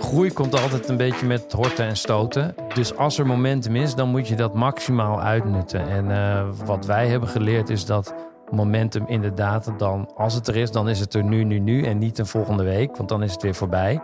groei 0.00 0.32
komt 0.32 0.60
altijd 0.60 0.88
een 0.88 0.96
beetje 0.96 1.26
met 1.26 1.52
horten 1.52 1.86
en 1.86 1.96
stoten. 1.96 2.54
Dus 2.74 2.96
als 2.96 3.18
er 3.18 3.26
momentum 3.26 3.76
is, 3.76 3.94
dan 3.94 4.08
moet 4.08 4.28
je 4.28 4.34
dat 4.36 4.54
maximaal 4.54 5.20
uitnutten. 5.20 5.88
En 5.88 6.10
uh, 6.10 6.48
wat 6.64 6.86
wij 6.86 7.08
hebben 7.08 7.28
geleerd 7.28 7.68
is 7.68 7.84
dat 7.84 8.14
momentum 8.50 9.04
inderdaad 9.06 9.72
dan, 9.78 10.10
als 10.16 10.34
het 10.34 10.48
er 10.48 10.56
is, 10.56 10.70
dan 10.70 10.88
is 10.88 11.00
het 11.00 11.14
er 11.14 11.24
nu, 11.24 11.44
nu, 11.44 11.58
nu 11.58 11.82
en 11.82 11.98
niet 11.98 12.18
een 12.18 12.26
volgende 12.26 12.62
week, 12.62 12.96
want 12.96 13.08
dan 13.08 13.22
is 13.22 13.32
het 13.32 13.42
weer 13.42 13.54
voorbij. 13.54 14.00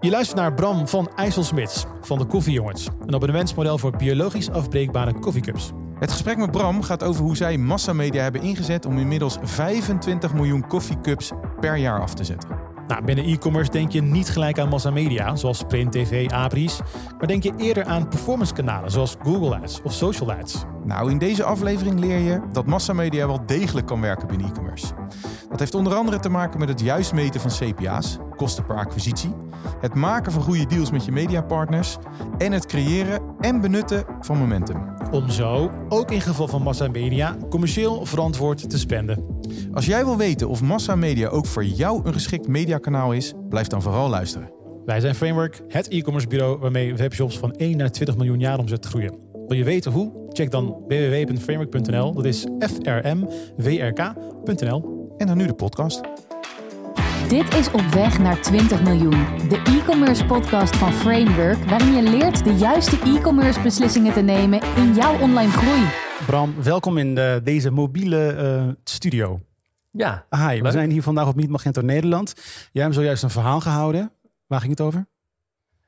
Je 0.00 0.10
luistert 0.10 0.40
naar 0.40 0.54
Bram 0.54 0.88
van 0.88 1.10
IJsselsmits 1.16 1.84
van 2.00 2.18
de 2.18 2.24
Koffiejongens. 2.24 2.88
Een 3.06 3.14
abonnementsmodel 3.14 3.78
voor 3.78 3.96
biologisch 3.96 4.50
afbreekbare 4.50 5.18
koffiecups. 5.18 5.72
Het 5.98 6.10
gesprek 6.10 6.36
met 6.36 6.50
Bram 6.50 6.82
gaat 6.82 7.02
over 7.02 7.24
hoe 7.24 7.36
zij 7.36 7.58
massamedia 7.58 8.22
hebben 8.22 8.42
ingezet 8.42 8.86
om 8.86 8.98
inmiddels 8.98 9.38
25 9.42 10.34
miljoen 10.34 10.66
koffiecups 10.66 11.32
per 11.60 11.76
jaar 11.76 12.00
af 12.00 12.14
te 12.14 12.24
zetten. 12.24 12.73
Nou, 12.86 13.04
binnen 13.04 13.24
e-commerce 13.24 13.70
denk 13.70 13.92
je 13.92 14.02
niet 14.02 14.28
gelijk 14.28 14.58
aan 14.58 14.68
massamedia, 14.68 15.36
zoals 15.36 15.62
print, 15.68 15.92
tv, 15.92 16.30
abris. 16.30 16.80
Maar 17.18 17.26
denk 17.26 17.42
je 17.42 17.52
eerder 17.56 17.84
aan 17.84 18.08
performance 18.08 18.52
kanalen, 18.52 18.90
zoals 18.90 19.16
Google 19.22 19.60
Ads 19.60 19.82
of 19.82 19.92
Social 19.92 20.32
Ads. 20.32 20.64
Nou, 20.84 21.10
in 21.10 21.18
deze 21.18 21.44
aflevering 21.44 22.00
leer 22.00 22.18
je 22.18 22.40
dat 22.52 22.66
massamedia 22.66 23.26
wel 23.26 23.46
degelijk 23.46 23.86
kan 23.86 24.00
werken 24.00 24.28
binnen 24.28 24.46
e-commerce. 24.46 24.86
Dat 25.48 25.58
heeft 25.58 25.74
onder 25.74 25.94
andere 25.94 26.18
te 26.18 26.28
maken 26.28 26.58
met 26.58 26.68
het 26.68 26.80
juist 26.80 27.12
meten 27.12 27.40
van 27.40 27.50
CPA's, 27.50 28.18
kosten 28.36 28.64
per 28.64 28.76
acquisitie, 28.76 29.34
het 29.80 29.94
maken 29.94 30.32
van 30.32 30.42
goede 30.42 30.66
deals 30.66 30.90
met 30.90 31.04
je 31.04 31.12
mediapartners 31.12 31.96
en 32.38 32.52
het 32.52 32.66
creëren 32.66 33.20
en 33.40 33.60
benutten 33.60 34.04
van 34.20 34.38
momentum. 34.38 34.94
Om 35.10 35.30
zo, 35.30 35.70
ook 35.88 36.10
in 36.10 36.20
geval 36.20 36.48
van 36.48 36.62
massamedia, 36.62 37.36
commercieel 37.50 38.06
verantwoord 38.06 38.70
te 38.70 38.78
spenden. 38.78 39.24
Als 39.72 39.86
jij 39.86 40.04
wil 40.04 40.16
weten 40.16 40.48
of 40.48 40.62
massamedia 40.62 41.28
ook 41.28 41.46
voor 41.46 41.64
jou 41.64 42.06
een 42.06 42.12
geschikt 42.12 42.48
mediakanaal 42.48 43.12
is, 43.12 43.32
blijf 43.48 43.66
dan 43.66 43.82
vooral 43.82 44.08
luisteren. 44.08 44.50
Wij 44.84 45.00
zijn 45.00 45.14
Framework, 45.14 45.62
het 45.68 45.88
e-commerce 45.88 46.28
bureau 46.28 46.58
waarmee 46.58 46.94
webshops 46.94 47.38
van 47.38 47.52
1 47.52 47.76
naar 47.76 47.90
20 47.90 48.16
miljoen 48.16 48.40
jaar 48.40 48.58
omzet 48.58 48.86
groeien. 48.86 49.23
Wil 49.46 49.56
je 49.56 49.64
weten 49.64 49.92
hoe? 49.92 50.28
Check 50.28 50.50
dan 50.50 50.84
www.framework.nl. 50.88 52.14
Dat 52.14 52.24
is 52.24 52.46
frmwrk.nl. 52.58 54.22
En 55.16 55.26
dan 55.26 55.36
nu 55.36 55.46
de 55.46 55.54
podcast. 55.54 56.00
Dit 57.28 57.54
is 57.54 57.70
Op 57.70 57.80
Weg 57.80 58.18
naar 58.18 58.40
20 58.40 58.82
miljoen. 58.82 59.24
De 59.48 59.62
e-commerce 59.64 60.24
podcast 60.24 60.76
van 60.76 60.92
Framework, 60.92 61.64
waarin 61.64 61.92
je 61.92 62.02
leert 62.02 62.44
de 62.44 62.54
juiste 62.54 62.98
e-commerce 62.98 63.60
beslissingen 63.60 64.12
te 64.12 64.20
nemen 64.20 64.60
in 64.76 64.94
jouw 64.94 65.20
online 65.20 65.50
groei. 65.50 65.88
Bram, 66.26 66.62
welkom 66.62 66.98
in 66.98 67.14
de, 67.14 67.40
deze 67.44 67.70
mobiele 67.70 68.36
uh, 68.38 68.72
studio. 68.84 69.40
Ja. 69.90 70.26
Hi, 70.30 70.60
we 70.60 70.70
zijn 70.70 70.90
hier 70.90 71.02
vandaag 71.02 71.28
op 71.28 71.34
Meet 71.36 71.48
Magento 71.48 71.80
Nederland. 71.80 72.34
Jij 72.72 72.82
hebt 72.82 72.94
zojuist 72.94 73.22
een 73.22 73.30
verhaal 73.30 73.60
gehouden. 73.60 74.12
Waar 74.46 74.60
ging 74.60 74.70
het 74.70 74.80
over? 74.80 75.06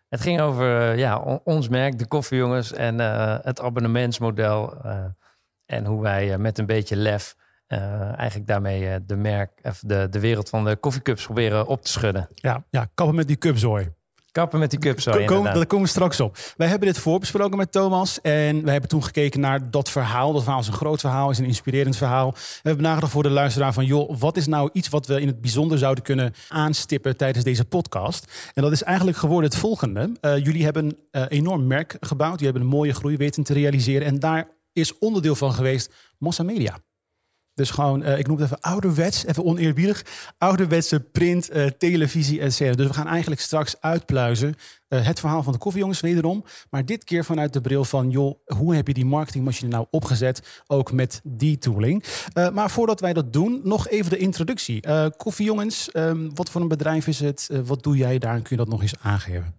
Het 0.09 0.21
ging 0.21 0.41
over 0.41 0.91
eh, 0.91 0.99
ja, 0.99 1.41
ons 1.45 1.69
merk, 1.69 1.99
de 1.99 2.07
koffiejongens 2.07 2.73
en 2.73 3.01
uh, 3.01 3.39
het 3.43 3.61
abonnementsmodel. 3.61 4.75
Uh, 4.85 5.05
en 5.67 5.85
hoe 5.85 6.03
wij 6.03 6.39
met 6.39 6.59
een 6.59 6.67
beetje 6.67 6.97
lef 6.97 7.37
eigenlijk 7.67 8.47
daarmee 8.47 9.05
de, 9.05 9.17
merk, 9.17 9.51
de, 9.81 10.09
de 10.09 10.21
wereld 10.21 10.49
van 10.49 10.65
de 10.65 10.77
koffiecups 10.77 11.25
proberen 11.25 11.67
op 11.67 11.83
te 11.83 11.91
schudden. 11.91 12.29
Ja, 12.34 12.65
ja 12.71 12.87
kappen 12.95 13.15
met 13.17 13.27
die 13.27 13.37
cupzooi. 13.37 13.93
Kappen 14.37 14.59
met 14.59 14.70
die 14.70 14.79
cups. 14.79 15.03
Zo, 15.03 15.25
Kom, 15.25 15.45
daar 15.45 15.67
komen 15.67 15.84
we 15.84 15.91
straks 15.91 16.20
op. 16.20 16.39
Wij 16.56 16.69
hebben 16.69 16.89
dit 16.89 16.98
voorbesproken 16.98 17.56
met 17.56 17.73
Thomas. 17.73 18.20
En 18.20 18.65
we 18.65 18.70
hebben 18.70 18.89
toen 18.89 19.05
gekeken 19.05 19.41
naar 19.41 19.70
dat 19.70 19.91
verhaal. 19.91 20.33
Dat 20.33 20.43
verhaal 20.43 20.61
is 20.61 20.67
een 20.67 20.73
groot 20.73 21.01
verhaal, 21.01 21.31
is 21.31 21.39
een 21.39 21.45
inspirerend 21.45 21.97
verhaal. 21.97 22.31
We 22.33 22.69
hebben 22.69 22.84
nagedacht 22.84 23.12
voor 23.12 23.23
de 23.23 23.31
luisteraar 23.31 23.73
van... 23.73 23.84
joh, 23.84 24.19
wat 24.19 24.37
is 24.37 24.47
nou 24.47 24.70
iets 24.73 24.89
wat 24.89 25.06
we 25.06 25.20
in 25.20 25.27
het 25.27 25.41
bijzonder 25.41 25.78
zouden 25.78 26.05
kunnen 26.05 26.33
aanstippen... 26.48 27.17
tijdens 27.17 27.45
deze 27.45 27.65
podcast? 27.65 28.51
En 28.55 28.62
dat 28.62 28.73
is 28.73 28.83
eigenlijk 28.83 29.17
geworden 29.17 29.51
het 29.51 29.59
volgende. 29.59 30.11
Uh, 30.20 30.37
jullie 30.37 30.65
hebben 30.65 30.84
een 30.84 30.98
uh, 31.11 31.27
enorm 31.28 31.67
merk 31.67 31.97
gebouwd. 32.00 32.41
Jullie 32.41 32.53
hebben 32.53 32.62
een 32.62 32.77
mooie 32.77 32.95
groei 32.95 33.17
weten 33.17 33.43
te 33.43 33.53
realiseren. 33.53 34.06
En 34.06 34.19
daar 34.19 34.48
is 34.73 34.98
onderdeel 34.98 35.34
van 35.34 35.53
geweest 35.53 35.93
Massa 36.19 36.43
Media. 36.43 36.78
Dus 37.56 37.71
gewoon, 37.71 38.03
uh, 38.03 38.19
ik 38.19 38.27
noem 38.27 38.37
het 38.37 38.44
even 38.44 38.61
ouderwets, 38.61 39.27
even 39.27 39.44
oneerbiedig. 39.44 40.05
Ouderwetse 40.39 41.00
print, 41.00 41.55
uh, 41.55 41.67
televisie, 41.67 42.41
etc. 42.41 42.59
Dus 42.59 42.87
we 42.87 42.93
gaan 42.93 43.06
eigenlijk 43.06 43.41
straks 43.41 43.81
uitpluizen 43.81 44.55
uh, 44.89 45.06
het 45.06 45.21
verhaal 45.21 45.43
van 45.43 45.53
de 45.53 45.59
koffiejongens 45.59 46.00
wederom. 46.00 46.45
Maar 46.71 46.84
dit 46.84 47.05
keer 47.05 47.25
vanuit 47.25 47.53
de 47.53 47.61
bril 47.61 47.84
van, 47.84 48.11
joh, 48.11 48.39
hoe 48.45 48.75
heb 48.75 48.87
je 48.87 48.95
die 48.95 49.05
marketingmachine 49.05 49.71
nou 49.71 49.87
opgezet? 49.91 50.62
Ook 50.66 50.93
met 50.93 51.21
die 51.25 51.59
tooling. 51.59 52.05
maar 52.53 52.71
voordat 52.71 53.00
wij 53.00 53.12
dat 53.12 53.33
doen, 53.33 53.61
nog 53.65 53.89
even 53.89 54.11
de 54.11 54.19
introductie. 54.19 54.83
koffiejongens, 55.16 55.91
um, 55.93 56.34
wat 56.34 56.50
voor 56.50 56.61
een 56.61 56.69
bedrijf 56.69 57.06
is 57.06 57.21
het? 57.21 57.49
wat 57.65 57.83
doe 57.83 57.97
jij 57.97 58.19
daar? 58.19 58.34
Kun 58.34 58.45
je 58.49 58.56
dat 58.56 58.69
nog 58.69 58.83
eens 58.83 58.95
aangeven? 59.00 59.55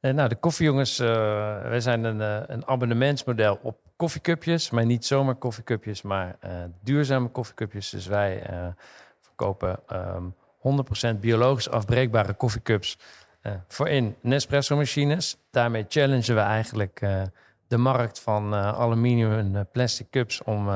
nou, 0.00 0.28
de 0.28 0.36
koffiejongens, 0.36 0.98
wij 0.98 1.80
zijn 1.80 2.04
een, 2.04 2.20
een 2.52 2.66
abonnementsmodel 2.66 3.58
op 3.62 3.81
koffiecupjes, 3.96 4.70
maar 4.70 4.86
niet 4.86 5.04
zomaar 5.04 5.34
koffiecupjes, 5.34 6.02
maar 6.02 6.36
uh, 6.44 6.50
duurzame 6.82 7.28
koffiecupjes. 7.28 7.90
Dus 7.90 8.06
wij 8.06 8.50
uh, 8.50 8.66
verkopen 9.20 9.78
um, 9.92 10.34
ehm, 10.62 11.16
100% 11.16 11.20
biologisch 11.20 11.70
afbreekbare 11.70 12.34
koffiecups 12.34 12.98
uh, 13.42 13.52
voor 13.68 13.88
in 13.88 14.16
Nespresso 14.20 14.76
machines. 14.76 15.36
Daarmee 15.50 15.84
challengen 15.88 16.34
we 16.34 16.40
eigenlijk 16.40 17.00
de 17.66 17.76
markt 17.76 18.20
van 18.20 18.54
aluminium 18.54 19.32
en 19.32 19.68
plastic 19.72 20.10
cups 20.10 20.42
om 20.42 20.68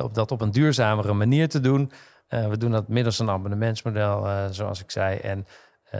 op 0.00 0.14
dat 0.14 0.30
op 0.30 0.40
een 0.40 0.50
duurzamere 0.50 1.12
manier 1.12 1.48
te 1.48 1.60
doen. 1.60 1.90
we 2.28 2.56
doen 2.58 2.70
dat 2.70 2.88
middels 2.88 3.18
een 3.18 3.30
abonnementsmodel, 3.30 4.26
zoals 4.50 4.80
ik 4.80 4.90
zei. 4.90 5.18
En 5.18 5.46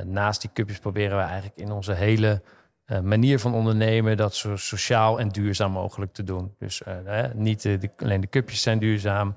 naast 0.04 0.41
die 0.41 0.50
cupjes 0.53 0.78
proberen 0.78 1.16
we 1.16 1.22
eigenlijk 1.22 1.56
in 1.56 1.71
onze 1.71 1.93
hele 1.93 2.43
uh, 2.88 3.00
manier 3.00 3.38
van 3.38 3.54
ondernemen 3.54 4.16
dat 4.16 4.34
zo 4.34 4.56
sociaal 4.56 5.21
en 5.21 5.28
duurzaam 5.28 5.72
mogelijk 5.72 6.12
te 6.12 6.25
doen. 6.25 6.54
Dus 6.59 6.82
uh, 7.06 7.25
niet 7.34 7.62
de, 7.62 7.91
alleen 7.97 8.21
de 8.21 8.28
cupjes 8.28 8.62
zijn 8.62 8.78
duurzaam, 8.78 9.37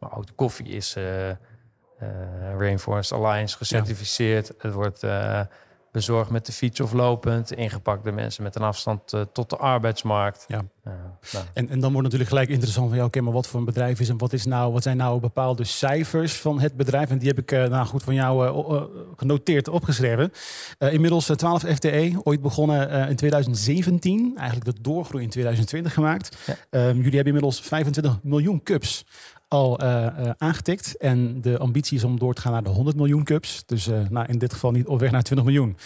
maar 0.00 0.16
ook 0.16 0.26
de 0.26 0.32
koffie 0.32 0.66
is 0.66 0.96
uh, 0.96 1.04
Rainforest 2.58 3.12
Alliance 3.12 3.56
gecertificeerd. 3.56 4.46
Ja. 4.46 4.54
Het 4.58 4.72
wordt 4.72 5.06
bezorgd 5.94 6.30
met 6.30 6.46
de 6.46 6.52
fiets 6.52 6.80
of 6.80 6.92
lopend, 6.92 7.52
ingepakt 7.52 8.04
door 8.04 8.14
mensen 8.14 8.42
met 8.42 8.56
een 8.56 8.62
afstand 8.62 9.12
uh, 9.12 9.20
tot 9.32 9.50
de 9.50 9.56
arbeidsmarkt. 9.56 10.44
Ja. 10.48 10.64
Uh, 10.86 10.92
nou. 11.32 11.44
en, 11.54 11.68
en 11.68 11.80
dan 11.80 11.90
wordt 11.90 12.02
natuurlijk 12.02 12.30
gelijk 12.30 12.48
interessant 12.48 12.88
van 12.88 12.98
ja, 12.98 13.04
oké, 13.04 13.20
maar 13.20 13.32
wat 13.32 13.46
voor 13.46 13.58
een 13.58 13.66
bedrijf 13.66 14.00
is 14.00 14.08
en 14.08 14.18
wat 14.18 14.32
is 14.32 14.44
nou, 14.44 14.72
wat 14.72 14.82
zijn 14.82 14.96
nou 14.96 15.20
bepaalde 15.20 15.64
cijfers 15.64 16.36
van 16.36 16.60
het 16.60 16.76
bedrijf? 16.76 17.10
En 17.10 17.18
die 17.18 17.28
heb 17.28 17.38
ik 17.38 17.52
uh, 17.52 17.66
nou 17.66 17.86
goed 17.86 18.02
van 18.02 18.14
jou 18.14 18.86
genoteerd, 19.16 19.68
opgeschreven. 19.68 20.32
inmiddels 20.78 21.26
12 21.26 21.62
FTE, 21.62 22.20
ooit 22.22 22.42
begonnen 22.42 23.08
in 23.08 23.16
2017, 23.16 24.32
eigenlijk 24.36 24.76
de 24.76 24.82
doorgroei 24.82 25.22
in 25.22 25.30
2020 25.30 25.94
gemaakt. 25.94 26.36
Ja. 26.46 26.56
Um, 26.70 26.96
jullie 26.96 27.14
hebben 27.14 27.26
inmiddels 27.26 27.60
25 27.60 28.18
miljoen 28.22 28.62
cups 28.62 29.04
al 29.54 29.82
uh, 29.82 30.06
uh, 30.20 30.30
aangetikt. 30.38 30.96
En 30.96 31.40
de 31.40 31.58
ambitie 31.58 31.96
is 31.96 32.04
om 32.04 32.18
door 32.18 32.34
te 32.34 32.40
gaan 32.40 32.52
naar 32.52 32.62
de 32.62 32.68
100 32.68 32.96
miljoen 32.96 33.24
cups. 33.24 33.62
Dus 33.66 33.88
uh, 33.88 33.98
nou, 34.08 34.26
in 34.28 34.38
dit 34.38 34.52
geval 34.52 34.70
niet 34.70 34.86
op 34.86 35.00
weg 35.00 35.10
naar 35.10 35.22
20 35.22 35.46
miljoen 35.46 35.76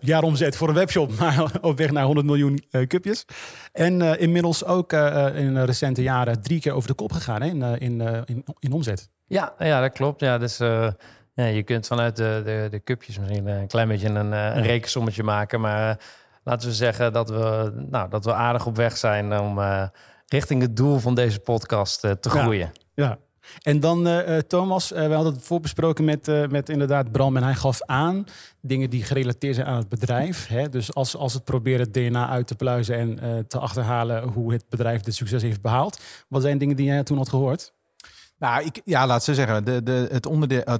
jaaromzet 0.00 0.56
voor 0.56 0.68
een 0.68 0.74
webshop, 0.74 1.12
maar 1.18 1.58
op 1.60 1.78
weg 1.78 1.90
naar 1.90 2.04
100 2.04 2.26
miljoen 2.26 2.62
cupjes. 2.86 3.24
En 3.72 4.18
inmiddels 4.18 4.64
ook 4.64 4.92
in 5.34 5.64
recente 5.64 6.02
jaren 6.02 6.42
drie 6.42 6.60
keer 6.60 6.72
over 6.72 6.88
de 6.88 6.94
kop 6.94 7.12
gegaan 7.12 7.42
hè, 7.42 7.48
in, 7.48 7.62
in, 7.62 8.00
in, 8.24 8.44
in, 8.58 8.72
omzet. 8.72 9.08
Ja, 9.26 9.54
ja, 9.58 9.80
dat 9.80 9.92
klopt. 9.92 10.20
Ja, 10.20 10.38
dus 10.38 10.56
ja, 11.34 11.44
je 11.46 11.62
kunt 11.62 11.86
vanuit 11.86 12.16
de, 12.16 12.42
de, 12.44 12.68
de 12.70 12.82
cupjes 12.82 13.18
misschien 13.18 13.46
een 13.46 13.66
klein 13.66 13.88
beetje 13.88 14.08
een, 14.08 14.32
een 14.32 14.62
rekensommetje 14.62 15.22
maken. 15.22 15.60
Maar 15.60 15.98
laten 16.44 16.68
we 16.68 16.74
zeggen 16.74 17.12
dat 17.12 17.30
we, 17.30 17.72
nou, 17.90 18.10
dat 18.10 18.24
we 18.24 18.32
aardig 18.32 18.66
op 18.66 18.76
weg 18.76 18.96
zijn 18.96 19.38
om 19.38 19.58
richting 20.32 20.62
het 20.62 20.76
doel 20.76 20.98
van 20.98 21.14
deze 21.14 21.40
podcast 21.40 22.00
te 22.00 22.30
groeien. 22.30 22.72
Ja. 22.94 23.18
En 23.62 23.80
dan 23.80 24.08
uh, 24.08 24.38
Thomas, 24.38 24.92
uh, 24.92 25.06
we 25.06 25.14
hadden 25.14 25.32
het 25.32 25.42
voorbesproken 25.42 26.04
met, 26.04 26.28
uh, 26.28 26.46
met 26.46 26.68
inderdaad 26.68 27.12
Bram 27.12 27.36
en 27.36 27.42
hij 27.42 27.54
gaf 27.54 27.82
aan 27.82 28.24
dingen 28.60 28.90
die 28.90 29.02
gerelateerd 29.02 29.54
zijn 29.54 29.66
aan 29.66 29.76
het 29.76 29.88
bedrijf. 29.88 30.46
Hè? 30.46 30.68
Dus 30.68 30.94
als, 30.94 31.16
als 31.16 31.34
het 31.34 31.44
proberen 31.44 31.80
het 31.80 31.94
DNA 31.94 32.28
uit 32.28 32.46
te 32.46 32.54
pluizen 32.54 32.96
en 32.96 33.46
te 33.48 33.58
achterhalen 33.58 34.22
hoe 34.22 34.52
het 34.52 34.64
bedrijf 34.68 35.02
dit 35.02 35.14
succes 35.14 35.42
heeft 35.42 35.60
behaald. 35.60 36.00
Wat 36.28 36.42
zijn 36.42 36.58
dingen 36.58 36.76
die 36.76 36.86
jij 36.86 37.02
toen 37.02 37.16
had 37.16 37.28
gehoord? 37.28 37.72
Nou, 38.40 38.64
ik, 38.64 38.80
ja, 38.84 39.06
laat 39.06 39.24
ze 39.24 39.34
zeggen. 39.34 39.64
De, 39.64 39.82
de, 39.82 40.08
het, 40.10 40.26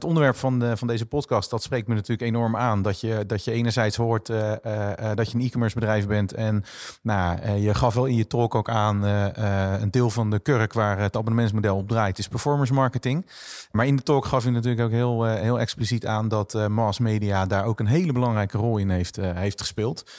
onderwerp 0.04 0.36
van, 0.36 0.58
de, 0.58 0.76
van 0.76 0.88
deze 0.88 1.06
podcast, 1.06 1.50
dat 1.50 1.62
spreekt 1.62 1.88
me 1.88 1.94
natuurlijk 1.94 2.20
enorm 2.22 2.56
aan. 2.56 2.82
Dat 2.82 3.00
je, 3.00 3.24
dat 3.26 3.44
je 3.44 3.52
enerzijds 3.52 3.96
hoort 3.96 4.28
uh, 4.28 4.52
uh, 4.66 5.10
dat 5.14 5.30
je 5.30 5.38
een 5.38 5.44
e-commerce 5.44 5.74
bedrijf 5.78 6.06
bent. 6.06 6.32
En 6.32 6.64
nou, 7.02 7.50
je 7.50 7.74
gaf 7.74 7.94
wel 7.94 8.06
in 8.06 8.16
je 8.16 8.26
talk 8.26 8.54
ook 8.54 8.68
aan 8.68 9.02
een 9.02 9.90
deel 9.90 10.10
van 10.10 10.30
de 10.30 10.38
kurk 10.38 10.72
waar 10.72 10.98
het 10.98 11.16
abonnementsmodel 11.16 11.76
op 11.76 11.88
draait, 11.88 12.18
is 12.18 12.28
performance 12.28 12.72
marketing. 12.72 13.26
Maar 13.70 13.86
in 13.86 13.96
de 13.96 14.02
talk 14.02 14.24
gaf 14.24 14.44
je 14.44 14.50
natuurlijk 14.50 14.82
ook 14.82 14.90
heel, 14.90 15.24
heel 15.24 15.60
expliciet 15.60 16.06
aan 16.06 16.28
dat 16.28 16.68
mass 16.68 16.98
media 16.98 17.46
daar 17.46 17.64
ook 17.64 17.80
een 17.80 17.86
hele 17.86 18.12
belangrijke 18.12 18.58
rol 18.58 18.78
in 18.78 18.90
heeft, 18.90 19.16
heeft 19.16 19.60
gespeeld. 19.60 20.10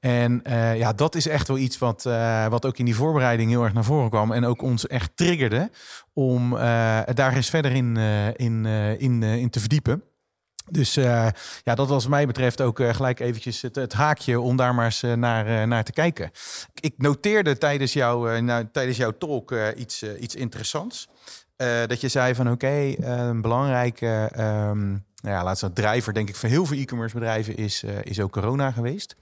En 0.00 0.42
ja, 0.76 0.92
dat 0.92 1.14
is 1.14 1.28
echt 1.28 1.48
wel 1.48 1.58
iets 1.58 1.78
wat, 1.78 2.02
wat 2.48 2.66
ook 2.66 2.78
in 2.78 2.84
die 2.84 2.96
voorbereiding 2.96 3.50
heel 3.50 3.64
erg 3.64 3.72
naar 3.72 3.84
voren 3.84 4.10
kwam. 4.10 4.32
En 4.32 4.44
ook 4.44 4.62
ons 4.62 4.86
echt 4.86 5.10
triggerde 5.14 5.70
om 6.18 6.52
uh, 6.52 6.58
daar 7.14 7.34
eens 7.34 7.50
verder 7.50 7.72
in, 7.72 7.96
uh, 7.96 8.26
in, 8.28 8.64
uh, 8.64 9.00
in, 9.00 9.22
in 9.22 9.50
te 9.50 9.60
verdiepen. 9.60 10.02
Dus 10.70 10.94
ja, 10.94 11.74
dat 11.74 11.88
was 11.88 12.06
mij 12.06 12.26
betreft 12.26 12.60
ook 12.60 12.80
gelijk 12.82 13.20
eventjes 13.20 13.62
het, 13.62 13.74
het, 13.74 13.92
haakje 13.92 14.40
om 14.40 14.56
daar 14.56 14.74
maar 14.74 14.84
eens 14.84 15.00
naar, 15.00 15.68
naar 15.68 15.84
te 15.84 15.92
kijken. 15.92 16.30
Ik 16.80 16.94
noteerde 16.96 17.58
tijdens, 17.58 17.92
jou, 17.92 18.40
nou, 18.40 18.68
tijdens 18.72 18.96
jouw 18.96 19.10
talk 19.18 19.54
iets, 19.76 20.02
iets 20.02 20.34
interessants. 20.34 21.08
dat 21.86 22.00
je 22.00 22.08
zei 22.08 22.34
van 22.34 22.50
oké, 22.50 22.94
een 22.96 23.40
belangrijke 23.40 24.30
um, 24.38 25.04
nou 25.22 25.36
ja, 25.36 25.44
laatste 25.44 25.72
drijver, 25.72 26.14
denk 26.14 26.28
ik, 26.28 26.36
van 26.36 26.48
heel 26.48 26.66
veel 26.66 26.78
e-commerce 26.78 27.14
bedrijven 27.14 27.56
is, 27.56 27.84
is 28.02 28.20
ook 28.20 28.32
corona 28.32 28.70
geweest. 28.70 29.16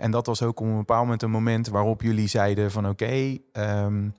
En 0.00 0.10
dat 0.10 0.26
was 0.26 0.42
ook 0.42 0.60
op 0.60 0.66
een 0.66 0.76
bepaald 0.76 1.02
moment 1.02 1.22
een 1.22 1.30
moment 1.30 1.68
waarop 1.68 2.02
jullie 2.02 2.28
zeiden 2.28 2.70
van 2.70 2.88
oké, 2.88 3.36
um, 3.52 4.14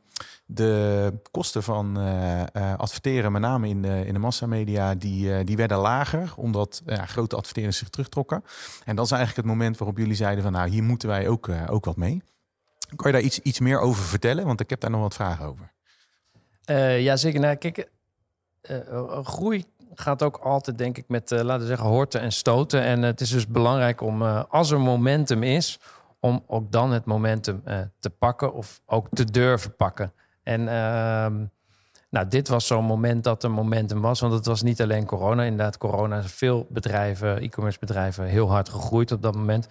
de 0.54 1.14
kosten 1.32 1.64
van 1.64 2.00
uh, 2.00 2.44
adverteren, 2.78 3.32
met 3.32 3.42
name 3.42 3.68
in 3.68 3.82
de, 3.82 4.06
in 4.06 4.14
de 4.14 4.20
massamedia, 4.20 4.96
die, 4.96 5.44
die 5.44 5.58
werden 5.58 5.78
lager, 5.78 6.34
omdat 6.36 6.82
grote 6.86 7.36
adverteerders 7.36 7.78
zich 7.78 7.90
terugtrokken. 7.90 8.44
En 8.86 8.96
dat 8.96 9.06
is 9.06 9.12
eigenlijk 9.12 9.48
het 9.48 9.56
moment 9.56 9.78
waarop 9.78 9.98
jullie 9.98 10.16
zeiden 10.16 10.44
van 10.44 10.52
nou, 10.52 10.70
hier 10.70 10.84
moeten 10.84 11.08
wij 11.08 11.28
ook, 11.28 11.50
ook 11.70 11.86
wat 11.86 11.98
mee. 11.98 12.22
Kan 12.96 13.12
je 13.12 13.18
daar 13.18 13.26
iets, 13.26 13.40
iets 13.40 13.60
meer 13.60 13.80
over 13.80 14.04
vertellen? 14.04 14.46
Want 14.46 14.60
ik 14.60 14.70
heb 14.70 14.80
daar 14.80 14.90
nog 14.90 15.02
wat 15.02 15.14
vragen 15.14 15.46
over. 15.46 15.72
ja, 17.00 17.16
zeker. 17.16 17.40
Nou, 17.40 17.56
kijk, 17.56 17.90
groei 19.24 19.66
gaat 19.96 20.24
ook 20.24 20.38
altijd, 20.38 20.78
denk 20.78 20.98
ik, 20.98 21.06
met, 21.08 21.30
laten 21.30 21.68
zeggen, 21.68 21.88
horten 21.88 22.22
en 22.22 22.32
stoten. 22.32 22.82
En 22.82 23.02
het 23.02 23.22
is 23.22 23.30
dus 23.30 23.48
belangrijk 23.48 24.02
om, 24.02 24.22
als 24.24 24.72
er 24.72 24.80
momentum 24.80 25.44
is, 25.44 25.80
om 26.20 26.44
ook 26.48 26.72
dan 26.72 26.92
het 26.92 27.06
momentum 27.06 27.64
te 28.00 28.10
pakken 28.10 28.54
of 28.54 28.82
ook 28.86 29.08
te 29.10 29.26
durven 29.26 29.76
pakken. 29.76 30.14
En 30.44 30.68
ehm, 30.68 31.46
nou, 32.10 32.28
dit 32.28 32.48
was 32.48 32.68
zo'n 32.68 32.86
moment 32.86 33.24
dat 33.24 33.44
er 33.44 33.52
momentum 33.52 34.02
was, 34.02 34.20
want 34.20 34.34
het 34.34 34.46
was 34.46 34.62
niet 34.62 34.82
alleen 34.82 35.06
corona. 35.06 35.44
Inderdaad, 35.44 35.78
corona 35.78 36.18
is 36.18 36.32
veel 36.32 36.68
bedrijven, 36.70 37.42
e-commerce 37.42 37.80
bedrijven, 37.80 38.26
heel 38.26 38.50
hard 38.50 38.70
gegroeid 38.70 39.12
op 39.12 39.22
dat 39.22 39.36
moment. 39.36 39.68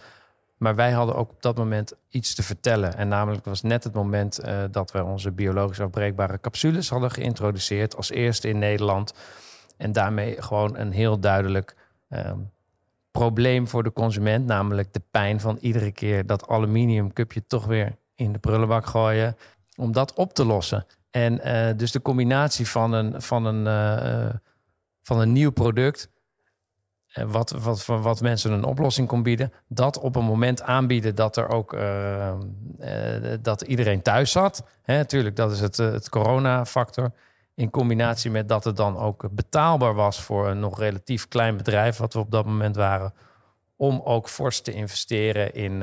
Maar 0.57 0.75
wij 0.75 0.91
hadden 0.91 1.17
ook 1.17 1.31
op 1.31 1.43
dat 1.43 1.57
moment 1.57 1.93
iets 2.09 2.35
te 2.35 2.43
vertellen. 2.43 2.97
En 2.97 3.09
namelijk 3.09 3.45
was 3.45 3.63
net 3.63 3.85
het 3.85 3.95
moment 3.95 4.41
dat 4.71 4.91
we 4.93 5.05
onze 5.05 5.31
biologisch 5.31 5.81
afbreekbare 5.81 6.41
capsules 6.41 6.89
hadden 6.89 7.11
geïntroduceerd. 7.11 7.97
Als 7.97 8.11
eerste 8.11 8.49
in 8.49 8.59
Nederland. 8.59 9.15
En 9.77 9.93
daarmee 9.93 10.43
gewoon 10.43 10.77
een 10.77 10.93
heel 10.93 11.19
duidelijk 11.21 11.77
um, 12.09 12.51
probleem 13.11 13.69
voor 13.69 13.83
de 13.83 13.93
consument. 13.93 14.47
Namelijk 14.47 14.93
de 14.93 15.03
pijn 15.11 15.41
van 15.41 15.59
iedere 15.61 15.93
keer 15.93 16.27
dat 16.27 16.49
aluminium 16.49 17.13
cupje 17.13 17.47
toch 17.47 17.65
weer 17.65 17.97
in 18.15 18.33
de 18.33 18.39
prullenbak 18.39 18.87
gooien. 18.87 19.37
Om 19.77 19.93
dat 19.93 20.15
op 20.15 20.35
te 20.35 20.45
lossen. 20.45 20.87
En 21.11 21.49
uh, 21.49 21.77
dus 21.77 21.93
de 21.93 22.03
combinatie 22.03 22.69
van 22.69 22.93
een, 22.93 23.23
van 23.23 23.45
een, 23.45 23.67
uh, 23.67 24.35
van 25.03 25.21
een 25.21 25.33
nieuw 25.33 25.51
product. 25.51 26.11
Wat, 27.27 27.51
wat, 27.51 27.87
wat 27.87 28.21
mensen 28.21 28.53
een 28.53 28.65
oplossing 28.65 29.09
kon 29.09 29.23
bieden. 29.23 29.53
Dat 29.69 29.99
op 29.99 30.17
een 30.17 30.25
moment 30.25 30.63
aanbieden 30.63 31.15
dat 31.15 31.37
er 31.37 31.49
ook 31.49 31.77
dat 33.41 33.63
iedereen 33.63 34.03
thuis 34.03 34.31
zat. 34.31 34.65
Hè, 34.83 35.03
dat 35.35 35.53
is 35.53 35.61
het, 35.61 35.77
het 35.77 36.09
corona-factor. 36.09 37.13
In 37.55 37.71
combinatie 37.71 38.31
met 38.31 38.49
dat 38.49 38.65
het 38.65 38.77
dan 38.77 38.97
ook 38.97 39.29
betaalbaar 39.31 39.95
was 39.95 40.21
voor 40.21 40.49
een 40.49 40.61
nog 40.61 40.79
relatief 40.79 41.29
klein 41.29 41.57
bedrijf, 41.57 41.97
wat 41.97 42.13
we 42.13 42.19
op 42.19 42.31
dat 42.31 42.47
moment 42.47 42.77
waren, 42.77 43.15
om 43.77 44.01
ook 44.05 44.29
fors 44.29 44.61
te 44.61 44.73
investeren 44.73 45.55
in, 45.55 45.83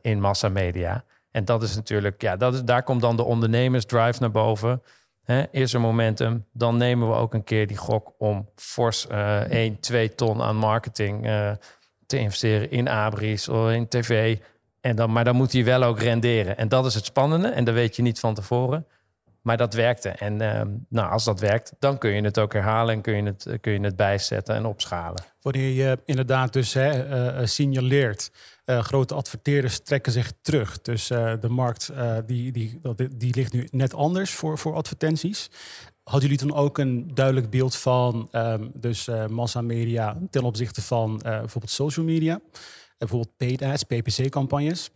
in 0.00 0.20
massamedia. 0.20 1.04
En 1.36 1.44
dat 1.44 1.62
is 1.62 1.74
natuurlijk, 1.74 2.22
ja, 2.22 2.36
dat 2.36 2.54
is, 2.54 2.62
daar 2.62 2.82
komt 2.82 3.00
dan 3.00 3.16
de 3.16 3.22
ondernemersdrive 3.22 4.20
naar 4.20 4.30
boven. 4.30 4.82
He, 5.22 5.42
is 5.50 5.74
er 5.74 5.80
momentum, 5.80 6.44
dan 6.52 6.76
nemen 6.76 7.08
we 7.08 7.14
ook 7.14 7.34
een 7.34 7.44
keer 7.44 7.66
die 7.66 7.76
gok 7.76 8.14
om 8.18 8.48
fors 8.54 9.06
uh, 9.10 9.40
1, 9.40 9.80
2 9.80 10.14
ton 10.14 10.42
aan 10.42 10.56
marketing 10.56 11.26
uh, 11.26 11.50
te 12.06 12.18
investeren 12.18 12.70
in 12.70 12.88
abris 12.88 13.48
of 13.48 13.70
in 13.70 13.88
tv. 13.88 14.38
En 14.80 14.96
dan, 14.96 15.12
maar 15.12 15.24
dan 15.24 15.36
moet 15.36 15.52
hij 15.52 15.64
wel 15.64 15.82
ook 15.82 16.00
renderen. 16.00 16.56
En 16.56 16.68
dat 16.68 16.86
is 16.86 16.94
het 16.94 17.04
spannende. 17.04 17.48
En 17.48 17.64
dat 17.64 17.74
weet 17.74 17.96
je 17.96 18.02
niet 18.02 18.20
van 18.20 18.34
tevoren. 18.34 18.86
Maar 19.42 19.56
dat 19.56 19.74
werkte. 19.74 20.08
En 20.08 20.42
uh, 20.42 20.62
nou, 20.88 21.10
als 21.10 21.24
dat 21.24 21.40
werkt, 21.40 21.72
dan 21.78 21.98
kun 21.98 22.10
je 22.10 22.22
het 22.22 22.38
ook 22.38 22.52
herhalen 22.52 22.94
en 22.94 23.00
kun 23.00 23.16
je 23.16 23.22
het, 23.22 23.60
kun 23.60 23.72
je 23.72 23.80
het 23.80 23.96
bijzetten 23.96 24.54
en 24.54 24.66
opschalen. 24.66 25.24
Wanneer 25.40 25.70
je 25.70 25.98
inderdaad 26.04 26.52
dus 26.52 26.74
hè, 26.74 27.08
uh, 27.38 27.46
signaleert, 27.46 28.30
uh, 28.66 28.82
grote 28.82 29.14
adverteerders 29.14 29.80
trekken 29.80 30.12
zich 30.12 30.32
terug. 30.42 30.80
Dus 30.80 31.06
de 31.06 31.48
markt 31.48 31.90
die, 32.26 32.52
die, 32.52 32.80
die 33.16 33.34
ligt 33.34 33.52
nu 33.52 33.68
net 33.70 33.94
anders 33.94 34.30
voor, 34.30 34.58
voor 34.58 34.74
advertenties. 34.74 35.50
Hadden 36.02 36.22
jullie 36.22 36.46
toen 36.46 36.54
ook 36.54 36.78
een 36.78 37.10
duidelijk 37.14 37.50
beeld 37.50 37.76
van 37.76 38.28
um, 38.32 38.70
dus 38.74 39.08
massamedia 39.28 40.18
ten 40.30 40.42
opzichte 40.42 40.82
van 40.82 41.18
bijvoorbeeld 41.22 41.70
social 41.70 42.06
media? 42.06 42.40
bijvoorbeeld 42.98 43.36
paid 43.36 43.62
ads, 43.62 43.82
PPC-campagnes. 43.82 44.90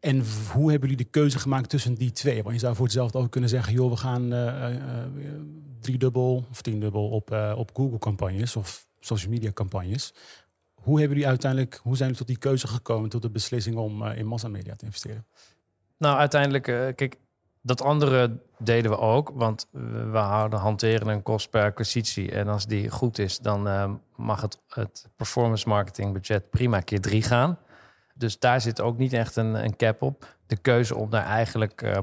En 0.00 0.22
hoe 0.52 0.70
hebben 0.70 0.88
jullie 0.88 1.04
de 1.04 1.10
keuze 1.10 1.38
gemaakt 1.38 1.68
tussen 1.68 1.94
die 1.94 2.12
twee? 2.12 2.42
Want 2.42 2.54
je 2.54 2.60
zou 2.60 2.74
voor 2.74 2.84
hetzelfde 2.84 3.18
ook 3.18 3.30
kunnen 3.30 3.50
zeggen, 3.50 3.72
joh, 3.72 3.90
we 3.90 3.96
gaan 3.96 4.28
driedubbel 5.80 6.46
of 6.50 6.62
tiendubbel 6.62 7.08
op, 7.08 7.30
op 7.56 7.70
Google-campagnes 7.74 8.56
of 8.56 8.86
social 9.00 9.30
media-campagnes. 9.30 10.12
Hoe 10.84 10.98
hebben 10.98 11.16
jullie 11.16 11.30
uiteindelijk, 11.30 11.80
hoe 11.82 11.96
zijn 11.96 12.08
jullie 12.08 12.24
tot 12.24 12.34
die 12.34 12.50
keuze 12.50 12.66
gekomen, 12.66 13.10
tot 13.10 13.22
de 13.22 13.30
beslissing 13.30 13.76
om 13.76 14.04
in 14.04 14.26
massamedia 14.26 14.76
te 14.76 14.84
investeren? 14.84 15.26
Nou, 15.98 16.18
uiteindelijk, 16.18 16.64
kijk, 16.96 17.16
dat 17.62 17.82
andere 17.82 18.40
deden 18.58 18.90
we 18.90 18.98
ook, 18.98 19.30
want 19.34 19.68
we 20.10 20.18
houden 20.18 20.58
hanteren 20.58 21.08
een 21.08 21.22
kost 21.22 21.50
per 21.50 21.62
acquisitie. 21.62 22.30
En 22.30 22.48
als 22.48 22.66
die 22.66 22.90
goed 22.90 23.18
is, 23.18 23.38
dan 23.38 24.00
mag 24.16 24.40
het, 24.40 24.58
het 24.68 25.08
performance 25.16 25.68
marketing 25.68 26.12
budget 26.12 26.50
prima 26.50 26.80
keer 26.80 27.00
drie 27.00 27.22
gaan. 27.22 27.58
Dus 28.14 28.38
daar 28.38 28.60
zit 28.60 28.80
ook 28.80 28.98
niet 28.98 29.12
echt 29.12 29.36
een, 29.36 29.64
een 29.64 29.76
cap 29.76 30.02
op. 30.02 30.36
De 30.46 30.56
keuze 30.56 30.96
om 30.96 31.10
daar 31.10 31.24
eigenlijk 31.24 31.82
uh, 31.82 31.98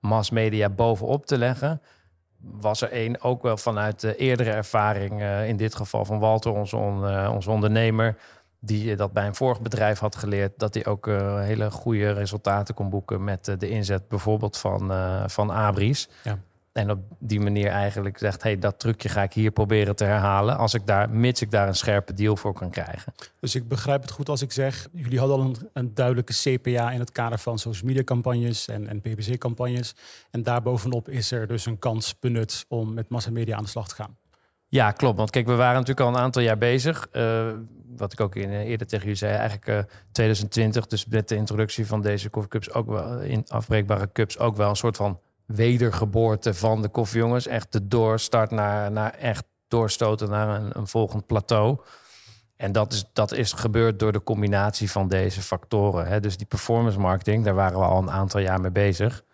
massmedia 0.00 0.68
bovenop 0.68 1.26
te 1.26 1.38
leggen, 1.38 1.80
was 2.40 2.80
er 2.80 2.90
één 2.90 3.22
ook 3.22 3.42
wel 3.42 3.56
vanuit 3.56 4.00
de 4.00 4.16
eerdere 4.16 4.50
ervaring, 4.50 5.20
uh, 5.20 5.48
in 5.48 5.56
dit 5.56 5.74
geval 5.74 6.04
van 6.04 6.18
Walter, 6.18 6.52
onze, 6.52 6.76
on, 6.76 7.02
uh, 7.02 7.36
ondernemer, 7.46 8.16
die 8.60 8.96
dat 8.96 9.12
bij 9.12 9.26
een 9.26 9.34
vorig 9.34 9.60
bedrijf 9.60 9.98
had 9.98 10.16
geleerd, 10.16 10.52
dat 10.56 10.74
hij 10.74 10.86
ook 10.86 11.06
hele 11.40 11.70
goede 11.70 12.10
resultaten 12.12 12.74
kon 12.74 12.90
boeken 12.90 13.24
met 13.24 13.54
de 13.58 13.68
inzet 13.68 14.08
bijvoorbeeld 14.08 14.56
van, 14.58 14.92
van 15.26 15.52
Abris. 15.52 16.08
Ja. 16.22 16.38
En 16.72 16.90
op 16.90 16.98
die 17.18 17.40
manier 17.40 17.68
eigenlijk 17.68 18.18
zegt: 18.18 18.42
hey, 18.42 18.58
dat 18.58 18.78
trucje 18.78 19.08
ga 19.08 19.22
ik 19.22 19.32
hier 19.32 19.50
proberen 19.50 19.96
te 19.96 20.04
herhalen. 20.04 20.56
Als 20.56 20.74
ik 20.74 20.86
daar, 20.86 21.10
mits 21.10 21.42
ik 21.42 21.50
daar 21.50 21.68
een 21.68 21.74
scherpe 21.74 22.14
deal 22.14 22.36
voor 22.36 22.52
kan 22.52 22.70
krijgen. 22.70 23.14
Dus 23.40 23.54
ik 23.54 23.68
begrijp 23.68 24.02
het 24.02 24.10
goed 24.10 24.28
als 24.28 24.42
ik 24.42 24.52
zeg: 24.52 24.88
jullie 24.92 25.18
hadden 25.18 25.36
al 25.36 25.44
een, 25.44 25.56
een 25.72 25.94
duidelijke 25.94 26.32
CPA 26.32 26.90
in 26.90 27.00
het 27.00 27.12
kader 27.12 27.38
van 27.38 27.58
social 27.58 27.86
media 27.86 28.04
campagnes 28.04 28.68
en, 28.68 28.88
en 28.88 29.00
PPC-campagnes. 29.00 29.94
En 30.30 30.42
daarbovenop 30.42 31.08
is 31.08 31.30
er 31.30 31.46
dus 31.46 31.66
een 31.66 31.78
kans 31.78 32.18
benut 32.18 32.64
om 32.68 32.94
met 32.94 33.08
massamedia 33.08 33.56
aan 33.56 33.62
de 33.62 33.68
slag 33.68 33.88
te 33.88 33.94
gaan. 33.94 34.16
Ja, 34.68 34.90
klopt. 34.90 35.16
Want 35.16 35.30
kijk, 35.30 35.46
we 35.46 35.54
waren 35.54 35.74
natuurlijk 35.74 36.00
al 36.00 36.08
een 36.08 36.22
aantal 36.22 36.42
jaar 36.42 36.58
bezig. 36.58 37.08
Uh, 37.12 37.52
wat 37.96 38.12
ik 38.12 38.20
ook 38.20 38.36
in, 38.36 38.50
uh, 38.50 38.58
eerder 38.58 38.86
tegen 38.86 39.08
u 39.08 39.16
zei, 39.16 39.32
eigenlijk 39.32 39.68
uh, 39.68 39.94
2020, 40.12 40.86
dus 40.86 41.06
met 41.06 41.28
de 41.28 41.34
introductie 41.34 41.86
van 41.86 42.00
deze 42.00 42.30
coffee 42.30 42.50
cups 42.50 42.72
ook 42.72 42.86
wel 42.86 43.20
in 43.20 43.44
afbreekbare 43.48 44.12
cups 44.12 44.38
ook 44.38 44.56
wel 44.56 44.68
een 44.68 44.76
soort 44.76 44.96
van 44.96 45.20
wedergeboorte 45.54 46.54
van 46.54 46.82
de 46.82 46.88
koffiejongens. 46.88 47.46
Echt 47.46 47.72
de 47.72 47.86
doorstart 47.86 48.50
naar, 48.50 48.92
naar 48.92 49.14
echt 49.14 49.44
doorstoten 49.68 50.30
naar 50.30 50.60
een, 50.60 50.70
een 50.78 50.86
volgend 50.86 51.26
plateau. 51.26 51.78
En 52.56 52.72
dat 52.72 52.92
is, 52.92 53.04
dat 53.12 53.32
is 53.32 53.52
gebeurd 53.52 53.98
door 53.98 54.12
de 54.12 54.22
combinatie 54.22 54.90
van 54.90 55.08
deze 55.08 55.42
factoren. 55.42 56.06
Hè. 56.06 56.20
Dus 56.20 56.36
die 56.36 56.46
performance 56.46 56.98
marketing, 56.98 57.44
daar 57.44 57.54
waren 57.54 57.78
we 57.78 57.84
al 57.84 57.98
een 57.98 58.10
aantal 58.10 58.40
jaar 58.40 58.60
mee 58.60 58.70
bezig. 58.70 59.24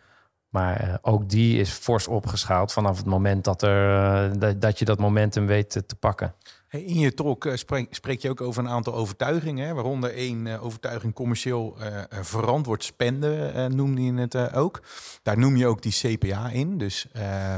Maar 0.49 0.88
uh, 0.88 0.94
ook 1.00 1.28
die 1.28 1.61
is 1.61 1.70
fors 1.70 2.08
opgeschaald 2.08 2.73
vanaf 2.73 2.96
het 2.96 3.06
moment 3.06 3.44
dat, 3.44 3.62
er, 3.62 4.35
uh, 4.42 4.52
dat, 4.58 4.78
je 4.78 4.85
dat 4.85 4.99
momentum 4.99 5.46
weet 5.46 5.70
te 5.70 5.96
pakken. 5.99 6.35
In 6.68 6.99
je 6.99 7.14
talk 7.14 7.44
uh, 7.44 7.56
spreek, 7.90 8.20
je 8.20 8.30
ook 8.30 8.40
over 8.40 8.64
een 8.64 8.70
aantal 8.70 8.94
overtuigingen, 8.94 9.66
hè, 9.66 9.75
waaronder 9.75 10.14
één 10.14 10.46
uh, 10.46 10.64
overtuiging 10.64 11.14
commercieel 11.14 11.76
uh, 11.80 12.02
verantwoord 12.20 12.85
spenden, 12.85 13.76
noemde 13.76 14.02
je 14.02 14.12
het 14.12 14.52
ook. 14.52 14.82
Daar 15.23 15.38
noem 15.38 15.56
je 15.56 15.66
ook 15.66 15.82
die 15.82 15.92
CPA 15.92 16.50
in. 16.50 16.78
Dus, 16.78 17.06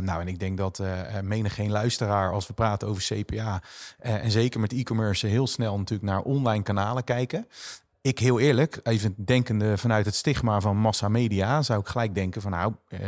nou, 0.01 0.21
en 0.21 0.29
ik 0.29 0.39
denk 0.39 0.59
dat 0.59 0.83
menig 1.23 1.55
geen 1.55 1.71
luisteraar, 1.71 2.33
als 2.33 2.47
we 2.47 2.53
praten 2.53 2.89
over 2.89 3.03
CPA, 3.03 3.63
en 3.99 4.31
zeker 4.31 4.61
met 4.61 4.73
e-commerce, 4.73 5.27
heel 5.27 5.47
snel 5.47 5.79
natuurlijk 5.79 6.11
naar 6.11 6.23
online 6.23 6.63
kanalen 6.63 7.05
kijken 7.05 7.47
ik 8.09 8.19
heel 8.19 8.39
eerlijk, 8.39 8.81
even 8.83 9.15
denkende 9.17 9.79
vanuit 9.79 10.07
het 10.07 10.15
stigma 10.15 10.61
van 10.61 10.77
massa 10.77 11.09
media, 11.09 11.63
zou 11.63 11.81
ik 11.81 11.87
gelijk 11.87 12.15
denken 12.15 12.43
van 12.43 12.51
nou, 12.51 12.75
eh, 12.89 13.01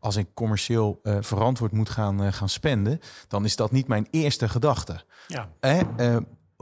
als 0.00 0.16
ik 0.16 0.26
commercieel 0.34 1.00
eh, 1.02 1.16
verantwoord 1.20 1.72
moet 1.72 1.88
gaan, 1.88 2.22
eh, 2.22 2.32
gaan 2.32 2.48
spenden, 2.48 3.00
dan 3.28 3.44
is 3.44 3.56
dat 3.56 3.70
niet 3.70 3.88
mijn 3.88 4.06
eerste 4.10 4.48
gedachte. 4.48 5.04
Ja. 5.26 5.48
Eh, 5.60 6.16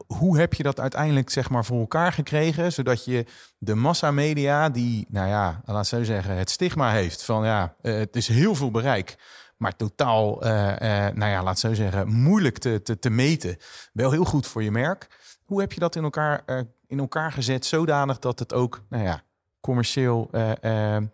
hoe 0.07 0.39
heb 0.39 0.55
je 0.55 0.63
dat 0.63 0.81
uiteindelijk 0.81 1.31
zeg 1.31 1.51
maar 1.51 1.65
voor 1.65 1.81
elkaar 1.81 2.13
gekregen, 2.13 2.73
zodat 2.73 3.05
je 3.05 3.27
de 3.59 3.75
massamedia 3.75 4.69
die, 4.69 5.07
nou 5.09 5.29
ja, 5.29 5.63
laat 5.65 5.87
zo 5.87 6.03
zeggen, 6.03 6.37
het 6.37 6.51
stigma 6.51 6.91
heeft 6.91 7.25
van 7.25 7.45
ja, 7.45 7.75
het 7.81 8.17
is 8.17 8.29
heel 8.29 8.55
veel 8.55 8.71
bereik, 8.71 9.17
maar 9.63 9.77
totaal, 9.77 10.43
eh, 10.43 11.07
eh, 11.07 11.15
nou 11.15 11.31
ja, 11.31 11.43
laat 11.43 11.59
zo 11.59 11.75
zeggen, 11.75 12.09
moeilijk 12.09 12.59
te, 12.59 12.83
te, 12.83 12.99
te 12.99 13.11
meten. 13.11 13.57
Wel 13.93 14.11
heel 14.11 14.25
goed 14.25 14.47
voor 14.47 14.63
je 14.63 14.71
merk. 14.71 15.07
Hoe 15.45 15.61
heb 15.61 15.73
je 15.73 15.81
dat 15.81 15.97
in 15.97 16.03
elkaar, 16.03 16.43
eh, 16.47 16.61
in 16.93 16.99
elkaar 16.99 17.33
gezet 17.33 17.67
zodanig 17.67 18.19
dat 18.19 18.39
het 18.39 18.55
ook, 18.55 18.83
nou 18.89 19.05
ja, 19.05 19.23
commercieel 19.61 20.29
eh, 20.33 20.51
eh, 20.61 20.97
eh, 20.97 21.05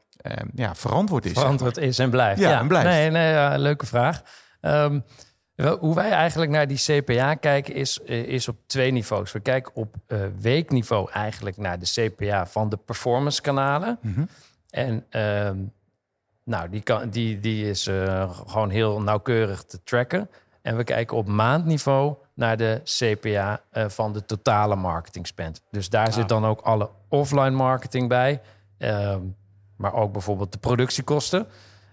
ja, 0.55 0.75
verantwoord 0.75 1.25
is? 1.25 1.33
zeg 1.33 1.41
verantwoord 1.41 1.77
maar? 1.77 1.85
is 1.85 1.99
en 1.99 2.11
blijft. 2.11 2.41
Ja, 2.41 2.61
en 2.61 2.69
blijft. 2.69 2.89
Nee, 2.89 3.11
nee 3.11 3.33
ja, 3.33 3.57
leuke 3.57 3.87
vraag. 3.87 4.23
Wel, 5.55 5.79
hoe 5.79 5.95
wij 5.95 6.11
eigenlijk 6.11 6.51
naar 6.51 6.67
die 6.67 6.79
CPA 6.79 7.35
kijken 7.35 7.75
is, 7.75 7.99
is 7.99 8.49
op 8.49 8.57
twee 8.67 8.91
niveaus. 8.91 9.33
We 9.33 9.41
kijken 9.41 9.75
op 9.75 9.97
weekniveau 10.41 11.11
eigenlijk 11.11 11.57
naar 11.57 11.79
de 11.79 11.87
CPA 11.87 12.47
van 12.47 12.69
de 12.69 12.77
performance 12.77 13.41
kanalen. 13.41 13.99
Mhm. 14.03 14.25
En 14.71 15.07
ehm, 15.11 15.57
nou, 16.45 16.69
die, 16.69 16.83
kan, 16.83 17.11
die, 17.11 17.41
die 17.41 17.69
is 17.69 17.83
gewoon 18.47 18.71
heel 18.71 19.03
nauwkeurig 19.03 19.65
te 19.65 19.83
tracken. 19.83 20.31
En 20.63 20.77
we 20.77 20.85
kijken 20.85 21.17
op 21.17 21.27
maandniveau 21.27 22.15
naar 22.35 22.57
de 22.57 22.81
CPA 22.85 23.61
eh, 23.71 23.89
van 23.89 24.13
de 24.13 24.25
totale 24.25 24.77
marketing 24.77 25.27
spend. 25.27 25.63
Dus 25.71 25.89
daar 25.91 26.07
Ah. 26.07 26.13
zit 26.13 26.29
dan 26.29 26.45
ook 26.47 26.61
alle 26.61 26.91
offline 27.09 27.51
marketing 27.51 28.09
bij. 28.09 28.41
ehm, 28.79 29.21
maar 29.77 29.95
ook 29.95 30.13
bijvoorbeeld 30.13 30.53
de 30.53 30.59
productiekosten. 30.59 31.47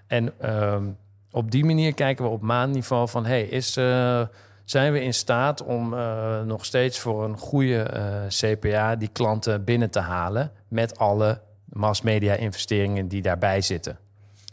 En 0.07 0.33
ehm, 0.39 0.83
op 1.31 1.51
die 1.51 1.65
manier 1.65 1.93
kijken 1.93 2.25
we 2.25 2.31
op 2.31 2.41
maandniveau 2.41 3.09
van... 3.09 3.25
Hey, 3.25 3.43
is, 3.43 3.77
eh, 3.77 4.21
zijn 4.65 4.91
we 4.93 5.01
in 5.01 5.13
staat 5.13 5.63
om 5.63 5.93
eh, 5.93 6.41
nog 6.41 6.65
steeds 6.65 6.99
voor 6.99 7.23
een 7.23 7.37
goede 7.37 7.87
CPA... 8.27 8.95
die 8.95 9.07
klanten 9.07 9.63
binnen 9.63 9.89
te 9.89 9.99
halen 9.99 10.51
met 10.67 10.97
alle 10.99 11.41
massmedia 11.65 12.33
investeringen 12.33 13.07
die 13.07 13.21
daarbij 13.21 13.61
zitten. 13.61 13.97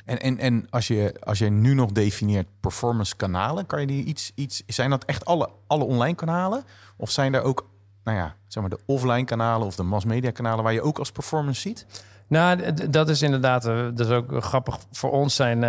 En, 0.04 0.18
en, 0.20 0.38
en 0.38 0.66
als, 0.70 0.86
je, 0.86 1.14
als 1.20 1.38
je 1.38 1.50
nu 1.50 1.74
nog 1.74 1.92
definieert 1.92 2.46
performance 2.60 3.16
kanalen, 3.16 3.66
kan 3.66 3.80
je 3.80 3.86
die 3.86 4.04
iets, 4.04 4.32
iets. 4.34 4.62
Zijn 4.66 4.90
dat 4.90 5.04
echt 5.04 5.24
alle, 5.24 5.48
alle 5.66 5.84
online 5.84 6.14
kanalen? 6.14 6.64
Of 6.96 7.10
zijn 7.10 7.34
er 7.34 7.42
ook, 7.42 7.68
nou 8.04 8.16
ja, 8.18 8.34
zeg 8.46 8.62
maar 8.62 8.70
de 8.70 8.80
offline 8.86 9.24
kanalen 9.24 9.66
of 9.66 9.76
de 9.76 9.82
massmedia 9.82 10.30
kanalen 10.30 10.64
waar 10.64 10.72
je 10.72 10.82
ook 10.82 10.98
als 10.98 11.12
performance 11.12 11.60
ziet? 11.60 11.86
Nou, 12.26 12.72
dat 12.90 13.08
is 13.08 13.22
inderdaad, 13.22 13.66
eh, 13.66 13.76
dat 13.94 14.00
is 14.00 14.08
ook 14.12 14.44
grappig 14.44 14.78
voor 14.92 15.10
ons 15.10 15.34
zijn. 15.34 15.60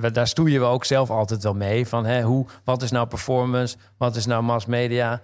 we- 0.00 0.10
daar 0.12 0.26
stoeien 0.28 0.60
we 0.60 0.66
ook 0.66 0.84
zelf 0.84 1.10
altijd 1.10 1.42
wel 1.42 1.54
mee. 1.54 1.86
Van 1.86 2.04
hè, 2.04 2.22
hoe, 2.22 2.46
wat 2.64 2.82
is 2.82 2.90
nou 2.90 3.06
performance? 3.06 3.76
Wat 3.96 4.16
is 4.16 4.26
nou 4.26 4.42
mass 4.42 4.66
media? 4.66 5.20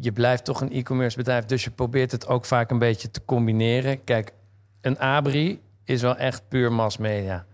Je 0.00 0.12
blijft 0.12 0.44
toch 0.44 0.60
een 0.60 0.72
e-commerce 0.72 1.16
bedrijf, 1.16 1.44
dus 1.44 1.64
je 1.64 1.70
probeert 1.70 2.12
het 2.12 2.26
ook 2.26 2.44
vaak 2.44 2.70
een 2.70 2.78
beetje 2.78 3.10
te 3.10 3.24
combineren. 3.24 4.04
Kijk, 4.04 4.32
een 4.80 4.98
Abri 4.98 5.60
is 5.84 6.02
wel 6.02 6.16
echt 6.16 6.42
puur 6.48 6.72
mass 6.72 6.96
media. 6.96 7.46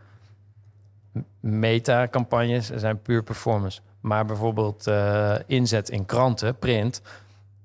Meta-campagnes 1.40 2.71
zijn 2.71 3.02
puur 3.02 3.23
performance. 3.23 3.80
Maar 4.00 4.25
bijvoorbeeld 4.25 4.87
eh, 4.87 5.35
inzet 5.47 5.88
in 5.90 6.04
kranten, 6.04 6.59
print, 6.59 7.02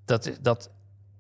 dat, 0.06 0.32
dat, 0.42 0.70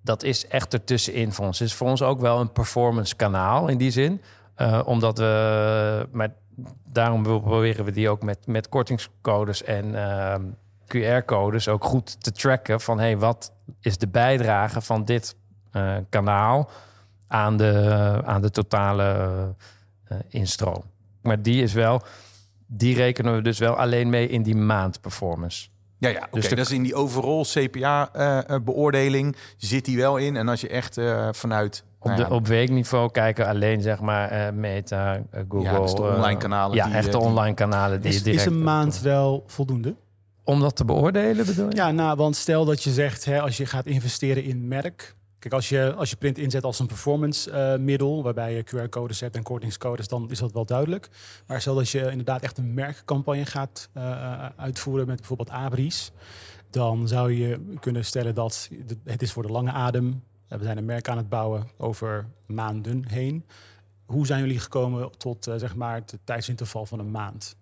dat 0.01 0.23
is 0.23 0.47
echt 0.47 0.73
ertussenin 0.73 1.33
voor 1.33 1.45
ons. 1.45 1.59
Het 1.59 1.67
is 1.67 1.73
voor 1.73 1.87
ons 1.87 2.01
ook 2.01 2.19
wel 2.19 2.39
een 2.39 2.51
performance 2.51 3.15
kanaal 3.15 3.67
in 3.67 3.77
die 3.77 3.91
zin. 3.91 4.21
Eh, 4.55 4.81
omdat 4.85 5.17
we, 5.17 6.07
maar 6.11 6.33
daarom 6.83 7.23
proberen 7.23 7.85
we 7.85 7.91
die 7.91 8.09
ook 8.09 8.23
met, 8.23 8.47
met 8.47 8.69
kortingscodes 8.69 9.63
en 9.63 9.95
ehm, 9.95 10.43
QR-codes 10.85 11.67
ook 11.67 11.83
goed 11.83 12.23
te 12.23 12.31
tracken. 12.31 12.81
Van 12.81 12.99
hey, 12.99 13.17
wat 13.17 13.53
is 13.79 13.97
de 13.97 14.07
bijdrage 14.07 14.81
van 14.81 15.05
dit 15.05 15.35
eh, 15.71 15.95
kanaal 16.09 16.69
aan 17.27 17.57
de, 17.57 18.21
aan 18.25 18.41
de 18.41 18.49
totale 18.49 19.55
instroom? 20.29 20.83
Maar 21.21 21.41
die 21.41 21.61
is 21.63 21.73
wel, 21.73 22.01
die 22.67 22.95
rekenen 22.95 23.35
we 23.35 23.41
dus 23.41 23.59
wel 23.59 23.75
alleen 23.75 24.09
mee 24.09 24.27
in 24.27 24.43
die 24.43 24.55
maand 24.55 25.01
performance. 25.01 25.67
Ja, 25.97 26.09
ja. 26.09 26.17
Oké, 26.17 26.27
Dus 26.31 26.49
de- 26.49 26.55
dat 26.55 26.65
is 26.65 26.71
in 26.71 26.83
die 26.83 26.95
overall 26.95 27.43
CPA-beoordeling 27.43 29.35
zit 29.57 29.85
die 29.85 29.97
wel 29.97 30.17
in. 30.17 30.35
En 30.35 30.47
als 30.47 30.61
je 30.61 30.67
echt 30.69 30.97
eh, 30.97 31.27
vanuit 31.31 31.83
Op, 31.99 32.07
nou 32.07 32.21
ja, 32.21 32.27
de, 32.27 32.33
op 32.33 32.47
weekniveau 32.47 33.11
kijken 33.11 33.47
alleen 33.47 33.81
zeg 33.81 33.99
maar 33.99 34.29
eh, 34.29 34.53
Meta, 34.53 35.15
eh, 35.31 35.41
Google. 35.49 35.71
Ja, 35.71 35.79
dus 35.79 35.93
de 35.93 36.03
eh, 36.03 36.13
online 36.15 36.37
kanalen 36.37 36.75
Ja, 36.75 36.85
die, 36.85 36.93
echt 36.93 37.05
de 37.05 37.11
eh, 37.11 37.17
die- 37.19 37.27
online 37.27 37.53
kanalen 37.53 38.01
die 38.01 38.11
Is, 38.11 38.23
direct... 38.23 38.39
is 38.41 38.45
een 38.47 38.63
maand 38.63 39.01
wel 39.01 39.43
voldoende? 39.47 39.95
Om 40.43 40.59
dat 40.59 40.75
te 40.75 40.85
beoordelen 40.85 41.45
bedoel 41.45 41.69
je? 41.69 41.75
Ja, 41.75 41.91
nou, 41.91 42.15
want 42.17 42.35
stel 42.35 42.65
dat 42.65 42.83
je 42.83 42.89
zegt, 42.91 43.25
hè, 43.25 43.41
als 43.41 43.57
je 43.57 43.65
gaat 43.65 43.85
investeren 43.85 44.43
in 44.43 44.67
merk. 44.67 45.15
Kijk, 45.39 45.53
als 45.53 45.69
je, 45.69 45.93
als 45.93 46.09
je 46.09 46.15
print 46.15 46.37
inzet 46.37 46.63
als 46.63 46.79
een 46.79 46.87
performance 46.87 47.51
eh, 47.51 47.79
middel, 47.79 48.23
waarbij 48.23 48.53
je 48.53 48.63
QR-codes 48.63 49.19
hebt 49.19 49.35
en 49.35 49.43
kortingscodes, 49.43 50.07
dan 50.07 50.29
is 50.31 50.39
dat 50.39 50.51
wel 50.51 50.65
duidelijk. 50.65 51.09
Maar 51.47 51.61
stel 51.61 51.75
dat 51.75 51.89
je 51.89 52.09
inderdaad 52.11 52.41
echt 52.41 52.57
een 52.57 52.73
merkcampagne 52.73 53.45
gaat 53.45 53.89
eh, 53.93 54.45
uitvoeren 54.55 55.07
met 55.07 55.17
bijvoorbeeld 55.17 55.49
Abris, 55.49 56.11
dan 56.69 57.07
zou 57.07 57.33
je 57.33 57.75
kunnen 57.79 58.05
stellen 58.05 58.35
dat 58.35 58.69
het 59.03 59.21
is 59.21 59.31
voor 59.31 59.43
de 59.43 59.51
lange 59.51 59.71
adem. 59.71 60.23
Eh, 60.47 60.57
We 60.57 60.63
zijn 60.63 60.77
een 60.77 60.85
merk 60.85 61.09
aan 61.09 61.17
het 61.17 61.29
bouwen 61.29 61.67
over 61.77 62.27
maanden 62.45 63.07
heen. 63.07 63.45
Hoe 64.05 64.25
zijn 64.25 64.39
jullie 64.39 64.59
gekomen 64.59 65.17
tot 65.17 65.47
eh, 65.47 65.55
zeg 65.55 65.75
maar 65.75 65.95
het 65.95 66.17
tijdsinterval 66.23 66.85
van 66.85 66.99
een 66.99 67.11
maand? 67.11 67.55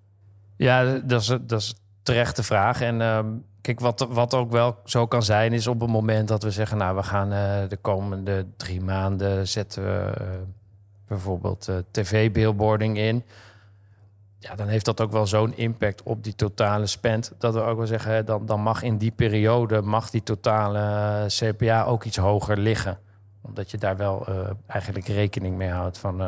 Ja, 0.58 1.00
dat 1.00 1.22
is, 1.22 1.28
dat 1.28 1.62
is 1.62 1.76
terechte 2.02 2.44
vraag. 2.44 2.82
En 2.82 3.02
ehm, 3.02 3.28
kijk, 3.68 3.80
wat, 3.80 4.08
wat 4.10 4.34
ook 4.34 4.52
wel 4.52 4.78
zo 4.84 5.08
kan 5.08 5.24
zijn, 5.24 5.54
is 5.54 5.68
op 5.68 5.80
het 5.80 5.90
moment 5.90 6.28
dat 6.28 6.44
we 6.44 6.52
zeggen, 6.52 6.78
nou, 6.78 6.96
we 6.96 7.04
gaan 7.04 7.32
eh, 7.32 7.70
de 7.70 7.78
komende 7.78 8.46
drie 8.58 8.82
maanden 8.82 9.48
zetten 9.48 9.84
we 9.84 10.14
eh, 10.18 10.26
bijvoorbeeld 11.08 11.68
eh, 11.68 11.76
tv-billboarding 11.92 12.98
in. 12.98 13.24
Ja, 14.40 14.56
dan 14.56 14.68
heeft 14.68 14.86
dat 14.86 15.02
ook 15.02 15.12
wel 15.12 15.28
zo'n 15.28 15.58
impact 15.58 16.04
op 16.04 16.24
die 16.24 16.36
totale 16.36 16.86
spend. 16.86 17.34
Dat 17.38 17.54
we 17.54 17.62
ook 17.62 17.78
wel 17.78 17.88
zeggen, 17.88 18.12
hè, 18.12 18.24
dan, 18.24 18.46
dan 18.46 18.62
mag 18.62 18.82
in 18.82 18.98
die 18.98 19.12
periode 19.12 19.82
mag 19.82 20.10
die 20.10 20.24
totale 20.24 21.26
CPA 21.28 21.84
ook 21.84 22.04
iets 22.04 22.18
hoger 22.18 22.58
liggen. 22.58 23.00
Omdat 23.42 23.72
je 23.72 23.78
daar 23.78 23.98
wel 23.98 24.28
eigenlijk 24.68 25.08
rekening 25.08 25.58
mee 25.58 25.70
houdt 25.70 25.98
van. 25.98 26.22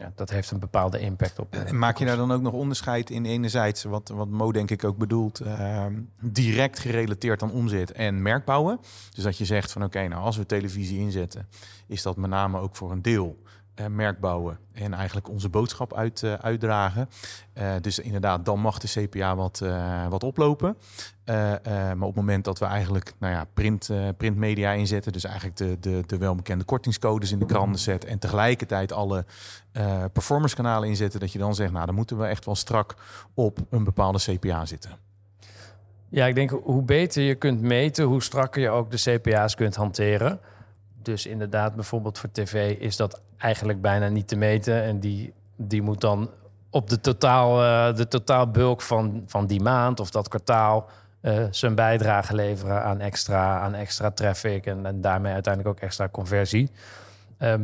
Eh, 0.00 0.06
ja, 0.06 0.12
dat 0.14 0.30
heeft 0.30 0.50
een 0.50 0.58
bepaalde 0.58 0.98
impact 0.98 1.38
op. 1.38 1.54
En 1.54 1.78
maak 1.78 1.98
je 1.98 2.04
daar 2.04 2.16
dan 2.16 2.32
ook 2.32 2.42
nog 2.42 2.52
onderscheid 2.52 3.10
in 3.10 3.24
enerzijds, 3.24 3.82
wat, 3.82 4.08
wat 4.08 4.28
Mo 4.28 4.52
denk 4.52 4.70
ik 4.70 4.84
ook 4.84 4.96
bedoelt, 4.96 5.40
ehm, 5.40 5.94
direct 6.20 6.78
gerelateerd 6.78 7.42
aan 7.42 7.52
omzet 7.52 7.92
en 7.92 8.22
merkbouwen? 8.22 8.80
Dus 9.14 9.24
dat 9.24 9.38
je 9.38 9.44
zegt 9.44 9.72
van 9.72 9.84
oké, 9.84 10.08
nou 10.08 10.22
als 10.22 10.36
we 10.36 10.46
televisie 10.46 10.98
inzetten, 10.98 11.48
is 11.86 12.02
dat 12.02 12.16
met 12.16 12.30
name 12.30 12.58
ook 12.58 12.76
voor 12.76 12.90
een 12.92 13.02
deel 13.02 13.38
eh, 13.80 13.86
merkbouwen 13.86 14.58
en 14.72 14.94
eigenlijk 14.94 15.28
onze 15.28 15.48
boodschap 15.48 15.94
uit, 15.94 16.22
eh, 16.22 16.32
uitdragen. 16.32 17.08
Eh, 17.52 17.72
dus 17.80 17.98
inderdaad, 17.98 18.44
dan 18.44 18.60
mag 18.60 18.78
de 18.78 18.88
CPA 18.88 19.36
wat, 19.36 19.62
wat 20.08 20.24
oplopen. 20.24 20.76
Maar 21.24 22.00
op 22.00 22.06
het 22.06 22.14
moment 22.14 22.44
dat 22.44 22.58
we 22.58 22.64
eigenlijk 22.64 23.12
nou 23.18 23.34
ja, 23.34 23.44
print, 23.54 23.90
printmedia 24.16 24.72
inzetten, 24.72 25.12
dus 25.12 25.24
eigenlijk 25.24 25.56
de, 25.56 25.76
de, 25.80 26.02
de 26.06 26.18
welbekende 26.18 26.64
kortingscodes 26.64 27.32
in 27.32 27.38
de 27.38 27.46
kranten 27.46 27.80
zetten 27.80 28.08
en 28.08 28.18
tegelijkertijd 28.18 28.92
alle 28.92 29.24
performance 30.12 30.54
kanalen 30.54 30.88
inzetten, 30.88 31.20
dat 31.20 31.32
je 31.32 31.38
dan 31.38 31.54
zegt, 31.54 31.72
nou 31.72 31.86
dan 31.86 31.94
moeten 31.94 32.18
we 32.18 32.26
echt 32.26 32.44
wel 32.44 32.54
strak 32.54 32.94
op 33.34 33.58
een 33.70 33.84
bepaalde 33.84 34.18
CPA 34.18 34.66
zitten. 34.66 34.90
Ja, 36.08 36.26
ik 36.26 36.34
denk 36.34 36.50
hoe 36.50 36.82
beter 36.82 37.22
je 37.22 37.34
kunt 37.34 37.60
meten, 37.60 38.04
hoe 38.04 38.22
strakker 38.22 38.62
je 38.62 38.70
ook 38.70 38.90
de 38.90 39.18
CPA's 39.18 39.54
kunt 39.54 39.76
hanteren. 39.76 40.40
Dus 41.02 41.26
inderdaad, 41.26 41.74
bijvoorbeeld 41.74 42.18
voor 42.18 42.30
tv 42.32 42.78
is 42.78 42.96
dat 42.96 43.20
eigenlijk 43.36 43.80
bijna 43.80 44.08
niet 44.08 44.28
te 44.28 44.36
meten. 44.36 44.82
En 44.82 45.00
die, 45.00 45.32
die 45.56 45.82
moet 45.82 46.00
dan 46.00 46.30
op 46.70 46.88
de 46.88 47.00
totaal, 47.00 47.62
eh, 47.62 47.96
de 47.96 48.08
totaal 48.08 48.50
bulk 48.50 48.82
van, 48.82 49.22
van 49.26 49.46
die 49.46 49.60
maand 49.60 50.00
of 50.00 50.10
dat 50.10 50.28
kwartaal 50.28 50.88
eh, 51.20 51.44
zijn 51.50 51.74
bijdrage 51.74 52.34
leveren 52.34 52.82
aan 52.82 53.00
extra, 53.00 53.60
aan 53.60 53.74
extra 53.74 54.10
traffic 54.10 54.66
en, 54.66 54.86
en 54.86 55.00
daarmee 55.00 55.32
uiteindelijk 55.32 55.76
ook 55.76 55.82
extra 55.82 56.08
conversie. 56.08 56.70
Ehm, 57.38 57.62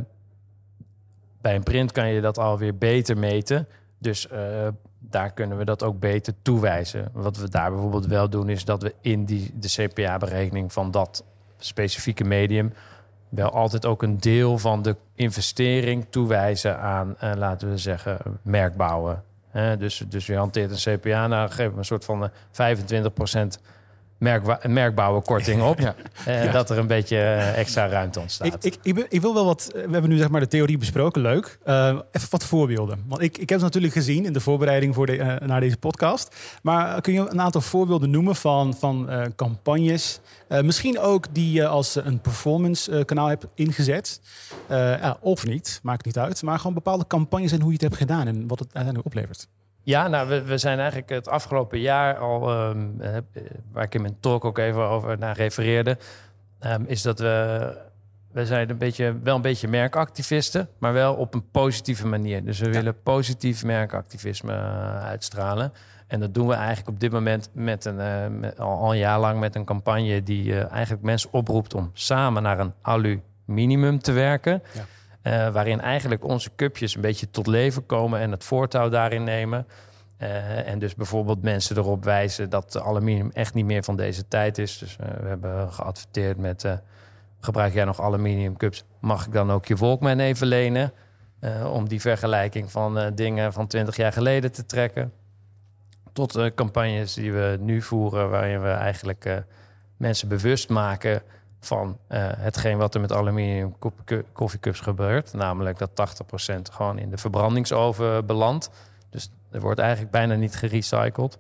bij 1.40 1.54
een 1.54 1.62
print 1.62 1.92
kan 1.92 2.08
je 2.08 2.20
dat 2.20 2.38
alweer 2.38 2.76
beter 2.76 3.18
meten. 3.18 3.68
Dus 3.98 4.28
eh, 4.28 4.68
daar 4.98 5.32
kunnen 5.32 5.58
we 5.58 5.64
dat 5.64 5.82
ook 5.82 6.00
beter 6.00 6.34
toewijzen. 6.42 7.08
Wat 7.12 7.36
we 7.36 7.48
daar 7.48 7.70
bijvoorbeeld 7.70 8.06
wel 8.06 8.30
doen, 8.30 8.48
is 8.48 8.64
dat 8.64 8.82
we 8.82 8.94
in 9.00 9.24
die, 9.24 9.52
de 9.54 9.68
CPA-berekening 9.68 10.72
van 10.72 10.90
dat 10.90 11.24
specifieke 11.58 12.24
medium 12.24 12.72
wel 13.28 13.50
altijd 13.50 13.86
ook 13.86 14.02
een 14.02 14.18
deel 14.18 14.58
van 14.58 14.82
de 14.82 14.96
investering 15.14 16.06
toewijzen 16.10 16.78
aan, 16.78 17.16
eh, 17.18 17.32
laten 17.36 17.70
we 17.70 17.78
zeggen, 17.78 18.18
merkbouwen. 18.42 19.22
Dus, 19.78 20.04
dus 20.08 20.26
je 20.26 20.36
hanteert 20.36 20.70
een 20.70 20.98
CPA, 20.98 21.26
nou 21.26 21.50
we 21.72 21.78
een 21.78 21.84
soort 21.84 22.04
van 22.04 22.22
eh, 22.24 22.30
25% 22.50 22.52
merkwa- 22.52 23.60
merkbouwenkorting 24.68 25.62
op. 25.62 25.78
Ja. 25.86 25.94
Eh, 26.26 26.44
Ja. 26.44 26.52
Dat 26.52 26.70
er 26.70 26.78
een 26.78 26.86
beetje 26.86 27.16
eh, 27.18 27.58
extra 27.58 27.86
ruimte 27.88 28.20
ontstaat. 28.20 28.64
Ik, 28.64 28.76
ik, 28.82 29.06
ik, 29.08 29.20
wil 29.20 29.34
wel 29.34 29.44
wat. 29.44 29.70
We 29.72 29.80
hebben 29.90 30.10
nu 30.10 30.16
zeg 30.16 30.28
maar 30.28 30.40
de 30.40 30.48
theorie 30.48 30.78
besproken, 30.78 31.22
leuk. 31.22 31.58
Eh, 31.64 31.98
even 32.12 32.28
wat 32.30 32.44
voorbeelden. 32.44 33.04
Want 33.08 33.22
ik, 33.22 33.32
ik 33.38 33.48
heb 33.48 33.58
het 33.58 33.60
natuurlijk 33.60 33.92
gezien 33.92 34.24
in 34.24 34.32
de 34.32 34.40
voorbereiding 34.40 34.94
voor 34.94 35.06
de, 35.06 35.16
eh, 35.16 35.46
naar 35.48 35.60
deze 35.60 35.76
podcast. 35.76 36.36
Maar 36.62 37.00
kun 37.00 37.12
je 37.12 37.20
een 37.30 37.40
aantal 37.40 37.60
voorbeelden 37.60 38.10
noemen 38.10 38.36
van, 38.36 38.74
van 38.74 39.10
eh, 39.10 39.22
campagnes? 39.36 40.20
Eh, 40.48 40.60
misschien 40.62 40.98
ook 40.98 41.26
die 41.34 41.52
je 41.52 41.66
als 41.66 41.94
een 41.94 42.20
performance 42.20 42.92
eh, 42.92 43.04
kanaal 43.04 43.26
hebt 43.26 43.46
ingezet. 43.54 44.20
Eh, 44.68 45.10
of 45.20 45.46
niet, 45.46 45.80
maakt 45.82 46.04
niet 46.04 46.18
uit. 46.18 46.42
Maar 46.42 46.58
gewoon 46.58 46.74
bepaalde 46.74 47.06
campagnes 47.06 47.52
en 47.52 47.58
hoe 47.60 47.66
je 47.68 47.72
het 47.72 47.82
hebt 47.82 47.96
gedaan 47.96 48.26
en 48.26 48.46
wat 48.46 48.58
het 48.58 48.68
uiteindelijk 48.74 49.06
oplevert. 49.06 49.48
Ja, 49.86 50.08
nou, 50.08 50.28
we, 50.28 50.42
we 50.42 50.58
zijn 50.58 50.78
eigenlijk 50.78 51.08
het 51.08 51.28
afgelopen 51.28 51.78
jaar 51.80 52.16
al, 52.18 52.50
ehm, 52.50 53.00
eh, 53.00 53.16
waar 53.72 53.84
ik 53.84 53.94
in 53.94 54.02
mijn 54.02 54.16
talk 54.20 54.44
ook 54.44 54.58
even 54.58 54.82
over 54.88 55.18
naar 55.18 55.36
refereerde, 55.36 55.98
ehm, 56.58 56.82
is 56.86 57.02
dat 57.02 57.18
we, 57.18 57.78
we 58.32 58.46
zijn 58.46 58.70
een 58.70 58.78
beetje, 58.78 59.18
wel 59.22 59.36
een 59.36 59.42
beetje 59.42 59.68
merkactivisten, 59.68 60.68
maar 60.78 60.92
wel 60.92 61.14
op 61.14 61.34
een 61.34 61.50
positieve 61.50 62.06
manier. 62.06 62.44
Dus 62.44 62.58
we 62.58 62.70
willen 62.70 63.02
positief 63.02 63.64
merkactivisme 63.64 64.52
eh, 64.52 65.04
uitstralen. 65.04 65.72
En 66.06 66.20
dat 66.20 66.34
doen 66.34 66.46
we 66.46 66.54
eigenlijk 66.54 66.88
op 66.88 67.00
dit 67.00 67.12
moment 67.12 67.48
met 67.52 67.84
een, 67.84 68.00
eh, 68.00 68.26
met- 68.30 68.60
al, 68.60 68.92
een 68.92 68.98
jaar 68.98 69.20
lang 69.20 69.40
met 69.40 69.54
een 69.54 69.64
campagne 69.64 70.22
die 70.22 70.60
eigenlijk 70.60 71.02
mensen 71.02 71.32
oproept 71.32 71.74
om 71.74 71.90
samen 71.92 72.42
naar 72.42 72.58
een 72.58 72.72
alu 72.82 73.20
minimum 73.44 73.98
te 73.98 74.12
werken. 74.12 74.62
Ja. 74.72 74.84
Eh, 75.26 75.48
waarin 75.48 75.80
eigenlijk 75.80 76.24
onze 76.24 76.50
cupjes 76.56 76.94
een 76.94 77.00
beetje 77.00 77.30
tot 77.30 77.46
leven 77.46 77.86
komen 77.86 78.20
en 78.20 78.30
het 78.30 78.44
voortouw 78.44 78.88
daarin 78.88 79.24
nemen. 79.24 79.66
Eh, 80.16 80.68
en 80.68 80.78
dus 80.78 80.94
bijvoorbeeld 80.94 81.42
mensen 81.42 81.76
erop 81.76 82.04
wijzen 82.04 82.50
dat 82.50 82.80
aluminium 82.80 83.30
echt 83.32 83.54
niet 83.54 83.64
meer 83.64 83.84
van 83.84 83.96
deze 83.96 84.28
tijd 84.28 84.58
is. 84.58 84.78
Dus 84.78 84.96
eh, 84.96 85.06
we 85.20 85.28
hebben 85.28 85.72
geadverteerd 85.72 86.38
met... 86.38 86.80
gebruik 87.40 87.74
jij 87.74 87.84
nog 87.84 88.00
aluminium 88.00 88.56
cups? 88.56 88.84
Mag 89.00 89.26
ik 89.26 89.32
dan 89.32 89.50
ook 89.50 89.66
je 89.66 89.76
Walkman 89.76 90.18
even 90.18 90.46
lenen? 90.46 90.92
Om 91.72 91.88
die 91.88 92.00
vergelijking 92.00 92.70
van 92.70 93.12
dingen 93.14 93.52
van 93.52 93.66
20 93.66 93.96
jaar 93.96 94.12
geleden 94.12 94.52
te 94.52 94.66
trekken. 94.66 95.12
Tot 96.12 96.54
campagnes 96.54 97.14
die 97.14 97.32
we 97.32 97.56
nu 97.60 97.82
voeren, 97.82 98.30
waarin 98.30 98.62
we 98.62 98.70
eigenlijk 98.70 99.44
mensen 99.96 100.28
bewust 100.28 100.68
maken 100.68 101.22
van 101.60 101.98
eh, 102.06 102.28
hetgeen 102.36 102.78
wat 102.78 102.94
er 102.94 103.00
met 103.00 103.12
aluminium 103.12 103.74
koffiecups 104.32 104.80
gebeurt. 104.80 105.32
Namelijk 105.32 105.78
dat 105.78 105.90
80% 105.90 106.72
gewoon 106.72 106.98
in 106.98 107.10
de 107.10 107.18
verbrandingsoven 107.18 108.26
belandt. 108.26 108.70
Dus 109.10 109.30
er 109.50 109.60
wordt 109.60 109.80
eigenlijk 109.80 110.10
bijna 110.10 110.34
niet 110.34 110.56
gerecycled. 110.56 111.38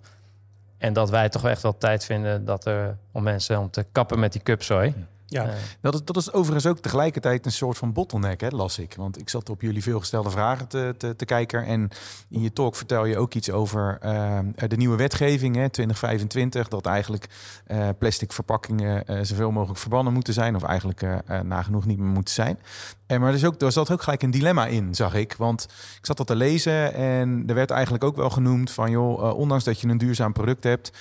En 0.78 0.92
dat 0.92 1.10
wij 1.10 1.28
toch 1.28 1.44
echt 1.44 1.62
wel 1.62 1.78
tijd 1.78 2.04
vinden 2.04 2.44
dat 2.44 2.64
er 2.64 2.96
om 3.12 3.22
mensen 3.22 3.58
om 3.58 3.70
te 3.70 3.86
kappen 3.92 4.18
met 4.18 4.32
die 4.32 4.42
cupzooi. 4.42 4.86
Ja. 4.96 5.06
Eh, 5.28 5.48
Dat 5.80 5.94
is, 5.94 6.00
dat 6.04 6.16
is 6.16 6.32
overigens 6.32 6.66
ook 6.66 6.78
tegelijkertijd 6.78 7.46
een 7.46 7.52
soort 7.52 7.78
van 7.78 7.92
bottleneck, 7.92 8.40
hè, 8.40 8.48
las 8.48 8.78
ik. 8.78 8.94
Want 8.96 9.20
ik 9.20 9.28
zat 9.28 9.50
op 9.50 9.60
jullie 9.60 9.82
veelgestelde 9.82 10.30
vragen 10.30 10.66
te, 10.68 10.94
te, 10.98 11.16
te 11.16 11.24
kijken. 11.24 11.64
En 11.64 11.88
in 12.28 12.42
je 12.42 12.52
talk 12.52 12.76
vertel 12.76 13.04
je 13.04 13.18
ook 13.18 13.34
iets 13.34 13.50
over 13.50 13.98
eh, 14.00 14.38
de 14.68 14.76
nieuwe 14.76 14.96
wetgeving, 14.96 15.56
hè, 15.56 15.68
2025. 15.70 16.68
Dat 16.68 16.86
eigenlijk 16.86 17.26
eh, 17.66 17.88
plastic 17.98 18.32
verpakkingen 18.32 19.06
eh, 19.06 19.18
zoveel 19.22 19.50
mogelijk 19.50 19.78
verbannen 19.78 20.12
moeten 20.12 20.34
zijn. 20.34 20.56
Of 20.56 20.62
eigenlijk 20.62 21.02
eh, 21.02 21.18
eh, 21.26 21.40
nagenoeg 21.40 21.86
niet 21.86 21.98
meer 21.98 22.08
moeten 22.12 22.34
zijn. 22.34 22.58
En 23.06 23.20
maar 23.20 23.28
er, 23.28 23.34
is 23.34 23.44
ook, 23.44 23.60
er 23.62 23.72
zat 23.72 23.90
ook 23.90 24.02
gelijk 24.02 24.22
een 24.22 24.30
dilemma 24.30 24.66
in, 24.66 24.94
zag 24.94 25.14
ik. 25.14 25.34
Want 25.38 25.62
ik 25.98 26.06
zat 26.06 26.16
dat 26.16 26.26
te 26.26 26.36
lezen 26.36 26.94
en 26.94 27.42
er 27.46 27.54
werd 27.54 27.70
eigenlijk 27.70 28.04
ook 28.04 28.16
wel 28.16 28.30
genoemd 28.30 28.70
van... 28.70 28.90
joh, 28.90 29.28
eh, 29.28 29.36
ondanks 29.36 29.64
dat 29.64 29.80
je 29.80 29.88
een 29.88 29.98
duurzaam 29.98 30.32
product 30.32 30.64
hebt... 30.64 30.92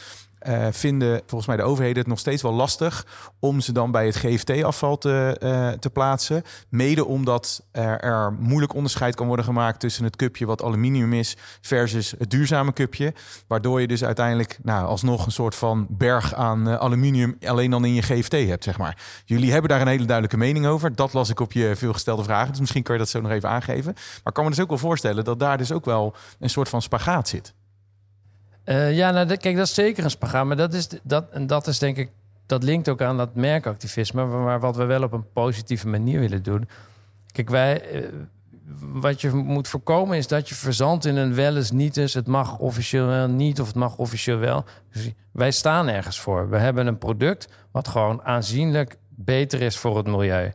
eh, 0.45 0.67
vinden 0.71 1.21
volgens 1.25 1.47
mij 1.47 1.57
de 1.57 1.63
overheden 1.63 1.97
het 1.97 2.07
nog 2.07 2.19
steeds 2.19 2.41
wel 2.41 2.53
lastig 2.53 3.05
om 3.39 3.59
ze 3.59 3.71
dan 3.71 3.91
bij 3.91 4.05
het 4.05 4.15
GFT-afval 4.15 4.97
te, 4.97 5.37
eh, 5.39 5.69
te 5.69 5.89
plaatsen. 5.89 6.43
Mede 6.69 7.05
omdat 7.05 7.65
er, 7.71 7.99
er 7.99 8.33
moeilijk 8.33 8.73
onderscheid 8.73 9.15
kan 9.15 9.27
worden 9.27 9.45
gemaakt 9.45 9.79
tussen 9.79 10.03
het 10.03 10.15
cupje 10.15 10.45
wat 10.45 10.63
aluminium 10.63 11.13
is 11.13 11.37
versus 11.61 12.13
het 12.17 12.29
duurzame 12.29 12.73
cupje. 12.73 13.13
Waardoor 13.47 13.81
je 13.81 13.87
dus 13.87 14.03
uiteindelijk 14.03 14.59
nou, 14.63 14.87
alsnog 14.87 15.25
een 15.25 15.31
soort 15.31 15.55
van 15.55 15.87
berg 15.89 16.33
aan 16.33 16.69
eh, 16.69 16.75
aluminium 16.75 17.37
alleen 17.45 17.71
dan 17.71 17.85
in 17.85 17.93
je 17.93 18.01
GFT 18.01 18.31
hebt, 18.31 18.63
zeg 18.63 18.77
maar. 18.77 18.97
Jullie 19.25 19.51
hebben 19.51 19.69
daar 19.69 19.81
een 19.81 19.87
hele 19.87 20.05
duidelijke 20.05 20.37
mening 20.37 20.65
over. 20.65 20.95
Dat 20.95 21.13
las 21.13 21.29
ik 21.29 21.39
op 21.39 21.51
je 21.51 21.75
veelgestelde 21.75 22.23
vragen. 22.23 22.49
Dus 22.49 22.59
misschien 22.59 22.83
kan 22.83 22.93
je 22.93 23.01
dat 23.01 23.09
zo 23.09 23.21
nog 23.21 23.31
even 23.31 23.49
aangeven. 23.49 23.93
Maar 23.93 24.23
ik 24.23 24.33
kan 24.33 24.43
me 24.43 24.49
dus 24.49 24.59
ook 24.59 24.69
wel 24.69 24.77
voorstellen 24.77 25.23
dat 25.23 25.39
daar 25.39 25.57
dus 25.57 25.71
ook 25.71 25.85
wel 25.85 26.15
een 26.39 26.49
soort 26.49 26.69
van 26.69 26.81
spagaat 26.81 27.27
zit. 27.27 27.53
Eh, 28.65 28.95
ja, 28.95 29.11
nou, 29.11 29.35
kijk, 29.35 29.55
dat 29.55 29.65
is 29.65 29.73
zeker 29.73 30.03
een 30.03 30.09
spagaat. 30.09 30.45
Maar 30.45 30.55
dat 30.55 30.73
is, 30.73 30.87
dat, 31.03 31.29
en 31.31 31.47
dat 31.47 31.67
is 31.67 31.79
denk 31.79 31.97
ik, 31.97 32.09
dat 32.45 32.63
linkt 32.63 32.89
ook 32.89 33.01
aan 33.01 33.17
dat 33.17 33.35
merkactivisme. 33.35 34.25
Maar, 34.25 34.59
wat 34.59 34.75
we 34.75 34.85
wel 34.85 35.03
op 35.03 35.11
een 35.11 35.31
positieve 35.31 35.87
manier 35.87 36.19
willen 36.19 36.43
doen. 36.43 36.69
Kijk, 37.31 37.49
wij, 37.49 37.81
eh, 37.81 38.03
wat 38.79 39.21
je 39.21 39.29
moet 39.29 39.67
voorkomen 39.67 40.17
is 40.17 40.27
dat 40.27 40.49
je 40.49 40.55
verzandt 40.55 41.05
in 41.05 41.15
een 41.15 41.35
wel 41.35 41.55
eens 41.55 41.71
niet 41.71 41.97
eens. 41.97 42.13
Het 42.13 42.27
mag 42.27 42.57
officieel 42.57 43.05
wel 43.05 43.27
niet 43.27 43.61
of 43.61 43.67
het 43.67 43.75
mag 43.75 43.97
officieel 43.97 44.37
wel. 44.37 44.65
Dus 44.91 45.11
wij 45.31 45.51
staan 45.51 45.87
ergens 45.87 46.19
voor. 46.19 46.49
We 46.49 46.57
hebben 46.57 46.87
een 46.87 46.97
product 46.97 47.47
wat 47.71 47.87
gewoon 47.87 48.23
aanzienlijk 48.23 48.97
beter 49.09 49.61
is 49.61 49.77
voor 49.77 49.97
het 49.97 50.07
milieu. 50.07 50.51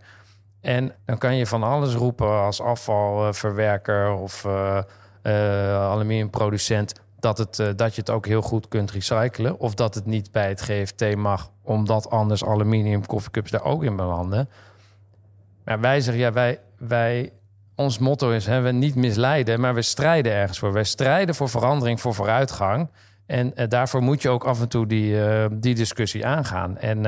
En 0.60 0.92
dan 1.04 1.18
kan 1.18 1.36
je 1.36 1.46
van 1.46 1.62
alles 1.62 1.94
roepen 1.94 2.42
als 2.42 2.60
afvalverwerker 2.60 4.12
of 4.12 4.44
eh, 4.44 4.78
eh, 5.22 5.74
aluminiumproducent 5.74 6.92
dat, 7.20 7.38
het, 7.38 7.58
eh, 7.58 7.68
dat 7.76 7.94
je 7.94 8.00
het 8.00 8.10
ook 8.10 8.26
heel 8.26 8.42
goed 8.42 8.68
kunt 8.68 8.90
recyclen. 8.90 9.58
Of 9.58 9.74
dat 9.74 9.94
het 9.94 10.06
niet 10.06 10.32
bij 10.32 10.48
het 10.48 10.62
GFT 10.62 11.16
mag, 11.16 11.50
omdat 11.62 12.10
anders 12.10 12.44
aluminium 12.44 13.06
koffiecups 13.06 13.50
daar 13.50 13.64
ook 13.64 13.84
in 13.84 13.96
belanden. 13.96 14.48
Maar 15.64 15.80
wij 15.80 16.00
zeggen, 16.00 16.22
ja, 16.22 16.32
wij, 16.32 16.60
wij, 16.78 17.32
ons 17.74 17.98
motto 17.98 18.30
is, 18.30 18.46
hè, 18.46 18.60
we 18.60 18.72
niet 18.72 18.94
misleiden, 18.94 19.60
maar 19.60 19.74
we 19.74 19.82
strijden 19.82 20.32
ergens 20.32 20.58
voor. 20.58 20.72
Wij 20.72 20.84
strijden 20.84 21.34
voor 21.34 21.48
verandering, 21.48 22.00
voor 22.00 22.14
vooruitgang. 22.14 22.88
En 23.26 23.56
eh, 23.56 23.68
daarvoor 23.68 24.02
moet 24.02 24.22
je 24.22 24.28
ook 24.28 24.44
af 24.44 24.60
en 24.60 24.68
toe 24.68 24.86
die, 24.86 25.24
eh, 25.24 25.46
die 25.52 25.74
discussie 25.74 26.26
aangaan. 26.26 26.78
En 26.78 27.04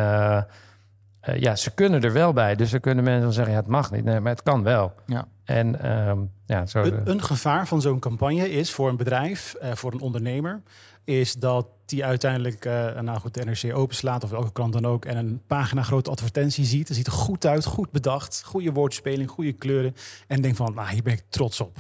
eh, 1.23 1.41
ja, 1.41 1.57
ze 1.57 1.71
kunnen 1.71 2.03
er 2.03 2.13
wel 2.13 2.33
bij. 2.33 2.55
Dus 2.55 2.71
dan 2.71 2.81
kunnen 2.81 3.05
mensen 3.05 3.23
wel 3.23 3.33
zeggen, 3.33 3.53
ja, 3.53 3.61
het 3.61 3.69
mag 3.69 3.91
niet. 3.91 4.05
Nee, 4.05 4.21
maar 4.21 4.33
het 4.33 4.43
kan 4.43 4.63
wel. 4.63 4.93
Ja. 5.07 5.29
En 5.45 5.81
ehm, 5.81 6.19
ja, 6.47 6.67
zo... 6.67 6.83
Een, 6.83 7.11
een 7.11 7.23
gevaar 7.23 7.67
van 7.67 7.81
zo'n 7.81 7.99
campagne 7.99 8.51
is 8.51 8.73
voor 8.73 8.89
een 8.89 8.97
bedrijf, 8.97 9.55
eh, 9.55 9.73
voor 9.75 9.93
een 9.93 10.01
ondernemer, 10.01 10.63
is 11.05 11.35
dat 11.35 11.67
die 11.87 12.05
uiteindelijk, 12.05 12.65
eh, 12.65 13.01
nou 13.01 13.21
goed, 13.21 13.35
de 13.35 13.45
NRC 13.45 13.77
openslaat 13.77 14.25
of 14.25 14.31
welke 14.31 14.53
krant 14.53 14.73
dan 14.73 14.87
ook, 14.87 15.05
en 15.05 15.17
een 15.17 15.43
pagina 15.47 15.83
grote 15.83 16.11
advertentie 16.11 16.65
ziet. 16.65 16.89
Het 16.89 16.97
ziet 16.97 17.07
er 17.07 17.13
goed 17.13 17.47
uit, 17.47 17.65
goed 17.65 17.91
bedacht, 17.91 18.43
goede 18.45 18.73
woordspeling, 18.73 19.31
goede 19.31 19.53
kleuren. 19.53 19.95
En 20.27 20.43
denkt 20.43 20.57
van, 20.57 20.75
nou, 20.75 20.89
hier 20.89 21.03
ben 21.03 21.13
ik 21.13 21.23
trots 21.29 21.61
op. 21.61 21.77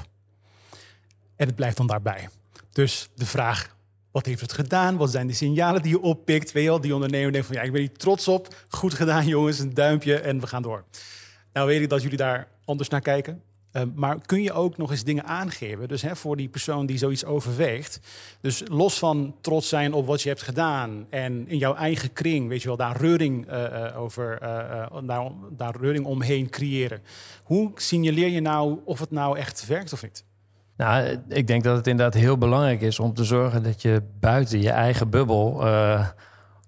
En 1.36 1.46
het 1.46 1.56
blijft 1.56 1.76
dan 1.76 1.86
daarbij. 1.86 2.28
Dus 2.72 3.10
de 3.14 3.26
vraag, 3.26 3.76
wat 4.12 4.26
heeft 4.26 4.40
het 4.40 4.52
gedaan? 4.52 4.96
Wat 4.96 5.10
zijn 5.10 5.26
de 5.26 5.32
signalen 5.32 5.82
die 5.82 5.90
je 5.90 6.00
oppikt? 6.00 6.52
Weet 6.52 6.62
je 6.62 6.68
wel, 6.68 6.80
die 6.80 6.94
ondernemer 6.94 7.32
denkt 7.32 7.46
van, 7.46 7.56
ja, 7.56 7.62
ik 7.62 7.72
ben 7.72 7.80
hier 7.80 7.92
trots 7.92 8.28
op. 8.28 8.54
Goed 8.68 8.94
gedaan, 8.94 9.26
jongens, 9.26 9.58
een 9.58 9.74
duimpje 9.74 10.18
en 10.18 10.40
we 10.40 10.46
gaan 10.46 10.62
door. 10.62 10.84
Nou 11.52 11.66
weet 11.66 11.82
ik 11.82 11.88
dat 11.88 12.02
jullie 12.02 12.16
daar 12.16 12.48
anders 12.64 12.88
naar 12.88 13.00
kijken. 13.00 13.42
Uh, 13.72 13.82
maar 13.94 14.26
kun 14.26 14.42
je 14.42 14.52
ook 14.52 14.76
nog 14.76 14.90
eens 14.90 15.04
dingen 15.04 15.24
aangeven? 15.24 15.88
Dus 15.88 16.02
hè, 16.02 16.16
voor 16.16 16.36
die 16.36 16.48
persoon 16.48 16.86
die 16.86 16.98
zoiets 16.98 17.24
overweegt. 17.24 18.00
Dus 18.40 18.62
los 18.66 18.98
van 18.98 19.34
trots 19.40 19.68
zijn 19.68 19.92
op 19.92 20.06
wat 20.06 20.22
je 20.22 20.28
hebt 20.28 20.42
gedaan. 20.42 21.06
En 21.10 21.48
in 21.48 21.58
jouw 21.58 21.74
eigen 21.74 22.12
kring, 22.12 22.48
weet 22.48 22.62
je 22.62 22.68
wel, 22.68 22.76
daar 22.76 22.96
reuring, 22.96 23.50
uh, 23.52 23.62
uh, 23.62 24.00
over, 24.00 24.38
daar 25.50 25.76
reuring 25.80 26.04
omheen 26.04 26.50
creëren. 26.50 27.02
Hoe 27.42 27.70
signaleer 27.74 28.28
je 28.28 28.40
nou 28.40 28.78
of 28.84 29.00
het 29.00 29.10
nou 29.10 29.38
echt 29.38 29.66
werkt 29.66 29.92
of 29.92 30.02
niet? 30.02 30.24
Nou, 30.76 31.18
ik 31.28 31.46
denk 31.46 31.64
dat 31.64 31.76
het 31.76 31.86
inderdaad 31.86 32.20
heel 32.20 32.38
belangrijk 32.38 32.80
is 32.80 32.98
om 32.98 33.14
te 33.14 33.24
zorgen 33.24 33.62
dat 33.62 33.82
je 33.82 34.02
buiten 34.20 34.60
je 34.60 34.70
eigen 34.70 35.10
bubbel 35.10 35.66
uh, 35.66 36.06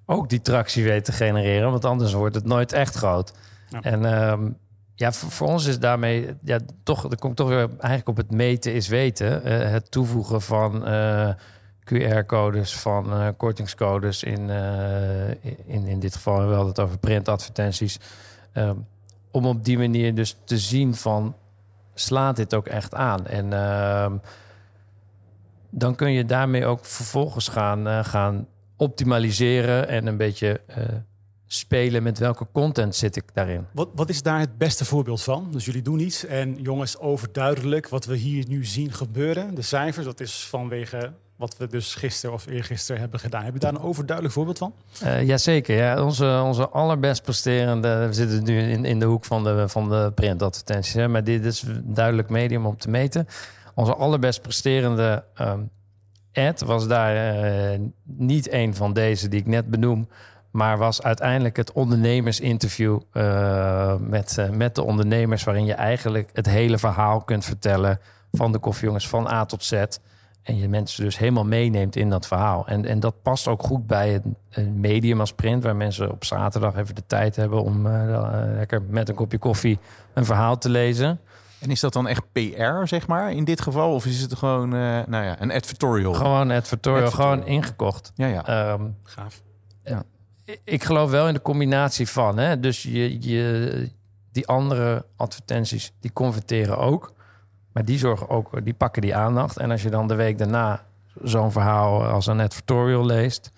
ook 0.06 0.28
die 0.28 0.40
tractie 0.40 0.84
weet 0.84 1.04
te 1.04 1.12
genereren. 1.12 1.70
Want 1.70 1.84
anders 1.84 2.12
wordt 2.12 2.34
het 2.34 2.44
nooit 2.46 2.72
echt 2.72 2.94
groot. 2.94 3.32
Ja. 3.68 3.80
En 3.80 4.02
uh, 4.02 4.50
ja, 4.94 5.12
voor, 5.12 5.30
voor, 5.30 5.48
ons 5.48 5.66
is 5.66 5.78
daarmee, 5.78 6.34
ja, 6.44 6.58
toch, 6.82 7.10
er 7.10 7.18
komt 7.18 7.36
toch 7.36 7.48
weer 7.48 7.68
eigenlijk 7.68 8.08
op 8.08 8.16
het 8.16 8.30
meten 8.30 8.74
is 8.74 8.88
weten. 8.88 9.48
Uh, 9.48 9.70
het 9.70 9.90
toevoegen 9.90 10.42
van 10.42 10.88
uh, 10.88 11.28
QR-codes, 11.84 12.76
van 12.76 13.34
kortingscodes 13.36 14.22
in, 14.22 14.50
in, 15.66 15.86
in 15.86 16.00
dit 16.00 16.14
geval, 16.14 16.36
we 16.36 16.54
hadden 16.54 16.68
het 16.68 16.80
over 16.80 16.98
printadvertenties. 16.98 18.00
om 19.30 19.46
op 19.46 19.64
die 19.64 19.78
manier 19.78 20.14
dus 20.14 20.36
te 20.44 20.58
zien 20.58 20.94
van 20.94 21.34
slaat 21.94 22.36
dit 22.36 22.54
ook 22.54 22.66
echt 22.66 22.94
aan? 22.94 23.26
En 23.26 23.46
uh, 23.52 24.12
dan 25.70 25.94
kun 25.94 26.12
je 26.12 26.24
daarmee 26.24 26.66
ook 26.66 26.84
vervolgens 26.84 27.48
gaan, 27.48 27.86
uh, 27.86 28.04
gaan 28.04 28.46
optimaliseren 28.76 29.88
en 29.88 30.06
een 30.06 30.16
beetje 30.16 30.60
uh, 30.68 30.84
spelen 31.46 32.02
met 32.02 32.18
welke 32.18 32.46
content 32.52 32.96
zit 32.96 33.16
ik 33.16 33.24
daarin. 33.32 33.66
Wat, 33.72 33.88
wat 33.94 34.08
is 34.08 34.22
daar 34.22 34.40
het 34.40 34.58
beste 34.58 34.84
voorbeeld 34.84 35.22
van? 35.22 35.48
Dus 35.50 35.64
jullie 35.64 35.82
doen 35.82 36.00
iets 36.00 36.24
en 36.26 36.54
jongens, 36.62 36.98
overduidelijk 36.98 37.88
wat 37.88 38.04
we 38.04 38.16
hier 38.16 38.44
nu 38.48 38.64
zien 38.64 38.92
gebeuren. 38.92 39.54
De 39.54 39.62
cijfers, 39.62 40.04
dat 40.04 40.20
is 40.20 40.46
vanwege 40.46 41.12
wat 41.36 41.56
we 41.56 41.66
dus 41.66 41.94
gisteren 41.94 42.34
of 42.34 42.46
eergisteren 42.46 43.00
hebben 43.00 43.20
gedaan. 43.20 43.44
Heb 43.44 43.52
je 43.52 43.58
daar 43.58 43.74
een 43.74 43.80
overduidelijk 43.80 44.34
voorbeeld 44.34 44.58
van? 44.58 44.74
Uh, 45.02 45.22
jazeker. 45.22 45.76
Ja. 45.76 46.02
Onze, 46.02 46.40
onze 46.44 46.68
allerbest 46.68 47.22
presterende... 47.22 48.06
We 48.06 48.12
zitten 48.12 48.44
nu 48.44 48.60
in, 48.60 48.84
in 48.84 48.98
de 48.98 49.04
hoek 49.04 49.24
van 49.24 49.44
de, 49.44 49.68
van 49.68 49.88
de 49.88 50.12
printadvertenties. 50.14 51.06
Maar 51.06 51.24
dit 51.24 51.44
is 51.44 51.64
duidelijk 51.82 52.28
medium 52.28 52.66
om 52.66 52.78
te 52.78 52.90
meten. 52.90 53.28
Onze 53.74 53.94
allerbest 53.94 54.42
presterende 54.42 55.24
ad 56.32 56.60
was 56.60 56.86
daar 56.88 57.44
uh, 57.72 57.80
niet 58.04 58.52
een 58.52 58.74
van 58.74 58.92
deze 58.92 59.28
die 59.28 59.40
ik 59.40 59.46
net 59.46 59.70
benoem... 59.70 60.08
maar 60.50 60.78
was 60.78 61.02
uiteindelijk 61.02 61.56
het 61.56 61.72
ondernemersinterview 61.72 63.00
uh, 63.12 63.94
met, 63.98 64.48
met 64.52 64.74
de 64.74 64.82
ondernemers... 64.82 65.44
waarin 65.44 65.64
je 65.64 65.74
eigenlijk 65.74 66.30
het 66.32 66.46
hele 66.46 66.78
verhaal 66.78 67.20
kunt 67.20 67.44
vertellen... 67.44 68.00
van 68.32 68.52
de 68.52 68.58
koffiejongens 68.58 69.08
van 69.08 69.26
A 69.26 69.44
tot 69.44 69.64
Z... 69.64 69.84
en 70.44 70.56
je 70.56 70.68
mensen 70.68 71.04
dus 71.04 71.18
helemaal 71.18 71.44
meeneemt 71.44 71.96
in 71.96 72.10
dat 72.10 72.26
verhaal. 72.26 72.66
En, 72.66 72.84
en 72.84 73.00
dat 73.00 73.22
past 73.22 73.48
ook 73.48 73.62
goed 73.62 73.86
bij 73.86 74.14
een, 74.14 74.36
een 74.50 74.80
medium 74.80 75.20
als 75.20 75.32
print, 75.32 75.62
waar 75.62 75.76
mensen 75.76 76.10
op 76.10 76.24
zaterdag 76.24 76.76
even 76.76 76.94
de 76.94 77.06
tijd 77.06 77.36
hebben 77.36 77.62
om 77.62 77.86
uh, 77.86 78.30
lekker 78.56 78.82
met 78.82 79.08
een 79.08 79.14
kopje 79.14 79.38
koffie 79.38 79.78
een 80.14 80.24
verhaal 80.24 80.58
te 80.58 80.68
lezen. 80.68 81.20
En 81.58 81.70
is 81.70 81.80
dat 81.80 81.92
dan 81.92 82.08
echt 82.08 82.22
PR, 82.32 82.86
zeg 82.86 83.06
maar, 83.06 83.32
in 83.32 83.44
dit 83.44 83.60
geval? 83.60 83.94
Of 83.94 84.06
is 84.06 84.20
het 84.20 84.34
gewoon 84.34 84.74
uh, 84.74 84.80
nou 85.06 85.24
ja, 85.24 85.42
een 85.42 85.52
advertorial? 85.52 86.14
Gewoon 86.14 86.50
advertorial, 86.50 87.04
advertorial. 87.04 87.10
gewoon 87.10 87.46
ingekocht. 87.46 88.12
Ja, 88.14 88.26
ja. 88.26 88.72
Um, 88.72 88.96
Gaaf. 89.02 89.42
Ja. 89.84 90.02
Ik 90.64 90.84
geloof 90.84 91.10
wel 91.10 91.28
in 91.28 91.34
de 91.34 91.42
combinatie 91.42 92.08
van. 92.08 92.38
Hè? 92.38 92.60
Dus 92.60 92.82
je, 92.82 93.22
je, 93.28 93.90
die 94.32 94.46
andere 94.46 95.06
advertenties, 95.16 95.92
die 96.00 96.12
converteren 96.12 96.78
ook. 96.78 97.13
Maar 97.74 97.84
die 97.84 97.98
zorgen 97.98 98.28
ook, 98.28 98.64
die 98.64 98.74
pakken 98.74 99.02
die 99.02 99.16
aandacht. 99.16 99.56
En 99.56 99.70
als 99.70 99.82
je 99.82 99.90
dan 99.90 100.08
de 100.08 100.14
week 100.14 100.38
daarna 100.38 100.82
zo'n 101.22 101.52
verhaal 101.52 102.04
als 102.04 102.26
een 102.26 102.40
advertorial 102.40 103.06
leest, 103.06 103.52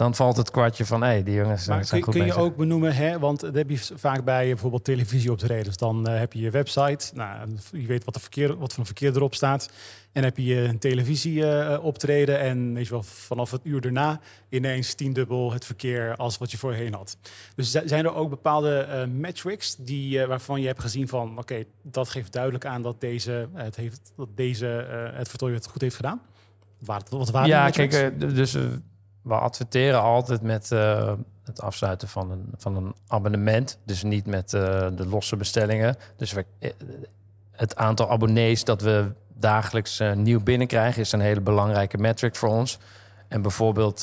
dan 0.00 0.14
valt 0.14 0.36
het 0.36 0.50
kwartje 0.50 0.84
van, 0.86 1.02
hé, 1.02 1.08
hey, 1.08 1.22
die 1.22 1.34
jongens 1.34 1.66
maar 1.66 1.84
zijn 1.84 2.02
kun, 2.02 2.12
goed 2.12 2.22
kun 2.22 2.32
je 2.32 2.40
ook 2.40 2.56
benoemen, 2.56 2.94
hè, 2.94 3.18
want 3.18 3.40
dat 3.40 3.54
heb 3.54 3.70
je 3.70 3.78
vaak 3.94 4.24
bij 4.24 4.46
bijvoorbeeld 4.46 4.84
televisieoptredens. 4.84 5.76
Dan 5.76 6.08
uh, 6.08 6.18
heb 6.18 6.32
je 6.32 6.40
je 6.40 6.50
website, 6.50 7.14
nou, 7.14 7.48
je 7.72 7.86
weet 7.86 8.04
wat, 8.04 8.14
de 8.14 8.20
verkeer, 8.20 8.56
wat 8.56 8.70
voor 8.70 8.78
een 8.78 8.86
verkeer 8.86 9.16
erop 9.16 9.34
staat. 9.34 9.70
En 10.12 10.24
heb 10.24 10.36
je 10.36 10.54
een 10.54 10.78
televisieoptreden 10.78 12.34
uh, 12.34 12.48
en 12.48 12.74
weet 12.74 12.84
je 12.84 12.90
wel, 12.90 13.02
vanaf 13.02 13.50
het 13.50 13.60
uur 13.64 13.80
daarna 13.80 14.20
ineens 14.48 14.94
tiendubbel 14.94 15.52
het 15.52 15.64
verkeer 15.64 16.16
als 16.16 16.38
wat 16.38 16.50
je 16.50 16.58
voorheen 16.58 16.94
had. 16.94 17.16
Dus 17.54 17.70
zijn 17.70 18.04
er 18.04 18.14
ook 18.14 18.30
bepaalde 18.30 18.86
uh, 18.88 19.04
metrics 19.14 19.76
die, 19.76 20.26
waarvan 20.26 20.60
je 20.60 20.66
hebt 20.66 20.80
gezien 20.80 21.08
van, 21.08 21.38
oké, 21.38 21.64
dat 21.82 22.08
geeft 22.08 22.32
duidelijk 22.32 22.64
aan 22.64 22.82
dat 22.82 23.00
deze 23.00 23.48
het, 23.54 23.76
heeft, 23.76 24.12
dat 24.16 24.28
deze, 24.34 24.66
het 25.14 25.28
vertooien 25.28 25.56
het 25.56 25.66
goed 25.66 25.80
heeft 25.80 25.96
gedaan? 25.96 26.20
Wat, 26.78 27.08
wat 27.08 27.30
waren 27.30 27.48
ja, 27.48 27.70
kijk, 27.70 28.20
dus 28.34 28.56
we 29.22 29.34
adverteren 29.34 30.00
altijd 30.00 30.42
met 30.42 30.70
uh, 30.72 31.12
het 31.44 31.60
afsluiten 31.60 32.08
van 32.08 32.30
een, 32.30 32.52
van 32.56 32.76
een 32.76 32.94
abonnement. 33.06 33.78
Dus 33.84 34.02
niet 34.02 34.26
met 34.26 34.52
uh, 34.52 34.60
de 34.96 35.06
losse 35.06 35.36
bestellingen. 35.36 35.96
Dus 36.16 36.32
we, 36.32 36.44
eh, 36.58 36.70
het 37.50 37.76
aantal 37.76 38.10
abonnees 38.10 38.64
dat 38.64 38.82
we 38.82 39.12
dagelijks 39.34 40.02
nieuw 40.14 40.42
binnenkrijgen... 40.42 41.00
is 41.00 41.12
een 41.12 41.20
hele 41.20 41.40
belangrijke 41.40 41.98
metric 41.98 42.36
voor 42.36 42.48
ons. 42.48 42.78
En 43.28 43.42
bijvoorbeeld 43.42 44.02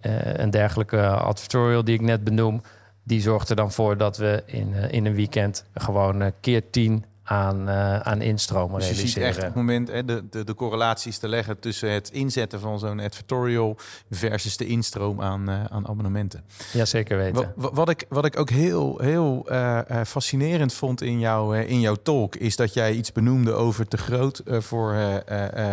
een 0.00 0.50
dergelijke 0.50 1.06
advertorial 1.08 1.84
die 1.84 1.94
ik 1.94 2.00
net 2.00 2.24
benoem... 2.24 2.62
die 3.02 3.20
zorgt 3.20 3.48
er 3.48 3.56
dan 3.56 3.72
voor 3.72 3.96
dat 3.96 4.16
we 4.16 4.42
in, 4.46 4.74
in 4.74 5.06
een 5.06 5.14
weekend 5.14 5.64
gewoon 5.74 6.32
keer 6.40 6.70
tien 6.70 7.04
aan, 7.28 7.68
uh, 7.68 7.98
aan 7.98 8.20
instromen 8.22 8.80
dus 8.80 8.88
je 8.88 8.94
ziet 8.94 9.16
echt 9.16 9.36
op 9.36 9.44
het 9.44 9.54
moment 9.54 9.88
hè, 9.88 10.04
de, 10.04 10.24
de, 10.30 10.44
de 10.44 10.54
correlaties 10.54 11.18
te 11.18 11.28
leggen 11.28 11.58
tussen 11.58 11.90
het 11.90 12.10
inzetten 12.10 12.60
van 12.60 12.78
zo'n 12.78 13.00
advertorial 13.00 13.76
versus 14.10 14.56
de 14.56 14.66
instroom 14.66 15.20
aan, 15.20 15.50
uh, 15.50 15.64
aan 15.64 15.88
abonnementen. 15.88 16.44
Ja, 16.72 16.84
zeker 16.84 17.16
weten. 17.16 17.52
Wat, 17.56 17.72
wat, 17.72 17.88
ik, 17.88 18.04
wat 18.08 18.24
ik 18.24 18.38
ook 18.38 18.50
heel, 18.50 18.98
heel 18.98 19.46
uh, 19.52 19.80
fascinerend 20.06 20.72
vond 20.72 21.02
in, 21.02 21.18
jou, 21.18 21.58
in 21.58 21.80
jouw 21.80 21.96
talk, 22.02 22.36
is 22.36 22.56
dat 22.56 22.74
jij 22.74 22.92
iets 22.92 23.12
benoemde 23.12 23.52
over 23.52 23.88
te 23.88 23.96
groot 23.96 24.42
voor, 24.44 25.22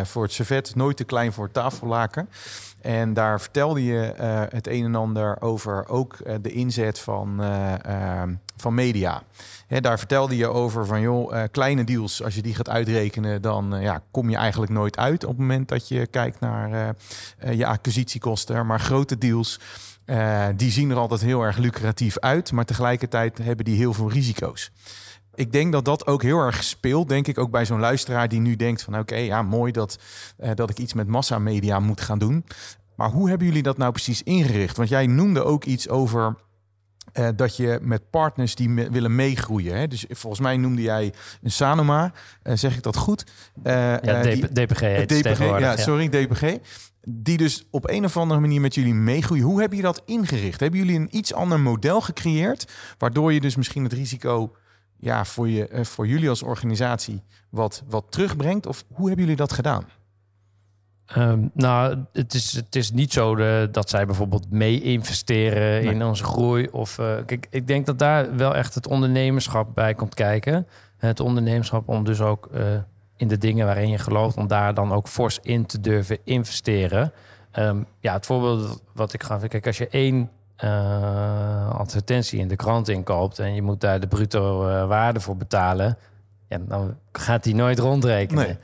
voor 0.04 0.24
het 0.24 0.34
servet, 0.34 0.76
nooit 0.76 0.98
te 0.98 1.04
klein 1.04 1.34
voor 1.34 1.52
tafellaken. 1.52 2.30
En 2.86 3.14
daar 3.14 3.42
vertelde 3.42 3.84
je 3.84 4.14
het 4.50 4.68
een 4.68 4.84
en 4.84 4.96
ander 4.96 5.42
over 5.42 5.88
ook 5.90 6.18
de 6.42 6.52
inzet 6.52 7.00
van, 7.00 7.42
van 8.58 8.74
media. 8.74 9.24
Hè, 9.68 9.82
daar 9.82 9.98
vertelde 9.98 10.38
je 10.38 10.48
over 10.48 10.86
van 10.86 11.02
joh, 11.02 11.44
kleine 11.52 11.84
deals, 11.84 12.24
als 12.24 12.36
je 12.36 12.42
die 12.42 12.56
gaat 12.56 12.70
uitrekenen, 12.70 13.42
dan 13.42 13.76
ja, 13.80 14.02
kom 14.12 14.30
je 14.30 14.36
eigenlijk 14.36 14.72
nooit 14.72 14.98
uit 14.98 15.24
op 15.24 15.30
het 15.30 15.40
moment 15.40 15.68
dat 15.68 15.88
je 15.88 16.08
kijkt 16.08 16.40
naar 16.40 16.96
je 17.52 17.66
acquisitiekosten. 17.66 18.66
Maar 18.66 18.80
grote 18.80 19.18
deals, 19.18 19.60
die 20.56 20.72
zien 20.72 20.90
er 20.90 20.98
altijd 20.98 21.22
heel 21.22 21.42
erg 21.42 21.58
lucratief 21.58 22.20
uit, 22.20 22.52
maar 22.52 22.66
tegelijkertijd 22.66 23.38
hebben 23.38 23.66
die 23.66 23.78
heel 23.78 23.94
veel 23.94 24.12
risico's. 24.12 24.72
Ik 25.36 25.52
denk 25.52 25.72
dat 25.72 25.86
dat 25.86 26.08
ook 26.08 26.22
heel 26.22 26.40
erg 26.40 26.64
speelt, 26.64 27.10
denk 27.10 27.28
ik, 27.28 27.38
ook 27.38 27.52
bij 27.52 27.66
zo'n 27.66 27.80
luisteraar 27.80 28.28
die 28.28 28.40
nu 28.40 28.56
denkt 28.56 28.84
van 28.84 29.00
oké, 29.00 29.16
ja, 29.16 29.42
mooi 29.42 29.72
dat, 29.72 30.00
dat 30.54 30.70
ik 30.70 30.78
iets 30.78 30.94
met 30.94 31.08
massamedia 31.08 31.80
moet 31.80 32.02
gaan 32.02 32.20
doen. 32.20 32.46
Maar 32.96 33.10
hoe 33.10 33.30
hebben 33.30 33.48
jullie 33.48 33.64
dat 33.64 33.78
nou 33.78 33.92
precies 33.92 34.24
ingericht? 34.24 34.78
Want 34.78 34.90
jij 34.90 35.08
noemde 35.08 35.44
ook 35.44 35.64
iets 35.64 35.90
over 35.90 36.36
uh, 37.14 37.28
dat 37.36 37.58
je 37.58 37.80
met 37.82 38.10
partners 38.10 38.56
die 38.56 38.70
me 38.70 38.90
willen 38.90 39.16
meegroeien. 39.16 39.78
Hè? 39.78 39.88
Dus 39.88 40.06
volgens 40.10 40.42
mij 40.42 40.58
noemde 40.58 40.82
jij 40.82 41.14
een 41.42 41.52
Sanoma. 41.52 42.14
Uh, 42.44 42.56
zeg 42.56 42.76
ik 42.76 42.84
dat 42.84 42.96
goed? 42.96 43.24
Ja, 43.64 44.22
die, 44.22 44.48
DPG 44.48 44.80
heet 44.80 45.10
DPG, 45.10 45.40
ja, 45.40 45.58
ja, 45.58 45.78
sorry, 45.78 46.10
DPG. 46.10 46.58
Die 47.08 47.38
dus 47.38 47.68
op 47.72 47.90
een 47.90 48.06
of 48.06 48.18
andere 48.18 48.40
manier 48.40 48.62
met 48.62 48.76
jullie 48.76 48.94
meegroeien. 48.94 49.44
Hoe 49.44 49.60
hebben 49.60 49.78
jullie 49.78 49.94
dat 49.94 50.04
ingericht? 50.06 50.60
Hebben 50.60 50.80
jullie 50.80 51.00
een 51.00 51.18
iets 51.18 51.34
ander 51.34 51.60
model 51.60 52.02
gecreëerd... 52.02 52.72
waardoor 52.98 53.34
je 53.34 53.42
dus 53.42 53.56
misschien 53.56 53.84
het 53.84 53.94
risico 53.94 54.56
ja, 54.98 55.26
voor, 55.26 55.50
je, 55.50 55.86
voor 55.86 56.08
jullie 56.08 56.30
als 56.30 56.44
organisatie 56.44 57.24
wat, 57.50 57.84
wat 57.88 58.06
terugbrengt? 58.10 58.66
Of 58.66 58.84
hoe 58.88 59.08
hebben 59.08 59.24
jullie 59.24 59.40
dat 59.40 59.54
gedaan? 59.54 59.86
Um, 61.18 61.52
nou, 61.54 62.04
het 62.14 62.34
is, 62.34 62.52
het 62.52 62.76
is 62.76 62.92
niet 62.92 63.14
zo 63.14 63.36
de, 63.36 63.70
dat 63.72 63.90
zij 63.90 64.06
bijvoorbeeld 64.06 64.52
mee 64.52 64.82
investeren 64.82 65.84
in 65.84 66.04
onze 66.04 66.24
groei. 66.24 66.68
Of, 66.68 66.98
uh, 66.98 67.16
kijk, 67.26 67.48
ik 67.50 67.68
denk 67.68 67.86
dat 67.86 68.00
daar 68.00 68.36
wel 68.36 68.56
echt 68.56 68.76
het 68.76 68.88
ondernemerschap 68.88 69.76
bij 69.76 69.94
komt 69.94 70.14
kijken. 70.14 70.68
Het 70.98 71.20
ondernemerschap 71.20 71.88
om 71.88 72.04
dus 72.04 72.22
ook 72.22 72.50
uh, 72.54 72.62
in 73.18 73.28
de 73.28 73.38
dingen 73.38 73.66
waarin 73.66 73.90
je 73.90 73.98
gelooft, 73.98 74.38
om 74.38 74.48
daar 74.48 74.74
dan 74.74 74.92
ook 74.92 75.08
fors 75.08 75.40
in 75.42 75.66
te 75.66 75.80
durven 75.80 76.18
investeren. 76.24 77.14
Um, 77.60 77.86
ja, 78.00 78.14
het 78.14 78.26
voorbeeld 78.26 78.84
wat 78.94 79.14
ik 79.14 79.24
ga. 79.24 79.38
Kijk, 79.38 79.68
als 79.68 79.78
je 79.78 79.88
één 79.88 80.30
uh, 80.64 81.70
advertentie 81.70 82.40
in 82.40 82.48
de 82.48 82.56
krant 82.56 82.88
inkoopt 82.90 83.40
en 83.40 83.56
je 83.56 83.62
moet 83.62 83.82
daar 83.82 84.00
de 84.00 84.08
bruto 84.08 84.60
waarde 84.88 85.20
voor 85.20 85.38
betalen, 85.38 85.98
ja, 86.48 86.58
dan 86.58 86.98
gaat 87.12 87.44
die 87.44 87.56
nooit 87.56 87.80
rondrekenen. 87.80 88.46
Nee. 88.46 88.58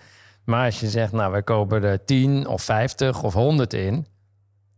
Maar 0.43 0.65
als 0.65 0.80
je 0.80 0.89
zegt, 0.89 1.12
nou, 1.12 1.32
wij 1.32 1.43
kopen 1.43 1.84
er 1.84 2.06
10 2.06 2.47
of 2.47 2.63
50 2.63 3.23
of 3.23 3.34
100 3.34 3.73
in, 3.73 4.06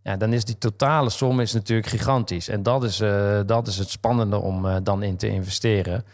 ja, 0.04 0.18
dan 0.18 0.34
is 0.34 0.46
die 0.46 0.58
totale 0.58 1.10
som 1.10 1.40
is 1.40 1.54
natuurlijk 1.54 1.88
gigantisch. 1.88 2.48
En 2.48 2.64
dat 2.64 2.84
is, 2.84 3.02
uh, 3.02 3.40
dat 3.46 3.68
is 3.68 3.78
het 3.78 3.90
spannende 3.90 4.38
om 4.38 4.84
dan 4.84 5.04
in 5.04 5.18
te 5.18 5.28
investeren. 5.28 6.06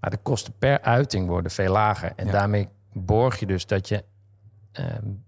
Maar 0.00 0.10
de 0.10 0.18
kosten 0.22 0.52
per 0.58 0.80
uiting 0.80 1.28
worden 1.28 1.50
veel 1.50 1.72
lager. 1.72 2.12
En 2.16 2.26
ja. 2.26 2.32
daarmee 2.32 2.68
borg 2.92 3.38
je 3.40 3.46
dus 3.46 3.66
dat 3.66 3.88
je 3.88 4.04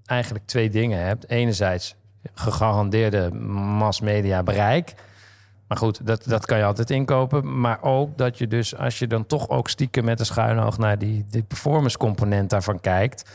eigenlijk 0.05 0.47
twee 0.47 0.71
dingen 0.71 1.05
hebt. 1.05 1.29
Enerzijds 1.29 1.97
gegarandeerde 2.35 3.35
massmedia 3.79 4.43
bereik. 4.43 4.95
Maar 5.69 5.79
goed, 5.79 6.07
dat, 6.07 6.25
dat 6.27 6.47
kan 6.47 6.59
je 6.59 6.65
altijd 6.65 6.91
inkopen. 6.91 7.61
Maar 7.61 7.83
ook 7.83 8.19
dat 8.19 8.39
je 8.39 8.47
dus, 8.47 8.77
als 8.77 8.99
je 8.99 9.07
dan 9.07 9.27
toch 9.27 9.49
ook 9.49 9.69
stiekem 9.69 10.05
met 10.05 10.21
een 10.21 10.27
schuin 10.27 10.59
oog 10.59 10.79
naar 10.79 10.99
die, 10.99 11.25
die 11.31 11.43
performance 11.43 11.99
component 11.99 12.51
daarvan 12.51 12.81
kijkt 12.81 13.31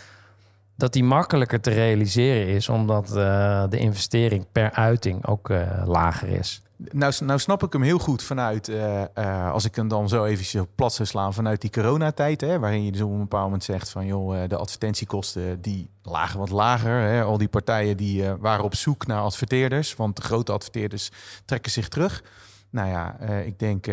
dat 0.75 0.93
die 0.93 1.03
makkelijker 1.03 1.61
te 1.61 1.69
realiseren 1.69 2.47
is, 2.47 2.69
omdat 2.69 3.09
uh, 3.09 3.63
de 3.69 3.77
investering 3.77 4.45
per 4.51 4.71
uiting 4.71 5.25
ook 5.27 5.49
uh, 5.49 5.61
lager 5.85 6.27
is. 6.27 6.61
Nou, 6.91 7.13
nou 7.19 7.39
snap 7.39 7.63
ik 7.63 7.73
hem 7.73 7.81
heel 7.81 7.99
goed 7.99 8.23
vanuit, 8.23 8.69
uh, 8.69 9.51
als 9.51 9.65
ik 9.65 9.75
hem 9.75 9.87
dan 9.87 10.09
zo 10.09 10.25
even 10.25 10.67
plat 10.75 10.93
zou 10.93 11.07
slaan, 11.07 11.33
vanuit 11.33 11.61
die 11.61 11.69
coronatijd, 11.69 12.41
hè, 12.41 12.59
waarin 12.59 12.85
je 12.85 12.91
dus 12.91 13.01
op 13.01 13.11
een 13.11 13.19
bepaald 13.19 13.43
moment 13.43 13.63
zegt 13.63 13.89
van 13.89 14.05
joh, 14.05 14.47
de 14.47 14.57
advertentiekosten 14.57 15.61
die 15.61 15.89
lagen 16.01 16.39
wat 16.39 16.49
lager. 16.49 16.99
Hè, 16.99 17.23
al 17.23 17.37
die 17.37 17.47
partijen 17.47 17.97
die 17.97 18.33
waren 18.39 18.63
op 18.63 18.75
zoek 18.75 19.07
naar 19.07 19.21
adverteerders, 19.21 19.95
want 19.95 20.15
de 20.15 20.21
grote 20.21 20.51
adverteerders 20.51 21.11
trekken 21.45 21.71
zich 21.71 21.87
terug. 21.87 22.23
Nou 22.69 22.89
ja, 22.89 23.19
ik 23.19 23.59
denk 23.59 23.83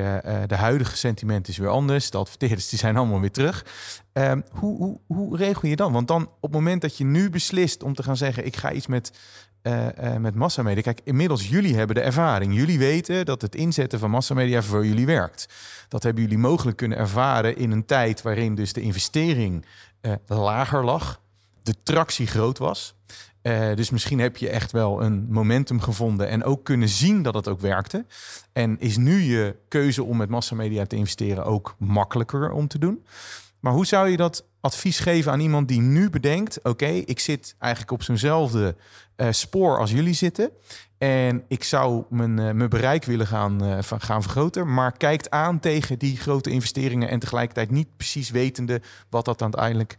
de 0.47 0.55
huidige 0.57 0.97
sentiment 0.97 1.49
is 1.49 1.57
weer 1.57 1.69
anders. 1.69 2.11
De 2.11 2.19
adverteerders 2.19 2.69
die 2.69 2.79
zijn 2.79 2.97
allemaal 2.97 3.21
weer 3.21 3.31
terug. 3.31 3.65
Uh, 4.13 4.33
hoe, 4.51 4.77
hoe, 4.77 5.01
hoe 5.07 5.37
regel 5.37 5.69
je 5.69 5.77
dan? 5.77 5.93
Want 5.93 6.09
dan 6.09 6.23
op 6.23 6.43
het 6.43 6.53
moment 6.53 6.81
dat 6.81 6.97
je 6.97 7.05
nu 7.05 7.31
beslist 7.31 7.83
om 7.83 7.95
te 7.95 8.03
gaan 8.03 8.17
zeggen... 8.17 8.47
ik 8.47 8.57
ga 8.57 8.73
iets 8.73 8.87
met, 8.87 9.19
met 10.19 10.35
massamedia... 10.35 10.83
Kijk, 10.83 11.01
inmiddels 11.05 11.49
jullie 11.49 11.77
hebben 11.77 11.97
de 11.97 12.03
ervaring. 12.03 12.55
Jullie 12.55 12.79
weten 12.79 13.25
dat 13.25 13.43
het 13.43 13.55
inzetten 13.55 13.99
van 13.99 14.11
massamedia 14.11 14.63
voor 14.63 14.87
jullie 14.87 15.07
werkt. 15.07 15.49
Dat 15.89 16.03
hebben 16.03 16.23
jullie 16.23 16.39
mogelijk 16.39 16.77
kunnen 16.77 16.99
ervaren 16.99 17.57
in 17.57 17.71
een 17.71 17.85
tijd... 17.85 18.23
waarin 18.23 18.55
dus 18.55 18.73
de 18.73 18.81
investering 18.81 19.65
lager 20.27 20.85
lag. 20.85 21.21
De 21.63 21.75
tractie 21.83 22.27
groot 22.27 22.59
was. 22.59 22.95
Uh, 23.43 23.75
dus 23.75 23.91
misschien 23.91 24.19
heb 24.19 24.37
je 24.37 24.49
echt 24.49 24.73
wel 24.73 25.03
een 25.03 25.27
momentum 25.29 25.81
gevonden 25.81 26.29
en 26.29 26.45
ook 26.45 26.65
kunnen 26.65 26.89
zien 26.89 27.23
dat 27.23 27.35
het 27.35 27.49
ook 27.49 27.61
werkte. 27.61 28.07
En 28.53 28.79
is 28.79 28.97
nu 28.97 29.21
je 29.21 29.57
keuze 29.69 30.05
om 30.05 30.17
met 30.17 30.29
massamedia 30.29 30.87
te 30.87 30.97
investeren 30.97 31.45
ook 31.45 31.75
makkelijker 31.79 32.51
om 32.51 32.69
te 32.69 32.79
doen. 32.79 33.05
Maar 33.61 33.73
hoe 33.73 33.87
zou 33.87 34.09
je 34.09 34.17
dat 34.17 34.45
advies 34.61 34.99
geven 34.99 35.33
aan 35.33 35.41
iemand 35.41 35.69
die 35.69 35.81
nu 35.81 36.11
bedenkt: 36.11 36.61
oké, 36.63 36.87
ik 36.87 37.19
zit 37.19 37.55
eigenlijk 37.59 37.93
op 37.93 38.03
zo'nzelfde 38.03 38.77
uh, 39.17 39.27
spoor 39.31 39.79
als 39.79 39.91
jullie 39.91 40.15
zitten. 40.15 40.51
En 40.99 41.45
ik 41.49 41.65
zou 41.65 42.05
mijn, 42.09 42.39
uh, 42.39 42.51
mijn 42.51 42.69
bereik 42.69 43.05
willen 43.05 43.27
gaan, 43.27 43.85
gaan 43.85 44.23
vergroten. 44.23 44.75
Maar 44.75 44.93
kijkt 44.97 45.31
aan 45.31 45.61
tegen 45.61 45.99
die 45.99 46.17
grote 46.17 46.51
investeringen. 46.51 47.09
En 47.09 47.19
tegelijkertijd 47.19 47.71
niet 47.71 47.97
precies 47.97 48.31
wetende 48.31 48.81
wat 49.11 49.25
dat 49.25 49.43
uiteindelijk 49.43 49.97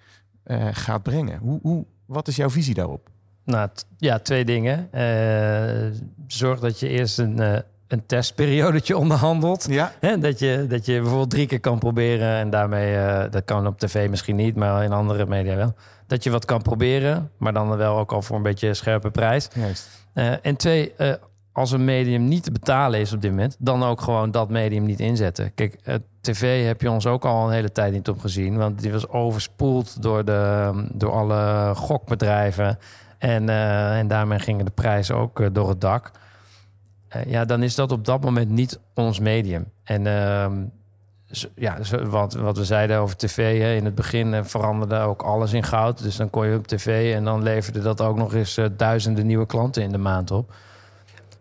gaat 0.71 1.03
brengen. 1.03 1.39
Hoe, 1.39 1.59
hoe, 1.61 1.85
Wat 2.05 2.27
is 2.27 2.35
jouw 2.35 2.49
visie 2.49 2.73
daarop? 2.73 3.09
Nou, 3.43 3.69
ja, 3.97 4.19
twee 4.19 4.45
dingen. 4.45 4.91
Eh, 4.91 5.99
zorg 6.27 6.59
dat 6.59 6.79
je 6.79 6.87
eerst 6.87 7.19
een, 7.19 7.39
eh, 7.39 7.59
een 7.91 8.05
testperiodetje 8.05 8.97
onderhandelt. 8.97 9.65
Ja. 9.69 9.91
Hè, 9.99 10.17
dat, 10.17 10.39
je, 10.39 10.65
dat 10.69 10.85
je 10.85 10.99
bijvoorbeeld 10.99 11.29
drie 11.29 11.47
keer 11.47 11.59
kan 11.59 11.79
proberen 11.79 12.29
en 12.29 12.49
daarmee, 12.49 12.95
eh, 12.95 13.31
dat 13.31 13.45
kan 13.45 13.67
op 13.67 13.79
tv 13.79 14.09
misschien 14.09 14.35
niet, 14.35 14.55
maar 14.55 14.83
in 14.83 14.91
andere 14.91 15.25
media 15.25 15.55
wel. 15.55 15.73
Dat 16.07 16.23
je 16.23 16.29
wat 16.29 16.45
kan 16.45 16.61
proberen, 16.61 17.31
maar 17.37 17.53
dan 17.53 17.77
wel 17.77 17.97
ook 17.97 18.11
al 18.11 18.21
voor 18.21 18.35
een 18.35 18.43
beetje 18.43 18.73
scherpe 18.73 19.11
prijs. 19.11 19.47
Juist. 19.53 19.87
Eh, 20.13 20.45
en 20.45 20.55
twee, 20.55 20.93
eh, 20.97 21.13
als 21.51 21.71
een 21.71 21.85
medium 21.85 22.27
niet 22.27 22.43
te 22.43 22.51
betalen 22.51 22.99
is 22.99 23.13
op 23.13 23.21
dit 23.21 23.31
moment, 23.31 23.55
dan 23.59 23.83
ook 23.83 24.01
gewoon 24.01 24.31
dat 24.31 24.49
medium 24.49 24.83
niet 24.83 24.99
inzetten. 24.99 25.53
Kijk, 25.53 25.99
tv 26.21 26.65
heb 26.65 26.81
je 26.81 26.91
ons 26.91 27.05
ook 27.05 27.25
al 27.25 27.45
een 27.45 27.53
hele 27.53 27.71
tijd 27.71 27.93
niet 27.93 28.09
op 28.09 28.19
gezien, 28.19 28.57
want 28.57 28.81
die 28.81 28.91
was 28.91 29.07
overspoeld 29.07 30.01
door, 30.01 30.25
de, 30.25 30.71
door 30.93 31.11
alle 31.11 31.71
gokbedrijven. 31.75 32.77
En, 33.17 33.49
en 33.49 34.07
daarmee 34.07 34.39
gingen 34.39 34.65
de 34.65 34.71
prijzen 34.71 35.15
ook 35.15 35.53
door 35.53 35.69
het 35.69 35.81
dak. 35.81 36.11
Eh, 37.11 37.31
ja, 37.31 37.45
dan 37.45 37.63
is 37.63 37.75
dat 37.75 37.91
op 37.91 38.05
dat 38.05 38.23
moment 38.23 38.49
niet 38.49 38.79
ons 38.93 39.19
medium. 39.19 39.71
En 39.83 40.07
ehm, 40.07 40.63
ja, 41.55 41.77
wat, 42.03 42.33
wat 42.33 42.57
we 42.57 42.65
zeiden 42.65 42.97
over 42.97 43.17
tv, 43.17 43.61
hè, 43.61 43.75
in 43.75 43.85
het 43.85 43.95
begin 43.95 44.33
eh, 44.33 44.43
veranderde 44.43 44.99
ook 44.99 45.21
alles 45.21 45.53
in 45.53 45.63
goud. 45.63 46.03
Dus 46.03 46.15
dan 46.15 46.29
kon 46.29 46.47
je 46.47 46.57
op 46.57 46.67
tv 46.67 47.15
en 47.15 47.23
dan 47.23 47.43
leverde 47.43 47.81
dat 47.81 48.01
ook 48.01 48.17
nog 48.17 48.33
eens 48.33 48.57
eh, 48.57 48.65
duizenden 48.77 49.25
nieuwe 49.25 49.45
klanten 49.45 49.83
in 49.83 49.91
de 49.91 49.97
maand 49.97 50.31
op. 50.31 50.53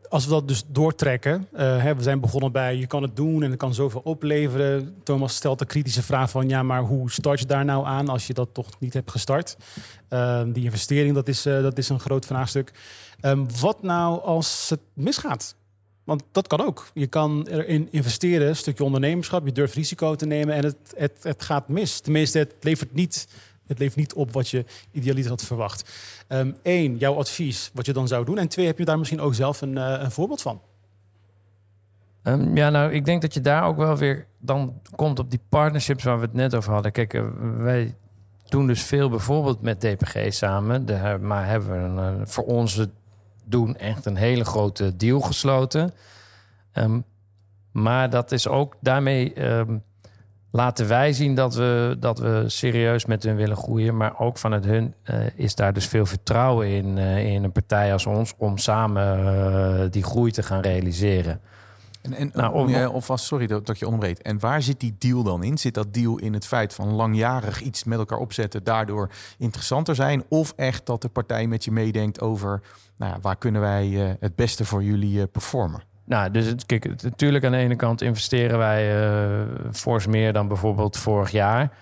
Als 0.09 0.25
we 0.25 0.31
dat 0.31 0.49
dus 0.49 0.65
doortrekken, 0.67 1.49
hè, 1.55 1.95
we 1.95 2.03
zijn 2.03 2.21
begonnen 2.21 2.53
bij 2.53 2.77
je 2.77 2.87
kan 2.87 3.03
het 3.03 3.17
doen 3.17 3.43
en 3.43 3.51
het 3.51 3.59
kan 3.59 3.75
zoveel 3.75 4.01
opleveren. 4.05 4.95
Thomas 5.03 5.35
stelt 5.35 5.59
de 5.59 5.67
kritische 5.67 6.03
vraag 6.03 6.31
van 6.31 6.49
ja, 6.49 6.63
maar 6.63 6.83
hoe 6.83 7.11
start 7.11 7.39
je 7.41 7.47
daar 7.47 7.65
nou 7.65 7.87
aan 7.87 8.09
als 8.09 8.27
je 8.27 8.35
dat 8.35 8.49
toch 8.53 8.81
niet 8.81 8.95
hebt 8.95 9.11
gestart? 9.11 9.57
Ehm, 10.09 10.53
die 10.53 10.65
investering, 10.65 11.15
dat 11.15 11.29
is, 11.29 11.43
dat 11.43 11.79
is 11.79 11.89
een 11.89 12.01
groot 12.01 12.27
vraagstuk. 12.27 12.73
Ehm, 13.21 13.45
wat 13.61 13.83
nou 13.83 14.23
als 14.23 14.67
het 14.69 14.81
misgaat? 14.95 15.57
Want 16.11 16.25
dat 16.33 16.47
kan 16.47 16.61
ook. 16.61 16.87
Je 16.95 17.07
kan 17.07 17.47
erin 17.47 17.89
investeren, 17.91 18.49
een 18.49 18.57
stukje 18.57 18.85
ondernemerschap, 18.85 19.47
je 19.47 19.53
durft 19.53 19.75
risico 19.75 20.15
te 20.15 20.27
nemen 20.27 20.55
en 20.55 20.65
het, 20.65 20.77
het, 20.97 21.19
het 21.23 21.43
gaat 21.43 21.69
mis. 21.69 22.01
Tenminste, 22.01 22.39
het 22.39 22.55
levert 22.61 22.95
niet, 22.95 23.29
het 23.67 23.79
levert 23.79 23.97
niet 23.97 24.15
op 24.15 24.33
wat 24.33 24.49
je 24.49 24.65
idealiter 24.91 25.31
had 25.31 25.45
verwacht. 25.45 25.91
Eén, 26.63 26.97
jouw 26.97 27.15
advies, 27.15 27.71
wat 27.75 27.87
je 27.87 27.93
dan 27.93 28.09
zou 28.09 28.25
doen. 28.25 28.39
En 28.39 28.49
twee, 28.49 28.67
heb 28.67 28.79
je 28.79 28.85
daar 28.85 28.99
misschien 28.99 29.21
ook 29.21 29.35
zelf 29.35 29.61
een, 29.61 29.79
eh, 29.79 30.03
een 30.03 30.11
voorbeeld 30.11 30.43
van? 30.43 30.61
Ehm, 32.23 32.57
ja, 32.57 32.71
nou, 32.71 32.93
ik 32.93 33.05
denk 33.05 33.23
dat 33.23 33.35
je 33.35 33.41
daar 33.41 33.65
ook 33.65 33.77
wel 33.77 33.97
weer 33.97 34.27
dan 34.39 34.81
komt 34.97 35.19
op 35.19 35.31
die 35.31 35.41
partnerships 35.49 36.05
waar 36.05 36.17
we 36.17 36.25
het 36.25 36.35
net 36.35 36.55
over 36.55 36.73
hadden. 36.73 36.93
Kijk, 36.93 37.15
eh, 37.15 37.25
wij 37.57 37.97
doen 38.49 38.67
dus 38.67 38.83
veel 38.83 39.09
bijvoorbeeld 39.09 39.63
met 39.63 39.81
DPG 39.81 40.33
samen. 40.33 40.85
Maar 41.21 41.47
hebben 41.47 41.71
we 41.71 42.01
een, 42.01 42.29
voor 42.29 42.45
ons 42.45 42.87
doen 43.45 43.77
echt 43.77 44.07
een 44.07 44.17
hele 44.17 44.45
grote 44.45 44.97
deal 44.97 45.21
gesloten. 45.21 45.93
Ehm, 46.73 47.01
maar 47.73 48.11
dat 48.11 48.33
is 48.33 48.49
ook 48.49 48.77
daarmee 48.81 49.33
ehm, 49.35 49.79
laten 50.51 50.89
wij 50.89 51.13
zien 51.13 51.35
dat 51.35 51.55
we, 51.55 51.97
dat 52.01 52.19
we 52.19 52.45
serieus 52.47 53.05
met 53.07 53.23
hun 53.23 53.37
willen 53.37 53.57
groeien. 53.57 53.97
Maar 53.97 54.19
ook 54.19 54.39
vanuit 54.39 54.65
hun 54.65 54.95
eh, 55.03 55.19
is 55.35 55.55
daar 55.55 55.73
dus 55.73 55.87
veel 55.87 56.07
vertrouwen 56.07 56.69
in, 56.69 56.99
eh, 56.99 57.33
in 57.35 57.45
een 57.45 57.53
partij 57.53 57.93
als 57.93 58.07
ons 58.07 58.35
om 58.39 58.59
samen 58.59 59.27
eh, 59.85 59.91
die 59.91 60.03
groei 60.03 60.31
te 60.33 60.43
gaan 60.43 60.61
realiseren. 60.61 61.41
En, 62.03 62.13
en 62.15 62.31
Nou, 62.35 62.55
om 62.55 62.61
om- 62.61 62.69
je 62.69 62.87
alvast, 62.87 63.25
sorry 63.25 63.47
dat, 63.47 63.67
dat 63.67 63.79
je 63.79 63.85
onderbreekt. 63.85 64.23
En 64.23 64.39
waar 64.41 64.63
zit 64.63 64.81
die 64.81 64.95
deal 64.99 65.23
dan 65.23 65.43
in? 65.43 65.59
Zit 65.59 65.75
dat 65.75 65.95
deal 65.95 66.19
in 66.19 66.33
het 66.33 66.47
feit 66.47 66.75
van 66.75 66.89
langjarig 66.93 67.61
iets 67.61 67.85
met 67.85 67.99
elkaar 67.99 68.19
opzetten, 68.19 68.65
daardoor 68.65 69.11
interessanter 69.39 69.95
zijn? 69.95 70.25
Of 70.29 70.53
echt 70.57 70.87
dat 70.87 71.03
de 71.03 71.09
partij 71.09 71.47
met 71.47 71.65
je 71.65 71.71
meedenkt 71.73 72.21
over 72.21 72.61
nou 73.01 73.19
waar 73.21 73.37
kunnen 73.37 73.61
wij 73.61 74.09
eh, 74.09 74.15
het 74.21 74.35
beste 74.35 74.65
voor 74.65 74.83
jullie 74.83 75.21
eh, 75.21 75.27
performen? 75.33 75.83
Nou, 76.05 76.31
dus 76.31 76.47
het, 76.47 76.67
kijk, 76.67 77.03
natuurlijk 77.03 77.45
aan 77.45 77.53
de 77.53 77.59
ene 77.59 77.77
kant 77.77 78.03
investeren 78.03 78.59
wij 78.59 79.03
eh 79.03 79.41
fors 79.73 80.07
meer 80.07 80.33
dan 80.33 80.49
bijvoorbeeld 80.49 80.97
vorig 80.97 81.31
jaar. 81.31 81.73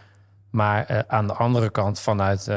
Maar 0.50 1.04
aan 1.06 1.26
de 1.26 1.32
andere 1.32 1.70
kant 1.70 2.00
vanuit, 2.00 2.50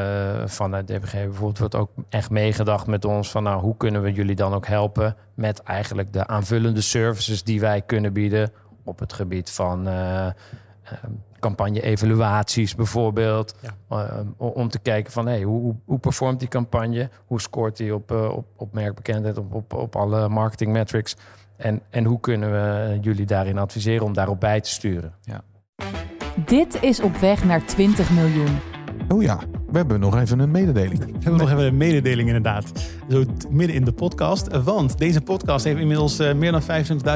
vanuit 0.45 0.88
DPG 0.88 1.12
bijvoorbeeld 1.12 1.58
wordt 1.58 1.76
ook 1.76 1.91
echt 2.10 2.30
meegedacht 2.30 2.88
met 2.88 3.06
ons 3.06 3.32
van 3.32 3.43
nou, 3.43 3.62
hoe 3.62 3.78
kunnen 3.78 4.02
we 4.02 4.12
jullie 4.12 4.36
dan 4.36 4.54
ook 4.54 4.67
helpen 4.67 5.15
met 5.34 5.63
eigenlijk 5.63 6.13
de 6.13 6.28
aanvullende 6.28 6.82
services 6.82 7.43
die 7.43 7.60
wij 7.60 7.82
kunnen 7.82 8.13
bieden 8.13 8.52
op 8.84 9.00
het 9.00 9.13
gebied 9.13 9.52
van 9.52 9.88
campagne-evaluaties 11.41 12.75
bijvoorbeeld. 12.75 13.56
Ja. 13.62 13.69
Eh, 13.97 14.19
om- 14.38 14.51
om 14.54 14.69
te 14.69 14.80
kijken 14.80 15.12
van 15.12 15.27
hey, 15.27 15.41
hoe, 15.43 15.75
hoe, 15.86 15.99
performt 15.99 16.39
die 16.39 16.47
campagne? 16.47 17.10
Hoe 17.25 17.41
scoort 17.41 17.77
die 17.77 17.95
op, 17.95 18.12
eh, 18.12 18.30
op, 18.30 18.45
op 18.56 18.73
merkbekendheid, 18.73 19.38
op, 19.38 19.54
op, 19.54 19.73
op 19.73 19.95
alle 19.95 20.30
marketing 20.30 20.71
metrics? 20.71 21.15
En, 21.58 21.82
en 21.89 22.06
hoe 22.06 22.19
kunnen 22.19 22.51
we 22.51 22.97
jullie 23.01 23.25
daarin 23.25 23.58
adviseren 23.58 24.06
om 24.06 24.13
daarop 24.13 24.39
bij 24.39 24.62
te 24.62 24.69
sturen? 24.69 25.13
Dit 26.45 26.84
is 26.84 27.01
op 27.01 27.15
weg 27.15 27.43
naar 27.43 27.65
20 27.65 28.12
miljoen. 28.12 28.60
Oh 29.10 29.21
ja, 29.21 29.39
we 29.72 29.78
hebben 29.78 30.00
nog 30.00 30.20
even 30.20 30.40
een 30.40 30.52
mededeling. 30.52 31.00
We 31.00 31.12
hebben 31.12 31.38
nog 31.40 31.52
even 31.52 31.64
een 31.64 31.78
mededeling 31.78 32.28
inderdaad. 32.28 32.72
Zo 33.10 33.24
midden 33.50 33.76
in 33.76 33.86
de 33.86 33.92
podcast. 33.92 34.58
Want 34.64 34.98
deze 34.98 35.22
podcast 35.22 35.66
heeft 35.66 35.80
inmiddels 35.80 36.20
eh, 36.20 36.34
meer 36.34 36.52
dan 36.52 36.62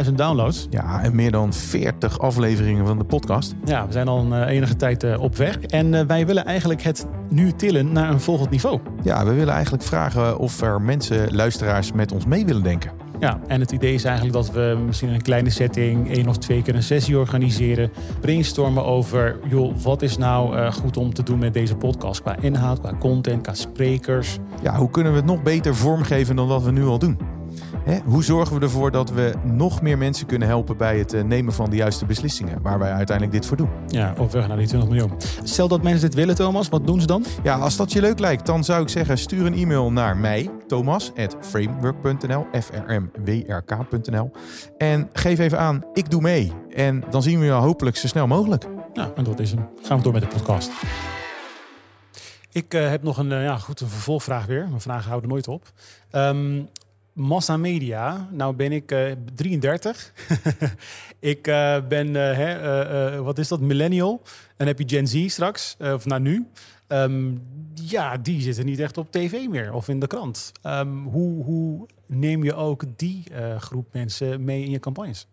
25.000 0.05 0.13
downloads. 0.13 0.67
Ja, 0.69 1.01
en 1.03 1.15
meer 1.15 1.31
dan 1.31 1.53
40 1.53 2.19
afleveringen 2.19 2.85
van 2.85 2.97
de 2.97 3.03
podcast. 3.03 3.55
Ja, 3.65 3.85
we 3.85 3.91
zijn 3.91 4.07
al 4.07 4.19
een 4.19 4.33
eh, 4.33 4.55
enige 4.55 4.75
tijd 4.75 5.03
eh, 5.03 5.19
op 5.19 5.35
weg. 5.35 5.59
En 5.59 6.07
wij 6.07 6.25
willen 6.25 6.45
eigenlijk 6.45 6.81
het 6.81 7.05
nu 7.29 7.51
tillen 7.51 7.91
naar 7.91 8.09
een 8.09 8.21
volgend 8.21 8.49
niveau. 8.49 8.79
Ja, 9.03 9.25
we 9.25 9.33
willen 9.33 9.53
eigenlijk 9.53 9.83
vragen 9.83 10.37
of 10.37 10.61
er 10.61 10.81
mensen, 10.81 11.35
luisteraars, 11.35 11.91
met 11.91 12.11
ons 12.11 12.25
mee 12.25 12.45
willen 12.45 12.63
denken. 12.63 13.04
Ja, 13.19 13.39
en 13.47 13.59
het 13.59 13.71
idee 13.71 13.93
is 13.93 14.03
eigenlijk 14.03 14.35
dat 14.35 14.51
we 14.51 14.77
misschien 14.85 15.07
in 15.07 15.13
een 15.13 15.21
kleine 15.21 15.49
setting 15.49 16.11
één 16.11 16.27
of 16.27 16.37
twee 16.37 16.61
keer 16.61 16.75
een 16.75 16.83
sessie 16.83 17.17
organiseren. 17.17 17.91
Brainstormen 18.21 18.85
over, 18.85 19.39
joh, 19.49 19.75
wat 19.77 20.01
is 20.01 20.17
nou 20.17 20.57
eh, 20.57 20.71
goed 20.71 20.97
om 20.97 21.13
te 21.13 21.23
doen 21.23 21.39
met 21.39 21.53
deze 21.53 21.75
podcast? 21.75 22.21
Qua 22.21 22.35
inhoud, 22.41 22.79
qua 22.79 22.93
content, 22.99 23.41
qua 23.41 23.53
sprekers. 23.53 24.37
Ja, 24.61 24.75
hoe 24.75 24.89
kunnen 24.89 25.11
we 25.11 25.17
het 25.17 25.27
nog 25.27 25.43
beter 25.43 25.75
vormgeven 25.75 26.35
dan 26.35 26.47
wat 26.47 26.63
we 26.63 26.71
nu 26.71 26.85
al 26.85 26.99
doen? 26.99 27.34
Hè, 27.85 27.99
hoe 28.05 28.23
zorgen 28.23 28.55
we 28.55 28.61
ervoor 28.61 28.91
dat 28.91 29.11
we 29.11 29.33
nog 29.43 29.81
meer 29.81 29.97
mensen 29.97 30.25
kunnen 30.25 30.47
helpen 30.47 30.77
bij 30.77 30.99
het 30.99 31.13
eh, 31.13 31.23
nemen 31.23 31.53
van 31.53 31.69
de 31.69 31.75
juiste 31.75 32.05
beslissingen, 32.05 32.61
waar 32.61 32.79
wij 32.79 32.91
uiteindelijk 32.91 33.37
dit 33.37 33.45
voor 33.45 33.57
doen? 33.57 33.69
Ja, 33.87 34.13
op 34.17 34.31
weg 34.31 34.47
naar 34.47 34.57
die 34.57 34.67
20 34.67 34.89
miljoen. 34.89 35.11
Stel 35.43 35.67
dat 35.67 35.83
mensen 35.83 36.01
dit 36.01 36.13
willen, 36.13 36.35
Thomas, 36.35 36.69
wat 36.69 36.87
doen 36.87 37.01
ze 37.01 37.07
dan? 37.07 37.25
Ja, 37.43 37.57
als 37.57 37.75
dat 37.75 37.91
je 37.91 38.01
leuk 38.01 38.19
lijkt, 38.19 38.45
dan 38.45 38.63
zou 38.63 38.81
ik 38.81 38.89
zeggen: 38.89 39.17
stuur 39.17 39.45
een 39.45 39.53
e-mail 39.53 39.91
naar 39.91 40.17
mij, 40.17 40.49
Thomas, 40.67 41.11
at 41.17 41.37
framework.nl, 41.41 42.47
f-r-m-w-r-k.nl. 42.59 44.31
En 44.77 45.09
geef 45.13 45.39
even 45.39 45.59
aan: 45.59 45.83
ik 45.93 46.09
doe 46.09 46.21
mee. 46.21 46.51
En 46.69 47.03
dan 47.09 47.23
zien 47.23 47.39
we 47.39 47.45
je 47.45 47.51
hopelijk 47.51 47.97
zo 47.97 48.07
snel 48.07 48.27
mogelijk. 48.27 48.65
Nou, 48.93 49.11
en 49.15 49.23
dat 49.23 49.39
is 49.39 49.51
hem. 49.51 49.69
Gaan 49.81 49.97
we 49.97 50.03
door 50.03 50.13
met 50.13 50.21
de 50.21 50.27
podcast. 50.27 50.71
Ik 52.51 52.73
eh, 52.73 52.89
heb 52.89 53.03
nog 53.03 53.17
een, 53.17 53.31
eh, 53.31 53.43
ja, 53.43 53.57
goed, 53.57 53.81
een 53.81 53.87
vervolgvraag 53.87 54.45
weer. 54.45 54.67
Mijn 54.67 54.81
vragen 54.81 55.09
houden 55.09 55.29
nooit 55.29 55.47
op. 55.47 55.71
Ehm, 56.11 56.61
Massa 57.15 57.57
Media, 57.57 58.27
nou 58.31 58.55
ben 58.55 58.71
ik 58.71 58.91
eh, 58.91 59.11
33. 59.35 60.13
ik 61.19 61.47
eh, 61.47 61.77
ben, 61.87 62.07
eh, 62.07 62.37
hè, 62.37 62.53
eh, 62.53 63.15
eh, 63.15 63.21
wat 63.21 63.37
is 63.37 63.47
dat, 63.47 63.59
millennial. 63.59 64.21
En 64.57 64.67
heb 64.67 64.79
je 64.79 64.89
Gen 64.89 65.07
Z 65.07 65.27
straks, 65.29 65.75
eh, 65.79 65.93
of 65.93 66.05
nou 66.05 66.21
nu. 66.21 66.47
Ehm, 66.87 67.31
ja, 67.73 68.17
die 68.17 68.41
zitten 68.41 68.65
niet 68.65 68.79
echt 68.79 68.97
op 68.97 69.11
tv 69.11 69.47
meer 69.47 69.73
of 69.73 69.87
in 69.87 69.99
de 69.99 70.07
krant. 70.07 70.51
Ehm, 70.61 70.97
hoe, 71.03 71.43
hoe 71.43 71.87
neem 72.07 72.43
je 72.43 72.53
ook 72.53 72.83
die 72.95 73.23
eh, 73.31 73.59
groep 73.59 73.87
mensen 73.93 74.43
mee 74.43 74.63
in 74.63 74.71
je 74.71 74.79
campagnes? 74.79 75.27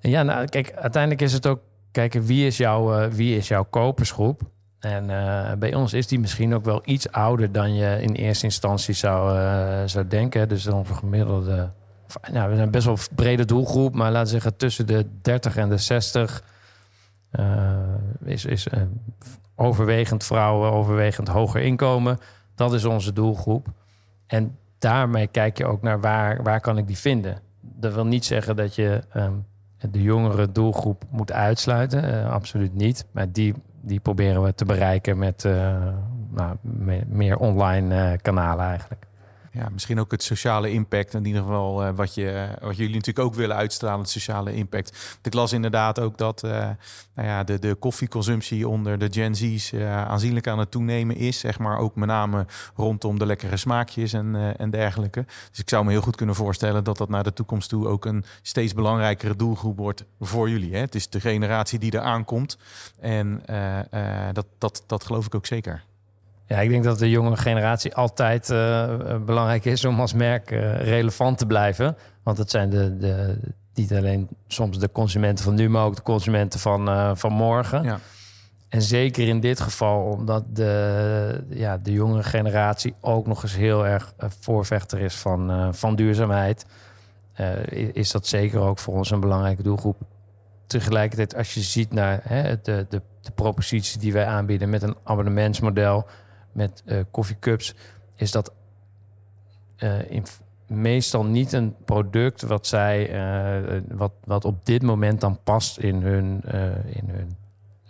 Ja, 0.00 0.22
nou, 0.22 0.44
kijk, 0.46 0.72
uiteindelijk 0.72 1.22
is 1.22 1.32
het 1.32 1.46
ook 1.46 1.60
kijken 1.90 2.22
wie 2.26 2.46
is, 2.46 2.56
jouw 2.56 2.94
eh, 2.98 3.10
wie 3.10 3.36
is 3.36 3.48
jouw 3.48 3.64
kopersgroep. 3.64 4.42
En 4.80 5.10
eh, 5.10 5.52
bij 5.58 5.74
ons 5.74 5.92
is 5.92 6.06
die 6.06 6.20
misschien 6.20 6.54
ook 6.54 6.64
wel 6.64 6.82
iets 6.84 7.12
ouder 7.12 7.52
dan 7.52 7.74
je 7.74 7.98
in 8.00 8.12
eerste 8.12 8.44
instantie 8.44 8.94
zou, 8.94 9.38
eh, 9.38 9.82
zou 9.86 10.06
denken. 10.06 10.48
Dus 10.48 10.66
onze 10.66 10.94
gemiddelde. 10.94 11.70
of, 12.06 12.16
Ja, 12.32 12.48
we 12.48 12.56
zijn 12.56 12.70
best 12.70 12.84
wel 12.84 12.94
een 12.94 13.14
brede 13.14 13.44
doelgroep, 13.44 13.94
maar 13.94 14.10
laten 14.10 14.24
we 14.24 14.40
zeggen 14.40 14.56
tussen 14.56 14.86
de 14.86 15.06
30 15.22 15.56
en 15.56 15.68
de 15.68 15.78
60 15.78 16.42
eh, 17.30 17.44
is, 18.24 18.44
is 18.44 18.66
overwegend 19.54 20.24
vrouwen, 20.24 20.72
overwegend 20.72 21.28
hoger 21.28 21.60
inkomen. 21.60 22.18
Dat 22.54 22.72
is 22.72 22.84
onze 22.84 23.12
doelgroep. 23.12 23.66
En 24.26 24.58
daarmee 24.78 25.26
kijk 25.26 25.58
je 25.58 25.66
ook 25.66 25.82
naar 25.82 26.00
waar, 26.00 26.42
waar 26.42 26.60
kan 26.60 26.78
ik 26.78 26.86
die 26.86 26.98
vinden. 26.98 27.40
Dat 27.60 27.94
wil 27.94 28.06
niet 28.06 28.24
zeggen 28.24 28.56
dat 28.56 28.74
je 28.74 29.02
ehm, 29.12 29.32
de 29.90 30.02
jongere 30.02 30.52
doelgroep 30.52 31.04
moet 31.10 31.32
uitsluiten. 31.32 32.30
Absoluut 32.30 32.74
niet. 32.74 33.06
Maar 33.12 33.32
die, 33.32 33.54
die 33.80 34.00
proberen 34.00 34.42
we 34.42 34.54
te 34.54 34.64
bereiken 34.64 35.18
met 35.18 35.44
eh, 35.44 35.86
nou, 36.30 36.56
me- 36.60 37.04
meer 37.08 37.36
online 37.38 37.94
eh, 38.10 38.18
kanalen 38.22 38.66
eigenlijk. 38.66 39.06
Ja, 39.52 39.68
misschien 39.68 40.00
ook 40.00 40.10
het 40.10 40.22
sociale 40.22 40.70
impact. 40.70 41.14
In 41.14 41.24
ieder 41.24 41.42
geval 41.42 41.86
uh, 41.86 41.90
wat, 41.94 42.14
je, 42.14 42.48
wat 42.60 42.76
jullie 42.76 42.94
natuurlijk 42.94 43.26
ook 43.26 43.34
willen 43.34 43.56
uitstralen, 43.56 44.00
het 44.00 44.10
sociale 44.10 44.54
impact. 44.54 45.18
Ik 45.22 45.34
las 45.34 45.52
inderdaad 45.52 46.00
ook 46.00 46.18
dat 46.18 46.44
uh, 46.44 46.50
nou 47.14 47.28
ja, 47.28 47.44
de, 47.44 47.58
de 47.58 47.74
koffieconsumptie 47.74 48.68
onder 48.68 48.98
de 48.98 49.08
Gen 49.10 49.34
Z's 49.34 49.72
uh, 49.72 50.06
aanzienlijk 50.06 50.46
aan 50.46 50.58
het 50.58 50.70
toenemen 50.70 51.16
is. 51.16 51.38
Zeg 51.38 51.58
maar 51.58 51.78
ook 51.78 51.94
met 51.94 52.08
name 52.08 52.46
rondom 52.74 53.18
de 53.18 53.26
lekkere 53.26 53.56
smaakjes 53.56 54.12
en, 54.12 54.56
en 54.56 54.70
dergelijke. 54.70 55.24
Dus 55.50 55.58
ik 55.58 55.68
zou 55.68 55.84
me 55.84 55.90
heel 55.90 56.00
goed 56.00 56.16
kunnen 56.16 56.34
voorstellen 56.34 56.84
dat 56.84 56.98
dat 56.98 57.08
naar 57.08 57.24
de 57.24 57.32
toekomst 57.32 57.68
toe 57.68 57.86
ook 57.86 58.04
een 58.04 58.24
steeds 58.42 58.74
belangrijkere 58.74 59.36
doelgroep 59.36 59.76
wordt 59.76 60.04
voor 60.20 60.50
jullie. 60.50 60.74
Hè? 60.74 60.80
Het 60.80 60.94
is 60.94 61.08
de 61.08 61.20
generatie 61.20 61.78
die 61.78 61.92
er 61.92 62.00
aankomt. 62.00 62.58
En 63.00 63.42
dat, 64.32 64.46
dat, 64.58 64.84
dat 64.86 65.04
geloof 65.04 65.26
ik 65.26 65.34
ook 65.34 65.46
zeker. 65.46 65.88
Ja, 66.50 66.60
ik 66.60 66.68
denk 66.68 66.84
dat 66.84 66.98
de 66.98 67.10
jonge 67.10 67.36
generatie 67.36 67.94
altijd 67.94 68.50
uh, 68.50 68.94
belangrijk 69.26 69.64
is 69.64 69.84
om 69.84 70.00
als 70.00 70.12
merk 70.12 70.50
uh, 70.50 70.80
relevant 70.82 71.38
te 71.38 71.46
blijven. 71.46 71.96
Want 72.22 72.38
het 72.38 72.50
zijn 72.50 72.70
de, 72.70 72.96
de, 72.96 73.38
niet 73.74 73.92
alleen 73.92 74.28
soms 74.46 74.78
de 74.78 74.92
consumenten 74.92 75.44
van 75.44 75.54
nu, 75.54 75.68
maar 75.68 75.84
ook 75.84 75.96
de 75.96 76.02
consumenten 76.02 76.60
van, 76.60 76.88
uh, 76.88 77.10
van 77.14 77.32
morgen. 77.32 77.82
Ja. 77.82 77.98
En 78.68 78.82
zeker 78.82 79.28
in 79.28 79.40
dit 79.40 79.60
geval, 79.60 80.02
omdat 80.02 80.44
de, 80.52 81.44
ja, 81.48 81.78
de 81.78 81.92
jongere 81.92 82.22
generatie 82.22 82.94
ook 83.00 83.26
nog 83.26 83.42
eens 83.42 83.56
heel 83.56 83.86
erg 83.86 84.14
voorvechter 84.18 85.00
is 85.00 85.14
van, 85.14 85.74
van 85.74 85.96
duurzaamheid, 85.96 86.66
is 87.92 88.10
dat 88.10 88.26
zeker 88.26 88.60
ook 88.60 88.78
voor 88.78 88.94
ons 88.94 89.10
een 89.10 89.20
belangrijke 89.20 89.62
doelgroep. 89.62 89.96
Tegelijkertijd, 90.66 91.36
als 91.36 91.54
je 91.54 91.60
ziet 91.60 91.92
naar 91.92 92.20
hè, 92.22 92.60
de, 92.62 92.86
de, 92.88 93.02
de 93.20 93.30
propositie 93.34 94.00
die 94.00 94.12
wij 94.12 94.26
aanbieden 94.26 94.70
met 94.70 94.82
een 94.82 94.96
abonnementsmodel 95.04 96.06
met 96.52 96.82
uh, 96.86 97.00
koffiecups, 97.10 97.74
is 98.14 98.30
dat 98.30 98.52
uh, 99.78 100.10
in, 100.10 100.24
meestal 100.66 101.24
niet 101.24 101.52
een 101.52 101.74
product 101.84 102.42
wat 102.42 102.66
zij 102.66 103.14
uh, 103.14 103.80
wat, 103.88 104.12
wat 104.24 104.44
op 104.44 104.66
dit 104.66 104.82
moment 104.82 105.20
dan 105.20 105.38
past 105.44 105.78
in 105.78 106.02
hun, 106.02 106.42
in 106.86 107.08
hun 107.08 107.36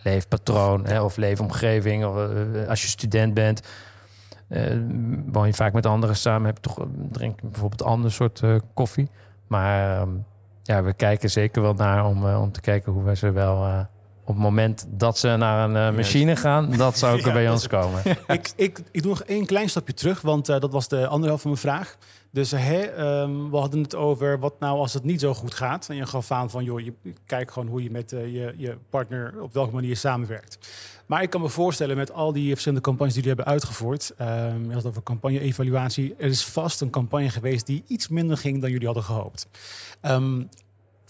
leefpatroon 0.03 0.87
hè, 0.87 1.03
of 1.03 1.16
leefomgeving. 1.16 2.05
Of, 2.05 2.14
als 2.68 2.83
je 2.83 2.88
student 2.88 3.35
bent, 3.35 3.61
woon 5.27 5.46
je 5.46 5.55
vaak 5.55 5.73
met 5.73 5.87
anderen 5.87 6.16
samen, 6.16 6.46
heb 6.46 6.57
toch 6.57 6.87
drink 7.11 7.40
bijvoorbeeld 7.42 7.81
een 7.81 7.87
ander 7.87 8.12
soort 8.12 8.42
koffie. 8.75 9.11
Maar 9.46 10.01
ehm, 10.01 10.11
ja, 10.62 10.83
we 10.83 10.92
kijken 10.92 11.31
zeker 11.31 11.62
wel 11.62 11.75
naar 11.75 12.07
om, 12.07 12.25
om 12.35 12.53
te 12.53 12.61
kijken 12.61 12.92
hoe 12.92 13.03
we 13.03 13.16
ze 13.16 13.31
wel 13.31 13.87
op 14.31 14.37
het 14.37 14.45
moment 14.45 14.87
dat 14.88 15.19
ze 15.19 15.37
naar 15.37 15.69
een 15.69 15.90
uh, 15.93 15.97
machine 15.97 16.37
gaan, 16.37 16.71
dat 16.77 16.99
zou 16.99 17.19
ook 17.19 17.25
ja, 17.27 17.33
bij 17.33 17.51
ons 17.51 17.66
komen. 17.66 18.03
ik, 18.27 18.53
ik, 18.57 18.81
ik 18.90 19.03
doe 19.03 19.11
nog 19.11 19.23
één 19.23 19.47
klein 19.47 19.69
stapje 19.69 19.95
terug, 19.95 20.21
want 20.21 20.49
uh, 20.49 20.61
dat 20.61 20.73
was 20.73 20.88
de 20.88 21.07
andere 21.07 21.27
helft 21.27 21.43
van 21.43 21.51
mijn 21.51 21.62
vraag. 21.62 21.97
Dus 22.33 22.51
hè, 22.51 23.11
um, 23.23 23.51
we 23.51 23.57
hadden 23.57 23.83
het 23.83 23.95
over 23.95 24.38
wat 24.38 24.61
nou 24.61 24.79
als 24.79 24.93
het 24.93 25.05
niet 25.05 25.21
zo 25.21 25.35
goed 25.35 25.55
gaat. 25.55 25.88
En 25.88 25.97
je 25.97 26.07
gaf 26.07 26.31
aan 26.31 26.51
van, 26.51 26.64
joh, 26.64 26.81
je 26.81 26.93
kijkt 27.27 27.53
gewoon 27.53 27.69
hoe 27.69 27.83
je 27.83 27.90
met 27.90 28.12
uh, 28.12 28.21
je, 28.21 28.55
je 28.57 28.77
partner 28.90 29.43
op 29.43 29.53
welke 29.53 29.75
manier 29.75 29.97
samenwerkt. 29.97 30.59
Maar 31.07 31.23
ik 31.23 31.31
kan 31.31 31.40
me 31.40 31.49
voorstellen 31.49 31.97
met 31.97 32.12
al 32.12 32.33
die 32.33 32.51
verschillende 32.51 32.85
campagnes 32.85 33.14
die 33.14 33.23
jullie 33.23 33.37
hebben 33.37 33.55
uitgevoerd. 33.55 34.12
Um, 34.21 34.69
je 34.69 34.75
had 34.75 34.87
over 34.87 35.03
campagne-evaluatie. 35.03 36.14
Er 36.19 36.29
is 36.29 36.45
vast 36.45 36.81
een 36.81 36.90
campagne 36.90 37.31
geweest 37.31 37.66
die 37.66 37.85
iets 37.87 38.09
minder 38.09 38.37
ging 38.37 38.61
dan 38.61 38.71
jullie 38.71 38.87
hadden 38.87 39.05
gehoopt. 39.05 39.49
Um, 40.03 40.49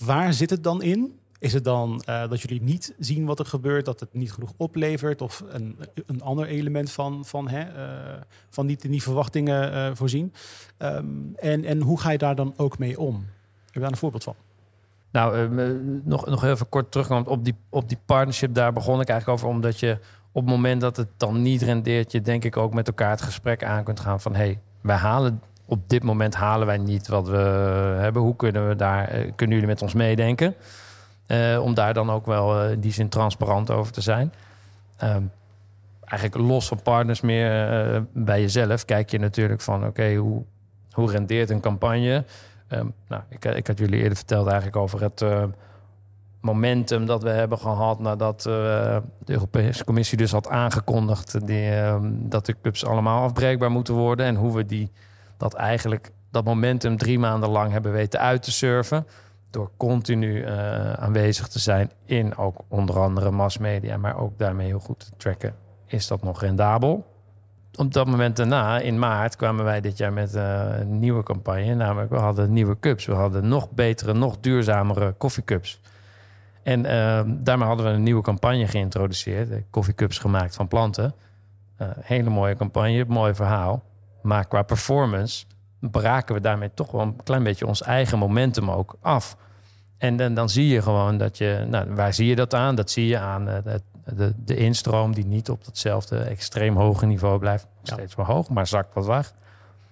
waar 0.05 0.33
zit 0.33 0.51
het 0.51 0.65
dan 0.65 0.83
in? 0.83 1.20
Is 1.41 1.53
het 1.53 1.65
dan 1.65 2.03
uh, 2.09 2.29
dat 2.29 2.41
jullie 2.41 2.63
niet 2.63 2.95
zien 2.99 3.25
wat 3.25 3.39
er 3.39 3.45
gebeurt, 3.47 3.85
dat 3.85 4.01
het 4.01 4.15
niet 4.15 4.33
genoeg 4.33 4.53
oplevert 4.57 5.23
of 5.23 5.45
een, 5.49 5.79
een 6.07 6.23
ander 6.23 6.47
element 6.47 6.91
van, 6.91 7.25
van, 7.25 7.49
hè, 7.49 7.61
uh, 7.61 8.21
van 8.49 8.67
niet 8.67 8.85
in 8.85 8.91
die 8.91 9.03
verwachtingen 9.03 9.73
uh, 9.73 9.91
voorzien? 9.95 10.33
Um, 10.79 11.33
en, 11.37 11.65
en 11.65 11.81
hoe 11.81 12.01
ga 12.01 12.11
je 12.11 12.19
daar 12.19 12.35
dan 12.35 12.55
ook 12.57 12.79
mee 12.79 13.01
om? 13.01 13.15
Heb 13.65 13.75
je 13.75 13.81
daar 13.81 13.91
een 13.91 13.97
voorbeeld 13.97 14.25
van? 14.25 14.35
Nou, 15.11 15.49
nog, 16.05 16.27
nog 16.27 16.45
even 16.45 16.69
kort 16.69 16.91
terugkomt 16.91 17.29
op 17.29 17.45
die, 17.45 17.55
op 17.69 17.89
die 17.89 17.99
partnership. 18.05 18.55
Daar 18.55 18.73
begon 18.73 19.01
ik 19.01 19.09
eigenlijk 19.09 19.41
over, 19.41 19.55
omdat 19.55 19.81
je 19.81 19.99
op 20.33 20.43
het 20.43 20.51
moment 20.51 20.81
dat 20.81 20.97
het 20.97 21.09
dan 21.17 21.43
niet 21.43 21.63
rendeert, 21.63 22.13
je 22.13 22.21
denk 22.21 22.45
ik 22.45 22.57
ook 22.57 22.75
met 22.75 22.87
elkaar 22.87 23.11
het 23.11 23.23
gesprek 23.23 23.65
aan 23.65 23.85
kunt 23.85 24.01
gaan 24.01 24.21
van 24.21 24.35
hey, 24.35 24.59
wij 24.81 24.97
halen 24.97 25.43
op 25.67 25.89
dit 25.89 26.03
moment 26.03 26.35
halen 26.35 26.67
wij 26.67 26.79
niet 26.79 27.09
wat 27.09 27.29
we 27.29 27.37
hebben. 28.01 28.23
Hoe 28.23 28.37
kunnen 28.37 28.69
we 28.69 28.77
daar, 28.77 29.07
kunnen 29.09 29.57
jullie 29.57 29.73
met 29.73 29.83
ons 29.83 29.95
meedenken? 29.95 30.55
Uh, 31.31 31.63
om 31.63 31.75
daar 31.75 31.95
dan 31.95 32.11
ook 32.11 32.27
wel 32.27 32.65
uh, 32.65 32.71
in 32.71 32.81
die 32.81 32.93
zin 32.93 33.09
transparant 33.09 33.71
over 33.71 33.93
te 33.93 34.01
zijn. 34.01 34.33
Um, 35.05 35.31
eigenlijk 36.05 36.49
los 36.49 36.69
van 36.69 36.83
partners 36.83 37.21
meer 37.21 37.73
uh, 37.95 38.01
bij 38.13 38.41
jezelf 38.41 38.85
kijk 38.85 39.11
je 39.11 39.19
natuurlijk 39.19 39.61
van 39.61 39.87
oké, 39.87 40.15
hoe, 40.15 40.43
hoe 40.91 41.11
rendeert 41.11 41.51
een 41.51 41.61
campagne? 41.61 42.25
Um, 42.69 42.95
nou, 43.09 43.23
ik, 43.29 43.45
ik 43.45 43.67
had 43.67 43.79
jullie 43.79 43.99
eerder 43.99 44.17
verteld 44.17 44.47
eigenlijk 44.47 44.77
over 44.77 45.03
het 45.03 45.25
momentum 46.41 47.07
dat 47.07 47.23
we 47.23 47.31
hebben 47.31 47.59
gehad 47.59 47.99
nadat 47.99 48.43
de 48.43 49.03
Europese 49.25 49.85
Commissie 49.85 50.19
dus 50.19 50.33
had 50.33 50.49
aangekondigd 50.49 51.47
die, 51.47 51.71
ehm, 51.71 52.11
dat 52.13 52.47
de 52.47 52.57
clubs 52.63 52.85
allemaal 52.85 53.23
afbreekbaar 53.23 53.71
moeten 53.71 53.95
worden 53.95 54.27
en 54.27 54.35
hoe 54.35 54.55
we 54.55 54.67
die 54.67 54.91
dat 55.37 55.55
eigenlijk 55.55 56.11
dat 56.31 56.45
momentum 56.45 56.97
drie 56.97 57.19
maanden 57.19 57.51
lang 57.51 57.73
hebben 57.73 57.93
weten 57.93 58.21
uit 58.21 58.43
te 58.43 58.53
surfen 58.53 59.07
door 59.51 59.71
continu 59.77 60.45
uh, 60.45 60.93
aanwezig 60.93 61.49
te 61.49 61.59
zijn 61.59 61.91
in 62.05 62.37
ook 62.37 62.61
onder 62.69 63.01
andere 63.01 63.31
massmedia, 63.31 63.97
maar 63.97 64.17
ook 64.17 64.39
daarmee 64.39 64.67
heel 64.67 64.79
goed 64.79 65.01
te 65.01 65.11
tracken, 65.17 65.55
is 65.87 66.07
dat 66.07 66.23
nog 66.23 66.41
rendabel? 66.41 67.09
Op 67.75 67.93
dat 67.93 68.07
moment 68.07 68.37
daarna, 68.37 68.79
in 68.79 68.99
maart, 68.99 69.37
kwamen 69.37 69.65
wij 69.65 69.81
dit 69.81 69.99
jaar 69.99 70.13
met 70.13 70.35
uh, 70.35 70.79
een 70.79 70.99
nieuwe 70.99 71.23
campagne. 71.23 71.75
Namelijk, 71.75 72.11
we 72.11 72.17
hadden 72.17 72.53
nieuwe 72.53 72.79
cups. 72.81 73.07
We 73.07 73.13
hadden 73.13 73.49
nog 73.49 73.71
betere, 73.71 74.13
nog 74.13 74.39
duurzamere 74.41 75.13
koffiecups. 75.13 75.81
En 76.63 76.85
uh, 76.85 77.21
daarmee 77.27 77.67
hadden 77.67 77.87
we 77.87 77.93
een 77.93 78.03
nieuwe 78.03 78.23
campagne 78.23 78.67
geïntroduceerd. 78.67 79.63
Koffiecups 79.71 80.19
gemaakt 80.19 80.55
van 80.55 80.69
planten. 80.69 81.15
Hele 82.01 82.31
mooie 82.31 82.57
campagne, 82.57 83.05
mooi 83.09 83.35
verhaal. 83.35 83.83
Maar 84.23 84.47
qua 84.47 84.63
performance 84.63 85.45
braken 85.81 86.35
we 86.35 86.41
daarmee 86.41 86.71
toch 86.75 86.91
wel 86.91 87.01
een 87.01 87.23
klein 87.25 87.43
beetje 87.43 87.67
ons 87.67 87.83
eigen 87.83 88.19
momentum 88.19 88.71
ook 88.71 88.97
af. 89.01 89.37
En 89.99 90.17
dan, 90.17 90.35
dan 90.35 90.49
zie 90.49 90.69
je 90.69 90.83
gewoon 90.83 91.19
dat 91.19 91.39
je, 91.39 91.65
nou, 91.69 91.95
waar 91.95 92.15
zie 92.15 92.27
je 92.27 92.37
dat 92.37 92.55
aan? 92.55 92.75
Dat 92.75 92.91
zie 92.91 93.07
je 93.07 93.19
aan 93.19 93.49
uh, 93.49 93.55
de, 93.65 93.81
de, 94.05 94.33
de, 94.45 94.57
instroom 94.57 95.15
die 95.15 95.27
niet 95.27 95.51
op 95.51 95.65
datzelfde 95.65 96.19
extreem 96.19 96.77
hoge 96.77 97.07
niveau 97.07 97.39
blijft. 97.39 97.67
Steeds 97.83 98.15
wel 98.15 98.27
hoog, 98.27 98.49
maar 98.49 98.67
zakt 98.67 98.95
wat 98.95 99.07
weg. 99.07 99.33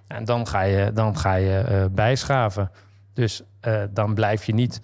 En 0.06 0.24
dan 0.24 0.46
ga 0.46 0.62
je, 0.62 0.92
dan 0.92 1.16
ga 1.16 1.34
je 1.34 1.64
uh, 1.70 1.84
bijschaven. 1.90 2.70
Dus 3.12 3.42
uh, 3.66 3.82
dan 3.90 4.14
blijf 4.14 4.44
je 4.44 4.54
niet 4.54 4.80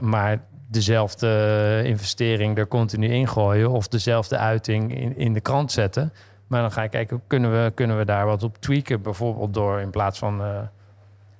maar 0.00 0.40
dezelfde 0.68 1.82
investering 1.84 2.58
er 2.58 2.68
continu 2.68 3.08
in 3.08 3.28
gooien 3.28 3.70
of 3.70 3.88
dezelfde 3.88 4.38
uiting 4.38 4.96
in, 4.96 5.16
in 5.16 5.32
de 5.32 5.40
krant 5.40 5.72
zetten. 5.72 6.12
Maar 6.54 6.62
dan 6.62 6.72
ga 6.72 6.82
je 6.82 6.88
kijken, 6.88 7.22
kunnen 7.26 7.50
we, 7.50 7.72
kunnen 7.74 7.98
we 7.98 8.04
daar 8.04 8.26
wat 8.26 8.42
op 8.42 8.56
tweaken? 8.58 9.02
Bijvoorbeeld 9.02 9.54
door 9.54 9.80
in 9.80 9.90
plaats 9.90 10.18
van 10.18 10.40
uh, 10.40 10.58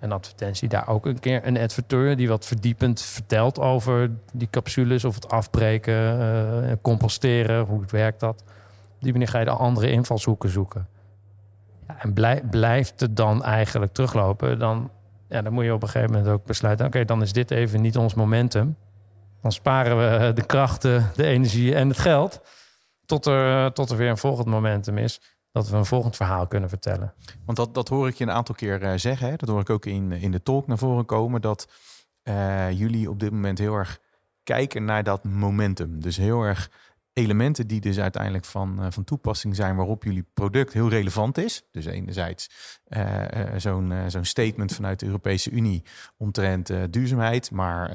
een 0.01 0.13
advertentie, 0.13 0.69
daar 0.69 0.89
ook 0.89 1.07
een 1.07 1.19
keer 1.19 1.47
een 1.47 1.59
adverteur 1.59 2.17
die 2.17 2.29
wat 2.29 2.47
verdiepend 2.47 3.03
vertelt 3.03 3.59
over 3.59 4.11
die 4.33 4.49
capsules 4.51 5.05
of 5.05 5.15
het 5.15 5.29
afbreken, 5.29 6.21
uh, 6.65 6.73
composteren, 6.83 7.65
hoe 7.65 7.83
werkt 7.87 8.21
dat. 8.21 8.45
Op 8.95 9.01
die 9.01 9.13
manier 9.13 9.29
ga 9.29 9.39
je 9.39 9.45
de 9.45 9.51
andere 9.51 9.91
invalshoeken 9.91 10.49
zoeken. 10.49 10.87
Ja, 11.89 11.97
en 11.99 12.13
blij, 12.13 12.43
blijft 12.51 13.01
het 13.01 13.17
dan 13.17 13.45
eigenlijk 13.45 13.93
teruglopen, 13.93 14.59
dan, 14.59 14.91
ja, 15.29 15.43
dan 15.43 15.53
moet 15.53 15.65
je 15.65 15.75
op 15.75 15.83
een 15.83 15.89
gegeven 15.89 16.15
moment 16.15 16.33
ook 16.33 16.45
besluiten: 16.45 16.87
oké, 16.87 17.05
dan 17.05 17.23
is 17.23 17.33
dit 17.33 17.51
even 17.51 17.81
niet 17.81 17.97
ons 17.97 18.15
momentum. 18.15 18.77
Dan 19.43 19.53
sparen 19.53 19.97
we 19.99 20.33
de 20.33 20.47
krachten, 20.47 21.11
de 21.15 21.25
energie 21.25 21.75
en 21.75 21.89
het 21.89 21.99
geld. 21.99 22.41
Tot 23.07 23.27
er, 23.27 23.73
tot 23.73 23.91
er 23.91 23.97
weer 23.97 24.11
een 24.11 24.17
volgend 24.17 24.47
momentum 24.47 24.99
is. 24.99 25.21
Dat 25.53 25.69
we 25.69 25.77
een 25.77 25.87
volgend 25.87 26.17
verhaal 26.17 26.47
kunnen 26.47 26.69
vertellen. 26.69 27.15
Want 27.45 27.59
dat, 27.59 27.75
dat 27.75 27.89
hoor 27.89 28.09
ik 28.09 28.15
je 28.15 28.25
een 28.25 28.31
aantal 28.31 28.55
keer 28.55 28.83
uh, 28.83 28.93
zeggen. 28.97 29.29
Hè? 29.29 29.37
Dat 29.37 29.49
hoor 29.49 29.61
ik 29.61 29.71
ook 29.71 29.87
in, 29.87 30.13
in 30.13 30.31
de 30.31 30.43
talk 30.43 30.67
naar 30.67 30.79
voren 30.79 31.05
komen. 31.05 31.41
Dat 31.41 31.69
uh, 32.25 32.71
jullie 32.71 33.11
op 33.11 33.21
dit 33.21 33.31
moment 33.31 33.59
heel 33.59 33.75
erg 33.75 34.01
kijken 34.43 34.85
naar 34.85 35.03
dat 35.03 35.25
momentum. 35.25 36.01
Dus 36.01 36.17
heel 36.17 36.43
erg 36.43 36.71
elementen 37.15 37.67
die 37.67 37.81
dus 37.81 37.99
uiteindelijk 37.99 38.45
van, 38.45 38.77
uh, 38.81 38.87
van 38.91 39.05
toepassing 39.05 39.57
zijn 39.57 39.77
waarop 39.77 40.05
jullie 40.05 40.27
product 40.35 40.73
heel 40.73 40.89
relevant 40.89 41.39
is. 41.39 41.63
Dus 41.71 41.85
enerzijds 41.85 42.51
uh, 42.89 43.01
uh, 43.01 43.41
zo'n 43.57 43.93
zo'n 44.07 44.25
statement 44.25 44.75
vanuit 44.75 45.01
de 45.01 45.07
Europese 45.07 45.51
Unie 45.51 45.83
omtrent 46.17 46.73
duurzaamheid, 46.91 47.51
maar 47.51 47.91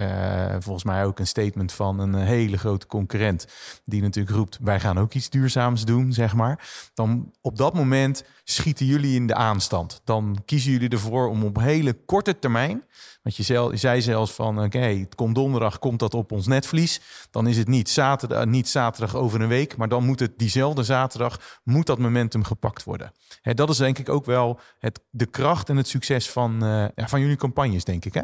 volgens 0.62 0.84
mij 0.84 1.06
ook 1.06 1.20
een 1.20 1.28
statement 1.28 1.72
van 1.72 2.00
een 2.00 2.14
hele 2.16 2.58
grote 2.58 2.88
concurrent 2.88 3.48
die 3.86 4.02
natuurlijk 4.02 4.36
roept 4.36 4.58
wij 4.62 4.80
gaan 4.80 4.98
ook 4.98 5.14
iets 5.14 5.30
duurzaams 5.30 5.86
doen, 5.86 6.14
zeg 6.14 6.34
maar. 6.34 6.70
Dan 6.94 7.34
op 7.42 7.58
dat 7.58 7.74
moment 7.74 8.24
schieten 8.44 8.86
jullie 8.86 9.16
in 9.16 9.28
de 9.28 9.36
aanstand. 9.36 10.02
Dan 10.04 10.42
kiezen 10.46 10.72
jullie 10.72 10.90
ervoor 10.90 11.28
om 11.30 11.44
op 11.44 11.60
hele 11.60 11.94
korte 12.06 12.40
termijn 12.40 12.84
want 13.24 13.36
je, 13.36 13.44
zei, 13.44 13.70
je 13.70 13.78
zei 13.78 14.02
zelfs 14.02 14.32
van, 14.32 14.58
oké, 14.58 14.78
okay, 14.78 15.00
het 15.00 15.16
komt 15.16 15.36
donderdag, 15.36 15.80
komt 15.80 16.00
dat 16.00 16.14
op 16.14 16.32
ons 16.32 16.48
netvlies. 16.48 17.02
Dan 17.32 17.48
is 17.48 17.58
het 17.58 17.68
niet 17.68 17.90
zaterdag, 17.90 18.46
niet 18.46 18.68
zaterdag 18.68 19.09
over 19.16 19.42
een 19.42 19.48
week, 19.48 19.78
maar 19.78 19.90
dan 19.90 20.06
moet 20.06 20.20
het 20.20 20.38
diezelfde 20.38 20.84
zaterdag, 20.84 21.60
moet 21.64 21.86
dat 21.86 22.00
momentum 22.00 22.44
gepakt 22.44 22.84
worden. 22.84 23.12
Hè, 23.42 23.54
dat 23.54 23.70
is 23.70 23.78
denk 23.78 23.98
ik 23.98 24.10
ook 24.10 24.26
wel 24.26 24.60
het, 24.80 25.02
de 25.10 25.26
kracht 25.26 25.70
en 25.70 25.78
het 25.78 25.88
succes 25.88 26.30
van, 26.30 26.58
ja, 26.96 27.08
van 27.08 27.20
jullie 27.20 27.36
campagnes, 27.36 27.84
denk 27.84 28.06
ik 28.06 28.14
hè? 28.14 28.22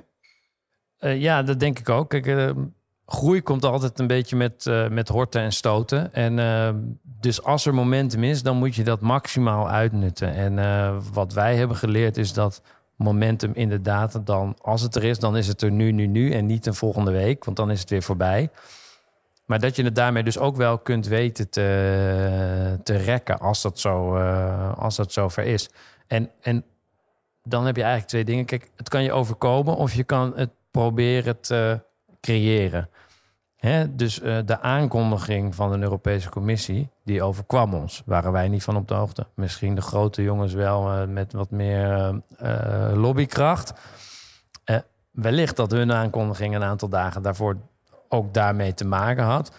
Uh, 0.99 1.21
ja, 1.21 1.43
dat 1.43 1.59
denk 1.59 1.79
ik 1.79 1.89
ook. 1.89 2.09
Kijk, 2.09 2.25
uh, 2.25 2.49
groei 3.05 3.41
komt 3.41 3.65
altijd 3.65 3.99
een 3.99 4.07
beetje 4.07 4.35
met, 4.35 4.65
met 4.89 5.07
horten 5.07 5.41
en 5.41 5.51
stoten. 5.51 6.13
En 6.13 6.99
dus 7.03 7.43
als 7.43 7.65
er 7.65 7.73
momentum 7.73 8.23
is, 8.23 8.43
dan 8.43 8.57
moet 8.57 8.75
je 8.75 8.83
dat 8.83 9.01
maximaal 9.01 9.69
uitnutten. 9.69 10.33
En 10.33 10.55
wat 11.13 11.33
wij 11.33 11.55
hebben 11.55 11.77
geleerd 11.77 12.17
is 12.17 12.33
dat 12.33 12.61
momentum 12.95 13.51
inderdaad 13.53 14.25
dan, 14.25 14.55
als 14.61 14.81
het 14.81 14.95
er 14.95 15.03
is, 15.03 15.19
dan 15.19 15.37
is 15.37 15.47
het 15.47 15.61
er 15.61 15.71
nu, 15.71 15.91
nu, 15.91 16.07
nu 16.07 16.31
en 16.31 16.45
niet 16.45 16.65
een 16.65 16.75
volgende 16.75 17.11
week, 17.11 17.45
want 17.45 17.57
dan 17.57 17.71
is 17.71 17.79
het 17.79 17.89
weer 17.89 18.03
voorbij. 18.03 18.49
Maar 19.45 19.59
dat 19.59 19.75
je 19.75 19.83
het 19.83 19.95
daarmee 19.95 20.23
dus 20.23 20.37
ook 20.37 20.55
wel 20.55 20.77
kunt 20.77 21.07
weten 21.07 21.49
te, 21.49 22.79
te 22.83 22.95
rekken 22.95 23.39
als 23.39 23.61
dat, 23.61 23.79
zo, 23.79 24.17
uh, 24.17 24.77
als 24.77 24.95
dat 24.95 25.11
zover 25.11 25.43
is. 25.43 25.69
En, 26.07 26.31
en 26.41 26.65
dan 27.43 27.65
heb 27.65 27.75
je 27.75 27.81
eigenlijk 27.81 28.11
twee 28.11 28.25
dingen. 28.25 28.45
Kijk, 28.45 28.69
het 28.75 28.89
kan 28.89 29.03
je 29.03 29.11
overkomen 29.11 29.75
of 29.75 29.93
je 29.93 30.03
kan 30.03 30.33
het 30.35 30.49
proberen 30.71 31.39
te 31.39 31.81
creëren. 32.21 32.89
Hè? 33.55 33.95
Dus 33.95 34.21
uh, 34.21 34.37
de 34.45 34.59
aankondiging 34.59 35.55
van 35.55 35.71
de 35.71 35.79
Europese 35.79 36.29
Commissie, 36.29 36.89
die 37.03 37.23
overkwam 37.23 37.73
ons. 37.73 38.03
Waren 38.05 38.31
wij 38.31 38.47
niet 38.47 38.63
van 38.63 38.75
op 38.75 38.87
de 38.87 38.93
hoogte. 38.93 39.27
Misschien 39.35 39.75
de 39.75 39.81
grote 39.81 40.23
jongens 40.23 40.53
wel 40.53 40.91
uh, 40.91 41.07
met 41.07 41.33
wat 41.33 41.51
meer 41.51 42.21
lobbykracht. 42.93 43.73
wellicht 45.11 45.55
dat 45.55 45.71
hun 45.71 45.91
aankondiging 45.91 46.55
een 46.55 46.63
aantal 46.63 46.89
dagen 46.89 47.21
daarvoor 47.21 47.57
ook 48.09 48.33
daarmee 48.33 48.73
te 48.73 48.85
maken 48.85 49.23
had. 49.23 49.51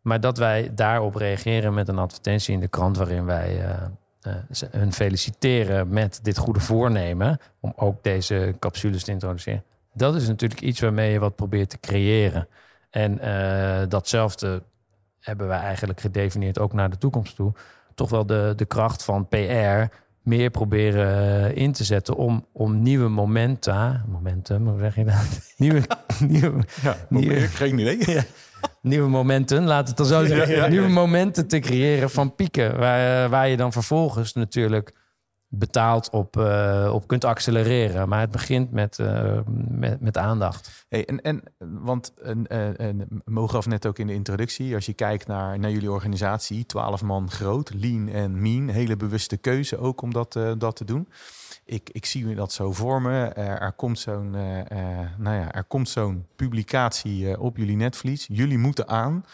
Maar 0.00 0.20
dat 0.20 0.38
wij 0.38 0.70
daarop 0.74 1.14
reageren 1.14 1.74
met 1.74 1.88
een 1.88 1.98
advertentie 1.98 2.54
in 2.54 2.60
de 2.60 2.68
krant 2.68 2.96
waarin 2.96 3.24
wij 3.24 3.60
hun 4.70 4.92
feliciteren 4.92 5.88
met 5.88 6.20
dit 6.22 6.38
goede 6.38 6.60
voornemen 6.60 7.38
om 7.60 7.72
ook 7.76 8.02
deze 8.02 8.54
capsules 8.58 9.04
te 9.04 9.10
introduceren. 9.10 9.64
Dat 9.92 10.14
is 10.14 10.28
natuurlijk 10.28 10.60
iets 10.60 10.80
waarmee 10.80 11.12
je 11.12 11.18
wat 11.18 11.36
probeert 11.36 11.70
te 11.70 11.80
creëren. 11.80 12.48
En 12.90 13.18
uh, 13.24 13.88
datzelfde 13.88 14.62
hebben 15.20 15.46
wij 15.46 15.58
eigenlijk 15.58 16.00
gedefinieerd 16.00 16.58
ook 16.58 16.72
naar 16.72 16.90
de 16.90 16.98
toekomst 16.98 17.36
toe. 17.36 17.52
Toch 17.94 18.10
wel 18.10 18.26
de, 18.26 18.52
de 18.56 18.64
kracht 18.64 19.04
van 19.04 19.28
PR 19.28 19.94
meer 20.26 20.50
proberen 20.50 21.54
in 21.54 21.72
te 21.72 21.84
zetten 21.84 22.16
om, 22.16 22.46
om 22.52 22.82
nieuwe 22.82 23.08
momenta, 23.08 24.04
momentum, 24.08 24.68
hoe 24.68 24.78
zeg 24.78 24.96
je 24.96 25.04
dat? 25.04 25.40
Nieuwe, 25.56 25.82
nieuwe, 26.20 26.64
ja, 26.82 26.96
nieuwe 27.08 27.40
geen 27.40 27.78
idee. 27.78 27.98
Ja, 28.14 28.24
nieuwe 28.80 29.08
momenten, 29.08 29.64
laat 29.64 29.88
het 29.88 29.96
dan 29.96 30.06
zo 30.06 30.24
zeggen. 30.24 30.56
Ja, 30.56 30.66
nieuwe 30.66 30.88
momenten 30.88 31.46
te 31.46 31.58
creëren 31.58 32.10
van 32.10 32.34
pieken, 32.34 32.78
waar, 32.78 33.28
waar 33.28 33.48
je 33.48 33.56
dan 33.56 33.72
vervolgens 33.72 34.32
natuurlijk 34.32 34.92
betaald 35.48 36.10
op, 36.10 36.36
uh, 36.36 36.90
op 36.92 37.06
kunt 37.06 37.24
accelereren. 37.24 38.08
Maar 38.08 38.20
het 38.20 38.30
begint 38.30 38.70
met, 38.70 38.98
uh, 38.98 39.38
met, 39.68 40.00
met, 40.00 40.16
aandacht. 40.16 40.86
Hey, 40.88 41.04
en, 41.04 41.20
en, 41.20 41.42
want 41.58 42.14
en, 42.22 42.46
en, 42.76 43.22
mogen 43.24 43.68
net 43.68 43.86
ook 43.86 43.98
in 43.98 44.06
de 44.06 44.12
introductie, 44.12 44.74
als 44.74 44.86
je 44.86 44.92
kijkt 44.92 45.26
naar, 45.26 45.58
naar 45.58 45.70
jullie 45.70 45.90
organisatie, 45.90 46.66
12 46.66 47.02
man 47.02 47.30
groot, 47.30 47.74
lean 47.74 48.08
en 48.08 48.42
mean, 48.42 48.68
hele 48.68 48.96
bewuste 48.96 49.36
keuze 49.36 49.78
ook 49.78 50.02
om 50.02 50.12
dat, 50.12 50.32
dat 50.58 50.76
te 50.76 50.84
doen. 50.84 51.08
Ik, 51.68 51.90
ik 51.92 52.06
zie 52.06 52.34
dat 52.34 52.52
zo 52.52 52.72
voor 52.72 53.02
me. 53.02 53.24
Er, 53.24 53.60
er 53.60 53.72
komt 53.72 53.98
zo'n 53.98 54.30
nou 55.18 55.36
ja, 55.36 55.52
er 55.52 55.64
komt 55.64 55.88
zo'n 55.88 56.26
publicatie 56.36 57.40
op 57.40 57.56
jullie 57.56 57.76
netvlies. 57.76 58.26
Jullie 58.28 58.58
moeten 58.58 58.88
aan. 58.88 59.24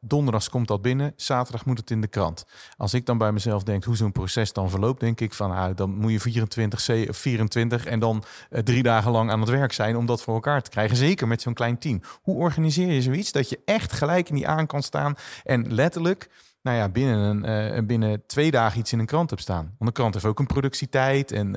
Donderdags 0.00 0.48
komt 0.48 0.68
dat 0.68 0.82
binnen, 0.82 1.12
zaterdag 1.16 1.64
moet 1.64 1.78
het 1.78 1.90
in 1.90 2.00
de 2.00 2.06
krant. 2.06 2.44
Als 2.76 2.94
ik 2.94 3.06
dan 3.06 3.18
bij 3.18 3.32
mezelf 3.32 3.62
denk 3.62 3.84
hoe 3.84 3.96
zo'n 3.96 4.12
proces 4.12 4.52
dan 4.52 4.70
verloopt, 4.70 5.00
denk 5.00 5.20
ik 5.20 5.34
van 5.34 5.50
ah, 5.50 5.76
dan 5.76 5.94
moet 5.94 6.12
je 6.12 6.20
24, 6.20 7.16
24 7.16 7.84
en 7.84 7.98
dan 8.00 8.24
drie 8.48 8.82
dagen 8.82 9.10
lang 9.10 9.30
aan 9.30 9.40
het 9.40 9.48
werk 9.48 9.72
zijn 9.72 9.96
om 9.96 10.06
dat 10.06 10.22
voor 10.22 10.34
elkaar 10.34 10.62
te 10.62 10.70
krijgen. 10.70 10.96
Zeker 10.96 11.28
met 11.28 11.42
zo'n 11.42 11.54
klein 11.54 11.78
team. 11.78 12.00
Hoe 12.22 12.36
organiseer 12.36 12.92
je 12.92 13.02
zoiets 13.02 13.32
dat 13.32 13.48
je 13.48 13.60
echt 13.64 13.92
gelijk 13.92 14.28
in 14.28 14.34
die 14.34 14.48
aan 14.48 14.66
kan 14.66 14.82
staan 14.82 15.14
en 15.44 15.74
letterlijk 15.74 16.28
nou 16.62 16.76
ja, 16.76 16.88
binnen, 16.88 17.18
een, 17.18 17.76
uh, 17.76 17.86
binnen 17.86 18.26
twee 18.26 18.50
dagen 18.50 18.80
iets 18.80 18.92
in 18.92 18.98
een 18.98 19.06
krant 19.06 19.30
hebt 19.30 19.42
staan. 19.42 19.64
Want 19.64 19.90
een 19.90 19.92
krant 19.92 20.14
heeft 20.14 20.26
ook 20.26 20.38
een 20.38 20.46
productietijd. 20.46 21.32
En 21.32 21.54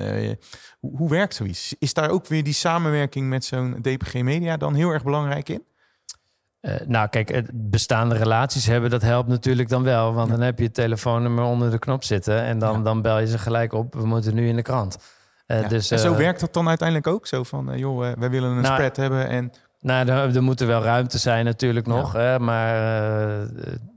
hoe, 0.78 0.96
hoe 0.96 1.10
werkt 1.10 1.34
zoiets? 1.34 1.74
Is 1.78 1.94
daar 1.94 2.10
ook 2.10 2.26
weer 2.26 2.44
die 2.44 2.52
samenwerking 2.52 3.28
met 3.28 3.44
zo'n 3.44 3.76
DPG 3.82 4.14
Media 4.14 4.56
dan 4.56 4.74
heel 4.74 4.90
erg 4.90 5.04
belangrijk 5.04 5.48
in? 5.48 5.64
Uh, 6.66 6.74
nou, 6.86 7.08
kijk, 7.08 7.50
bestaande 7.52 8.16
relaties 8.16 8.66
hebben, 8.66 8.90
dat 8.90 9.02
helpt 9.02 9.28
natuurlijk 9.28 9.68
dan 9.68 9.82
wel. 9.82 10.14
Want 10.14 10.30
dan 10.30 10.40
heb 10.40 10.58
je 10.58 10.64
het 10.64 10.74
telefoonnummer 10.74 11.44
onder 11.44 11.70
de 11.70 11.78
knop 11.78 12.04
zitten. 12.04 12.42
En 12.42 12.58
dan, 12.58 12.76
ja. 12.76 12.82
dan 12.82 13.02
bel 13.02 13.18
je 13.18 13.26
ze 13.26 13.38
gelijk 13.38 13.72
op. 13.72 13.94
We 13.94 14.06
moeten 14.06 14.34
nu 14.34 14.48
in 14.48 14.56
de 14.56 14.62
krant. 14.62 14.98
Ja. 15.46 15.68
dus, 15.68 15.90
en 15.90 15.98
zo 15.98 16.16
werkt 16.16 16.40
dat 16.40 16.52
dan 16.52 16.68
uiteindelijk 16.68 17.08
ook? 17.08 17.26
Zo 17.26 17.42
van, 17.42 17.78
joh, 17.78 17.98
wij 18.18 18.30
willen 18.30 18.50
een 18.50 18.60
nou, 18.60 18.74
spread 18.74 18.96
hebben 18.96 19.28
en... 19.28 19.52
Nou, 19.86 20.08
er, 20.08 20.36
er 20.36 20.42
moet 20.42 20.60
er 20.60 20.66
wel 20.66 20.82
ruimte 20.82 21.18
zijn 21.18 21.44
natuurlijk 21.44 21.86
nog. 21.86 22.12
Ja. 22.12 22.20
Hè, 22.20 22.38
maar 22.38 22.74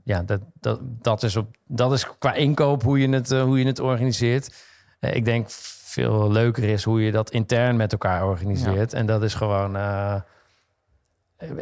ja, 0.04 0.22
dat, 0.22 0.40
dat, 0.60 0.80
dat, 0.82 1.22
is 1.22 1.36
op, 1.36 1.56
dat 1.66 1.92
is 1.92 2.06
qua 2.18 2.34
inkoop 2.34 2.82
hoe 2.82 3.00
je 3.00 3.08
het, 3.08 3.30
hoe 3.30 3.58
je 3.58 3.66
het 3.66 3.78
organiseert. 3.78 4.54
ik 5.00 5.24
denk 5.24 5.46
veel 5.84 6.32
leuker 6.32 6.64
is 6.64 6.84
hoe 6.84 7.02
je 7.04 7.12
dat 7.12 7.30
intern 7.30 7.76
met 7.76 7.92
elkaar 7.92 8.26
organiseert. 8.26 8.92
En 8.92 9.06
dat 9.06 9.22
is 9.22 9.34
gewoon 9.34 9.76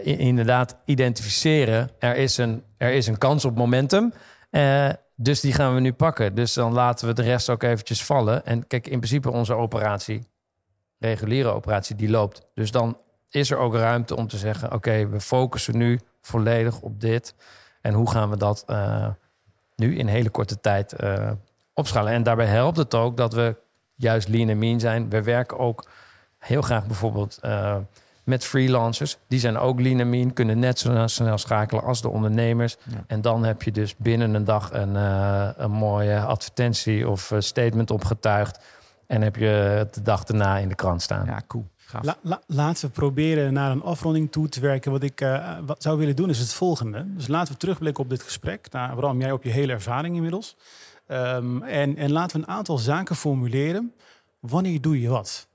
inderdaad 0.03 0.77
identificeren. 0.85 1.91
Er 1.99 2.17
is 2.17 2.37
een, 2.37 2.63
er 2.77 2.93
is 2.93 3.07
een 3.07 3.19
kans 3.19 3.45
op 3.45 3.57
momentum. 3.57 4.13
Dus 5.17 5.41
die 5.41 5.53
gaan 5.53 5.75
we 5.75 5.81
nu 5.81 5.93
pakken. 5.93 6.35
Dus 6.35 6.53
dan 6.53 6.73
laten 6.73 7.07
we 7.07 7.13
de 7.13 7.23
rest 7.23 7.51
ook 7.51 7.63
eventjes 7.63 8.05
vallen. 8.05 8.47
En 8.47 8.67
kijk, 8.67 8.87
in 8.87 8.99
principe 8.99 9.31
onze 9.31 9.55
operatie, 9.55 10.29
reguliere 10.99 11.49
operatie, 11.49 11.97
die 11.97 12.11
loopt. 12.11 12.47
Dus 12.55 12.71
dan 12.71 12.97
is 13.31 13.51
er 13.51 13.59
ook 13.59 13.75
ruimte 13.75 14.17
om 14.17 14.29
te 14.29 14.37
zeggen... 14.37 14.73
oké, 14.73 15.09
we 15.09 15.21
focussen 15.21 15.77
nu 15.77 16.01
volledig 16.21 16.81
op 16.81 17.01
dit. 17.01 17.35
En 17.81 17.95
hoe 17.95 18.11
gaan 18.11 18.31
we 18.31 18.37
dat 18.37 18.65
uh, 18.67 19.07
nu 19.77 19.97
in 19.97 20.07
hele 20.07 20.31
korte 20.31 20.61
tijd 20.61 20.95
uh, 21.01 21.31
opschalen? 21.75 22.13
En 22.13 22.23
daarbij 22.23 22.47
helpt 22.47 22.77
het 22.77 22.95
ook 22.95 23.17
dat 23.17 23.33
we 23.33 23.57
juist 23.95 24.29
lean 24.29 24.49
en 24.49 24.59
mean 24.59 24.81
zijn. 24.81 25.11
We 25.11 25.23
werken 25.23 25.59
ook 25.59 25.89
heel 26.39 26.63
graag 26.63 26.87
bijvoorbeeld 26.87 27.41
met 28.25 28.45
freelancers. 28.45 29.19
Die 29.29 29.41
zijn 29.41 29.59
ook 29.59 29.81
lean 29.81 30.01
en 30.01 30.11
mean, 30.11 30.33
kunnen 30.33 30.59
net 30.59 30.79
zo 30.79 31.07
snel 31.07 31.39
schakelen 31.39 31.83
als 31.83 32.01
de 32.03 32.09
ondernemers. 32.09 32.77
Ja. 32.83 33.05
En 33.07 33.21
dan 33.21 33.45
heb 33.45 33.63
je 33.63 33.73
dus 33.73 33.97
binnen 33.97 34.35
een 34.35 34.45
dag 34.45 34.73
een, 34.73 34.95
een 35.63 35.71
mooie 35.71 36.21
advertentie 36.21 37.09
of 37.09 37.33
statement 37.39 37.91
opgetuigd. 37.91 38.65
En 39.07 39.23
heb 39.23 39.37
je 39.37 39.87
de 39.91 40.03
dag 40.03 40.25
daarna 40.25 40.59
in 40.59 40.69
de 40.69 40.75
krant 40.75 41.03
staan. 41.03 41.27
Ja, 41.27 41.41
cool. 41.47 41.67
La, 42.01 42.17
la, 42.23 42.43
laten 42.47 42.87
we 42.87 42.93
proberen 42.93 43.53
naar 43.53 43.71
een 43.71 43.83
afronding 43.83 44.33
toe 44.33 44.49
te 44.49 44.61
werken. 44.61 44.93
Wat 44.93 45.03
ik 45.03 45.21
uh, 45.21 45.59
wat 45.67 45.83
zou 45.83 45.99
willen 45.99 46.17
doen 46.17 46.29
is 46.29 46.39
het 46.39 46.53
volgende. 46.53 47.15
Dus 47.15 47.27
laten 47.27 47.53
we 47.53 47.59
terugblikken 47.59 48.05
op 48.05 48.11
dit 48.11 48.23
gesprek. 48.23 48.71
Nou, 48.71 48.95
waarom 48.95 49.21
jij 49.21 49.33
op 49.33 49.43
je 49.43 49.51
hele 49.51 49.73
ervaring 49.73 50.15
inmiddels. 50.15 50.57
Um, 51.09 51.63
en, 51.63 51.97
en 51.97 52.13
laten 52.13 52.41
we 52.41 52.47
een 52.47 52.53
aantal 52.53 52.79
zaken 52.79 53.17
formuleren. 53.17 53.95
Wanneer 54.41 54.81
doe 54.81 55.01
je 55.01 55.09
wat? 55.09 55.49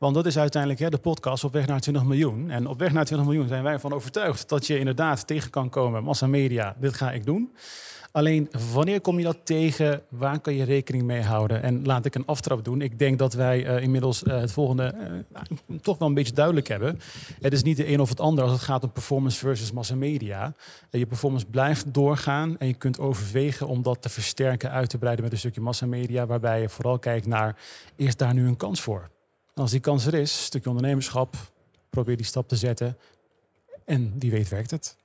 Want 0.00 0.14
dat 0.14 0.26
is 0.26 0.38
uiteindelijk 0.38 0.80
hè, 0.82 0.90
de 0.90 0.98
podcast 0.98 1.44
op 1.44 1.52
weg 1.52 1.66
naar 1.66 1.80
20 1.80 2.04
miljoen. 2.04 2.50
En 2.50 2.66
op 2.66 2.78
weg 2.78 2.92
naar 2.92 3.04
20 3.04 3.26
miljoen 3.26 3.48
zijn 3.48 3.62
wij 3.62 3.72
ervan 3.72 3.92
overtuigd 3.92 4.48
dat 4.48 4.66
je 4.66 4.78
inderdaad 4.78 5.26
tegen 5.26 5.50
kan 5.50 5.68
komen. 5.68 6.04
Massa 6.04 6.26
media, 6.26 6.76
dit 6.78 6.94
ga 6.94 7.12
ik 7.12 7.24
doen. 7.24 7.52
Alleen 8.12 8.50
wanneer 8.72 9.00
kom 9.00 9.18
je 9.18 9.24
dat 9.24 9.38
tegen? 9.44 10.02
Waar 10.08 10.40
kan 10.40 10.54
je 10.54 10.64
rekening 10.64 11.04
mee 11.04 11.22
houden? 11.22 11.62
En 11.62 11.84
laat 11.84 12.04
ik 12.04 12.14
een 12.14 12.26
aftrap 12.26 12.64
doen. 12.64 12.80
Ik 12.80 12.98
denk 12.98 13.18
dat 13.18 13.34
wij 13.34 13.66
uh, 13.66 13.82
inmiddels 13.82 14.22
uh, 14.22 14.40
het 14.40 14.52
volgende 14.52 14.94
uh, 15.38 15.78
toch 15.80 15.98
wel 15.98 16.08
een 16.08 16.14
beetje 16.14 16.32
duidelijk 16.32 16.68
hebben. 16.68 17.00
Het 17.40 17.52
is 17.52 17.62
niet 17.62 17.76
de 17.76 17.92
een 17.92 18.00
of 18.00 18.08
het 18.08 18.20
ander 18.20 18.44
als 18.44 18.52
het 18.52 18.62
gaat 18.62 18.82
om 18.82 18.92
performance 18.92 19.38
versus 19.38 19.72
massa 19.72 19.94
media. 19.94 20.54
je 20.90 21.06
performance 21.06 21.46
blijft 21.46 21.94
doorgaan 21.94 22.58
en 22.58 22.66
je 22.66 22.74
kunt 22.74 22.98
overwegen 22.98 23.66
om 23.66 23.82
dat 23.82 24.02
te 24.02 24.08
versterken, 24.08 24.70
uit 24.70 24.90
te 24.90 24.98
breiden 24.98 25.24
met 25.24 25.32
een 25.32 25.38
stukje 25.38 25.60
massa 25.60 25.86
media. 25.86 26.26
Waarbij 26.26 26.60
je 26.60 26.68
vooral 26.68 26.98
kijkt 26.98 27.26
naar, 27.26 27.56
is 27.96 28.16
daar 28.16 28.34
nu 28.34 28.46
een 28.46 28.56
kans 28.56 28.80
voor? 28.80 29.10
Als 29.60 29.70
die 29.70 29.80
kans 29.80 30.06
er 30.06 30.14
is, 30.14 30.44
stukje 30.44 30.68
ondernemerschap, 30.68 31.36
probeer 31.90 32.16
die 32.16 32.26
stap 32.26 32.48
te 32.48 32.56
zetten. 32.56 32.98
En 33.84 34.18
die 34.18 34.30
weet 34.30 34.48
werkt 34.48 34.70
het. 34.70 34.96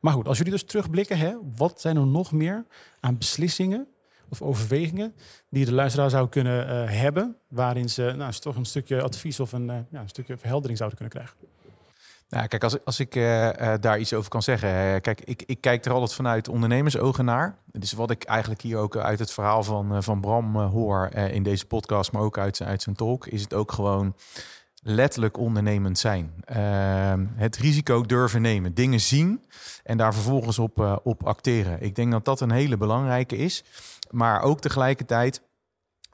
Maar 0.00 0.12
goed, 0.12 0.28
als 0.28 0.36
jullie 0.36 0.52
dus 0.52 0.64
terugblikken, 0.64 1.18
hè, 1.18 1.36
wat 1.56 1.80
zijn 1.80 1.96
er 1.96 2.06
nog 2.06 2.32
meer 2.32 2.64
aan 3.00 3.18
beslissingen 3.18 3.86
of 4.28 4.42
overwegingen 4.42 5.14
die 5.48 5.64
de 5.64 5.72
luisteraar 5.72 6.10
zou 6.10 6.28
kunnen 6.28 6.66
uh, 6.66 6.90
hebben, 7.00 7.36
waarin 7.48 7.90
ze 7.90 8.14
nou, 8.16 8.32
toch 8.32 8.56
een 8.56 8.64
stukje 8.64 9.02
advies 9.02 9.40
of 9.40 9.52
een, 9.52 9.68
uh, 9.68 9.78
ja, 9.90 10.00
een 10.00 10.08
stukje 10.08 10.36
verheldering 10.36 10.78
zouden 10.78 10.98
kunnen 10.98 11.18
krijgen? 11.18 11.48
Nou, 12.30 12.46
kijk, 12.46 12.64
als, 12.64 12.84
als 12.84 13.00
ik 13.00 13.14
uh, 13.14 13.50
daar 13.80 13.98
iets 13.98 14.12
over 14.12 14.30
kan 14.30 14.42
zeggen. 14.42 15.00
kijk, 15.00 15.20
ik, 15.20 15.42
ik 15.46 15.60
kijk 15.60 15.84
er 15.84 15.92
altijd 15.92 16.14
vanuit 16.14 16.48
ondernemersogen 16.48 17.24
naar. 17.24 17.56
Dus 17.64 17.92
wat 17.92 18.10
ik 18.10 18.24
eigenlijk 18.24 18.60
hier 18.60 18.76
ook 18.76 18.96
uit 18.96 19.18
het 19.18 19.32
verhaal 19.32 19.62
van, 19.62 20.02
van 20.02 20.20
Bram 20.20 20.56
hoor 20.56 21.08
in 21.14 21.42
deze 21.42 21.66
podcast, 21.66 22.12
maar 22.12 22.22
ook 22.22 22.38
uit, 22.38 22.62
uit 22.62 22.82
zijn 22.82 22.96
talk, 22.96 23.26
is 23.26 23.42
het 23.42 23.54
ook 23.54 23.72
gewoon 23.72 24.14
letterlijk 24.82 25.36
ondernemend 25.36 25.98
zijn. 25.98 26.32
Ehm, 26.44 27.26
het 27.34 27.56
risico 27.56 28.02
durven 28.02 28.42
nemen, 28.42 28.74
dingen 28.74 29.00
zien 29.00 29.44
en 29.84 29.96
daar 29.96 30.14
vervolgens 30.14 30.58
op, 30.58 30.80
eh, 30.80 30.96
op 31.02 31.26
acteren. 31.26 31.82
Ik 31.82 31.94
denk 31.94 32.12
dat 32.12 32.24
dat 32.24 32.40
een 32.40 32.50
hele 32.50 32.76
belangrijke 32.76 33.36
is. 33.36 33.64
Maar 34.10 34.42
ook 34.42 34.60
tegelijkertijd 34.60 35.42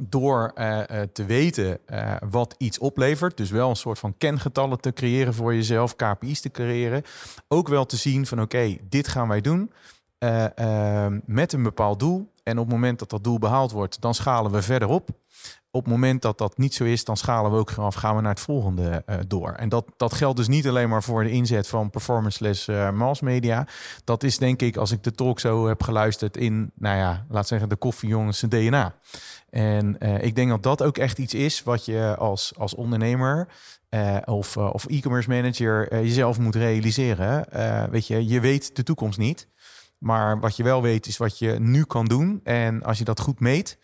door 0.02 0.52
uh, 0.54 0.80
te 1.12 1.24
weten 1.24 1.78
uh, 1.86 2.16
wat 2.28 2.54
iets 2.58 2.78
oplevert, 2.78 3.36
dus 3.36 3.50
wel 3.50 3.68
een 3.70 3.76
soort 3.76 3.98
van 3.98 4.14
kengetallen 4.18 4.80
te 4.80 4.92
creëren 4.92 5.34
voor 5.34 5.54
jezelf, 5.54 5.96
KPI's 5.96 6.40
te 6.40 6.50
creëren, 6.50 7.02
ook 7.48 7.68
wel 7.68 7.86
te 7.86 7.96
zien 7.96 8.26
van 8.26 8.40
oké, 8.40 8.76
dit 8.88 9.08
gaan 9.08 9.28
wij 9.28 9.40
doen 9.40 9.72
met 11.24 11.52
een 11.52 11.62
bepaald 11.62 12.00
doel. 12.00 12.32
En 12.42 12.58
op 12.58 12.64
het 12.64 12.74
moment 12.74 12.98
dat 12.98 13.10
dat 13.10 13.24
doel 13.24 13.38
behaald 13.38 13.72
wordt, 13.72 14.00
dan 14.00 14.14
schalen 14.14 14.52
we 14.52 14.62
verder 14.62 14.88
op. 14.88 15.08
Op 15.76 15.84
het 15.84 15.92
moment 15.92 16.22
dat 16.22 16.38
dat 16.38 16.58
niet 16.58 16.74
zo 16.74 16.84
is, 16.84 17.04
dan 17.04 17.16
schalen 17.16 17.50
we 17.50 17.56
ook 17.56 17.72
af, 17.72 17.94
gaan 17.94 18.16
we 18.16 18.20
naar 18.20 18.30
het 18.30 18.40
volgende 18.40 19.02
uh, 19.06 19.16
door. 19.26 19.52
En 19.52 19.68
dat, 19.68 19.92
dat 19.96 20.14
geldt 20.14 20.36
dus 20.36 20.48
niet 20.48 20.68
alleen 20.68 20.88
maar 20.88 21.02
voor 21.02 21.24
de 21.24 21.30
inzet 21.30 21.68
van 21.68 21.90
performance-less 21.90 22.68
uh, 22.68 22.90
mass 22.90 23.20
media. 23.20 23.66
Dat 24.04 24.22
is 24.22 24.38
denk 24.38 24.62
ik, 24.62 24.76
als 24.76 24.90
ik 24.90 25.02
de 25.02 25.12
talk 25.12 25.40
zo 25.40 25.66
heb 25.66 25.82
geluisterd 25.82 26.36
in, 26.36 26.70
nou 26.74 26.96
ja, 26.96 27.26
laat 27.28 27.48
zeggen 27.48 27.68
de 27.68 27.76
koffiejongens 27.76 28.40
DNA. 28.40 28.94
En 29.50 29.96
uh, 29.98 30.22
ik 30.22 30.34
denk 30.34 30.48
dat 30.48 30.62
dat 30.62 30.82
ook 30.82 30.98
echt 30.98 31.18
iets 31.18 31.34
is 31.34 31.62
wat 31.62 31.84
je 31.84 32.14
als, 32.18 32.52
als 32.56 32.74
ondernemer 32.74 33.48
of, 34.24 34.56
of 34.56 34.86
e-commerce 34.86 35.28
manager 35.28 36.02
jezelf 36.02 36.38
moet 36.38 36.54
realiseren. 36.54 37.46
weet 37.90 38.06
je, 38.06 38.26
je 38.26 38.40
weet 38.40 38.76
de 38.76 38.82
toekomst 38.82 39.18
niet. 39.18 39.48
Maar 39.98 40.40
wat 40.40 40.56
je 40.56 40.62
wel 40.62 40.82
weet 40.82 41.06
is 41.06 41.16
wat 41.16 41.38
je 41.38 41.56
nu 41.60 41.84
kan 41.84 42.04
doen. 42.04 42.40
En 42.44 42.82
als 42.82 42.98
je 42.98 43.04
dat 43.04 43.20
goed 43.20 43.40
meet, 43.40 43.78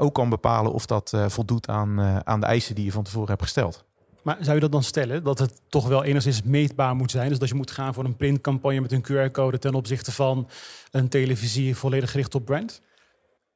ook 0.00 0.14
kan 0.14 0.28
bepalen 0.28 0.72
of 0.72 0.86
dat 0.86 1.12
uh, 1.14 1.28
voldoet 1.28 1.68
aan, 1.68 2.00
uh, 2.00 2.16
aan 2.16 2.40
de 2.40 2.46
eisen 2.46 2.74
die 2.74 2.84
je 2.84 2.92
van 2.92 3.02
tevoren 3.02 3.28
hebt 3.28 3.42
gesteld. 3.42 3.84
Maar 4.22 4.36
zou 4.40 4.54
je 4.54 4.60
dat 4.60 4.72
dan 4.72 4.82
stellen, 4.82 5.24
dat 5.24 5.38
het 5.38 5.60
toch 5.68 5.88
wel 5.88 6.04
enigszins 6.04 6.42
meetbaar 6.42 6.96
moet 6.96 7.10
zijn? 7.10 7.28
Dus 7.28 7.38
dat 7.38 7.48
je 7.48 7.54
moet 7.54 7.70
gaan 7.70 7.94
voor 7.94 8.04
een 8.04 8.16
printcampagne 8.16 8.80
met 8.80 8.92
een 8.92 9.02
QR-code 9.02 9.58
ten 9.58 9.74
opzichte 9.74 10.12
van 10.12 10.48
een 10.90 11.08
televisie 11.08 11.76
volledig 11.76 12.10
gericht 12.10 12.34
op 12.34 12.44
brand? 12.44 12.80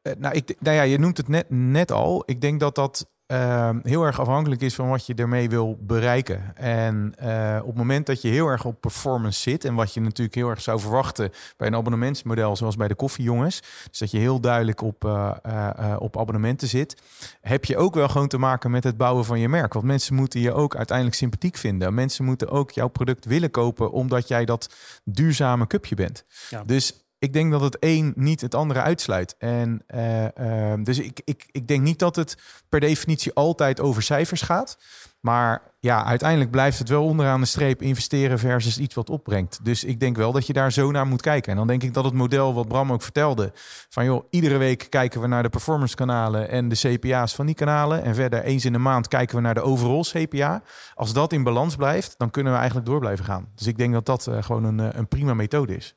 Uh, 0.03 0.13
nou, 0.19 0.35
ik, 0.35 0.57
nou 0.61 0.77
ja, 0.77 0.83
je 0.83 0.99
noemt 0.99 1.17
het 1.17 1.29
net, 1.29 1.51
net 1.51 1.93
al. 1.93 2.23
Ik 2.27 2.41
denk 2.41 2.61
dat 2.61 2.75
dat 2.75 3.07
uh, 3.27 3.71
heel 3.83 4.03
erg 4.03 4.21
afhankelijk 4.21 4.61
is 4.61 4.75
van 4.75 4.89
wat 4.89 5.07
je 5.07 5.15
ermee 5.15 5.49
wil 5.49 5.79
bereiken. 5.81 6.57
En 6.57 7.15
uh, 7.23 7.59
op 7.61 7.67
het 7.67 7.77
moment 7.77 8.07
dat 8.07 8.23
je 8.23 8.29
heel 8.29 8.47
erg 8.47 8.65
op 8.65 8.81
performance 8.81 9.41
zit, 9.41 9.65
en 9.65 9.75
wat 9.75 9.95
je 9.95 10.01
natuurlijk 10.01 10.35
heel 10.35 10.49
erg 10.49 10.61
zou 10.61 10.81
verwachten 10.81 11.31
bij 11.57 11.67
een 11.67 11.75
abonnementsmodel 11.75 12.57
zoals 12.57 12.77
bij 12.77 12.89
de 12.89 12.95
koffiejongens, 12.95 13.61
dus 13.89 13.99
dat 13.99 14.11
je 14.11 14.19
heel 14.19 14.41
duidelijk 14.41 14.83
op, 14.83 15.05
uh, 15.05 15.97
op 15.99 16.19
abonnementen 16.19 16.69
zit, 16.69 17.03
heb 17.41 17.65
je 17.65 17.77
ook 17.77 17.95
wel 17.95 18.09
gewoon 18.09 18.29
te 18.29 18.39
maken 18.39 18.71
met 18.71 18.85
het 18.85 18.97
bouwen 18.97 19.25
van 19.25 19.41
je 19.41 19.49
merk. 19.49 19.73
Want 19.73 19.85
mensen 19.87 20.15
moeten 20.15 20.41
je 20.41 20.53
ook 20.53 20.77
uiteindelijk 20.77 21.17
sympathiek 21.17 21.57
vinden. 21.57 21.95
Mensen 21.95 22.25
moeten 22.25 22.51
ook 22.51 22.71
jouw 22.71 22.89
product 22.89 23.25
willen 23.25 23.51
kopen 23.51 23.93
omdat 23.93 24.29
jij 24.29 24.45
dat 24.45 24.75
duurzame 25.05 25.67
cupje 25.67 25.95
bent. 25.95 26.25
Ja. 26.51 26.63
Dus 26.65 27.04
ik 27.25 27.33
denk 27.33 27.51
dat 27.51 27.61
het 27.61 27.77
een 27.81 28.13
niet 28.17 28.41
het 28.41 28.55
andere 28.55 28.81
uitsluit. 28.81 29.35
En 29.39 29.83
uh, 29.95 30.25
uh, 30.25 30.75
dus 30.83 30.99
ik, 30.99 31.21
ik, 31.25 31.49
ik 31.51 31.69
denk 31.69 31.83
niet 31.83 31.99
dat 31.99 32.17
het 32.17 32.37
per 32.69 32.81
definitie 32.81 33.33
altijd 33.33 33.81
over 33.81 34.03
cijfers 34.03 34.43
gaat. 34.43 34.79
Maar 35.21 35.63
ja, 35.81 36.05
uiteindelijk 36.05 36.51
blijft 36.51 36.79
het 36.79 36.89
wel 36.89 37.05
onderaan 37.05 37.41
de 37.41 37.47
streep 37.47 37.83
investeren 37.83 38.39
versus 38.39 38.79
iets 38.79 38.95
wat 38.95 39.11
opbrengt. 39.11 39.59
Dus 39.63 39.85
ik 39.85 40.01
denk 40.01 40.17
wel 40.17 40.33
dat 40.33 40.47
je 40.47 40.53
daar 40.53 40.73
zo 40.73 40.91
naar 40.91 41.07
moet 41.07 41.23
kijken. 41.23 41.51
En 41.51 41.57
dan 41.57 41.67
denk 41.67 41.83
ik 41.83 41.95
dat 41.95 42.05
het 42.05 42.15
model 42.15 42.55
wat 42.55 42.69
Bram 42.69 42.93
ook 42.93 43.03
vertelde: 43.03 43.53
van 43.89 44.05
joh, 44.05 44.25
iedere 44.31 44.57
week 44.57 44.87
kijken 44.91 45.21
we 45.21 45.27
naar 45.27 45.43
de 45.43 45.49
performance 45.49 45.95
kanalen 45.95 46.49
en 46.49 46.69
de 46.69 46.77
CPA's 46.77 47.35
van 47.35 47.47
die 47.47 47.55
kanalen. 47.55 48.03
En 48.03 48.15
verder 48.15 48.43
eens 48.43 48.65
in 48.65 48.73
de 48.73 48.79
maand 48.79 49.09
kijken 49.09 49.37
we 49.37 49.43
naar 49.43 49.55
de 49.55 49.63
overall 49.63 50.03
CPA. 50.03 50.63
Als 50.95 51.13
dat 51.13 51.33
in 51.33 51.43
balans 51.43 51.77
blijft, 51.77 52.15
dan 52.19 52.31
kunnen 52.31 52.53
we 52.53 52.59
eigenlijk 52.59 52.89
door 52.89 53.01
blijven 53.01 53.25
gaan. 53.25 53.49
Dus 53.55 53.67
ik 53.67 53.77
denk 53.77 53.93
dat 53.93 54.07
dat 54.07 54.27
uh, 54.27 54.43
gewoon 54.43 54.65
een, 54.65 54.99
een 54.99 55.09
prima 55.09 55.35
methode 55.35 55.77
is. 55.77 55.97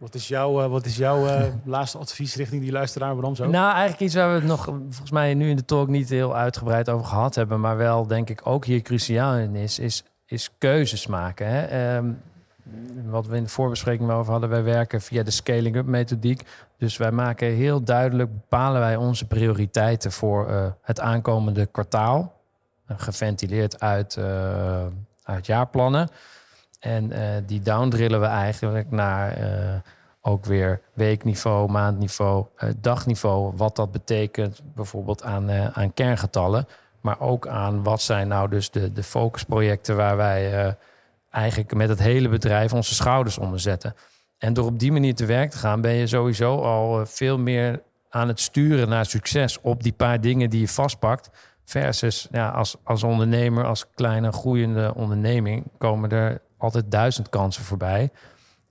Wat 0.00 0.14
is 0.14 0.28
jouw, 0.28 0.62
uh, 0.62 0.70
wat 0.70 0.84
is 0.86 0.96
jouw 0.96 1.26
uh, 1.26 1.42
laatste 1.64 1.98
advies 1.98 2.34
richting 2.34 2.62
die 2.62 2.72
luisteraar? 2.72 3.14
Waarom 3.14 3.34
zo? 3.34 3.46
Nou, 3.48 3.70
eigenlijk 3.70 4.00
iets 4.00 4.14
waar 4.14 4.28
we 4.28 4.34
het 4.34 4.44
nog 4.44 4.64
volgens 4.64 5.10
mij 5.10 5.34
nu 5.34 5.50
in 5.50 5.56
de 5.56 5.64
talk 5.64 5.88
niet 5.88 6.08
heel 6.08 6.36
uitgebreid 6.36 6.88
over 6.88 7.06
gehad 7.06 7.34
hebben, 7.34 7.60
maar 7.60 7.76
wel 7.76 8.06
denk 8.06 8.30
ik 8.30 8.40
ook 8.44 8.64
hier 8.64 8.80
cruciaal 8.82 9.34
in 9.34 9.54
is, 9.54 9.78
is, 9.78 10.04
is 10.26 10.50
keuzes 10.58 11.06
maken. 11.06 11.46
Hè? 11.46 11.96
Um, 11.96 12.22
wat 13.04 13.26
we 13.26 13.36
in 13.36 13.42
de 13.42 13.48
voorbespreking 13.48 14.10
over 14.10 14.32
hadden, 14.32 14.50
wij 14.50 14.62
werken 14.62 15.00
via 15.00 15.22
de 15.22 15.30
scaling-up 15.30 15.86
methodiek. 15.86 16.42
Dus 16.78 16.96
wij 16.96 17.12
maken 17.12 17.48
heel 17.48 17.82
duidelijk, 17.82 18.32
bepalen 18.32 18.80
wij 18.80 18.96
onze 18.96 19.26
prioriteiten 19.26 20.12
voor 20.12 20.50
uh, 20.50 20.66
het 20.82 21.00
aankomende 21.00 21.66
kwartaal. 21.66 22.40
geventileerd 22.86 23.80
uit, 23.80 24.18
uit 25.22 25.46
jaarplannen. 25.46 26.08
En 26.80 27.12
uh, 27.12 27.18
die 27.46 27.60
downdrillen 27.60 28.20
we 28.20 28.26
eigenlijk 28.26 28.90
naar 28.90 29.38
uh, 29.40 29.74
ook 30.20 30.44
weer 30.44 30.80
weekniveau, 30.92 31.70
maandniveau, 31.70 32.46
uh, 32.58 32.70
dagniveau. 32.80 33.52
Wat 33.56 33.76
dat 33.76 33.92
betekent 33.92 34.60
bijvoorbeeld 34.74 35.22
aan, 35.22 35.50
aan 35.50 35.94
kerngetallen. 35.94 36.66
Maar 37.00 37.20
ook 37.20 37.46
aan 37.46 37.82
wat 37.82 38.02
zijn 38.02 38.28
nou 38.28 38.48
dus 38.48 38.70
de, 38.70 38.92
de 38.92 39.02
focusprojecten 39.02 39.96
waar 39.96 40.16
wij 40.16 40.76
eigenlijk 41.30 41.74
met 41.74 41.88
het 41.88 41.98
hele 41.98 42.28
bedrijf 42.28 42.72
onze 42.72 42.94
schouders 42.94 43.38
onder 43.38 43.60
zetten. 43.60 43.94
En 44.38 44.52
door 44.52 44.66
op 44.66 44.78
die 44.78 44.92
manier 44.92 45.14
te 45.14 45.26
werk 45.26 45.50
te 45.50 45.58
gaan, 45.58 45.80
ben 45.80 45.92
je 45.92 46.06
sowieso 46.06 46.60
al 46.60 47.06
veel 47.06 47.38
meer 47.38 47.82
aan 48.10 48.28
het 48.28 48.40
sturen 48.40 48.88
naar 48.88 49.06
succes 49.06 49.60
op 49.60 49.82
die 49.82 49.92
paar 49.92 50.20
dingen 50.20 50.50
die 50.50 50.60
je 50.60 50.68
vastpakt. 50.68 51.30
Versus 51.64 52.28
ja, 52.30 52.48
als, 52.48 52.76
als 52.84 53.02
ondernemer, 53.02 53.64
als 53.64 53.90
kleine 53.94 54.32
groeiende 54.32 54.94
onderneming, 54.94 55.64
komen 55.78 56.10
er 56.10 56.40
altijd 56.62 56.90
duizend 56.90 57.28
kansen 57.28 57.64
voorbij. 57.64 58.10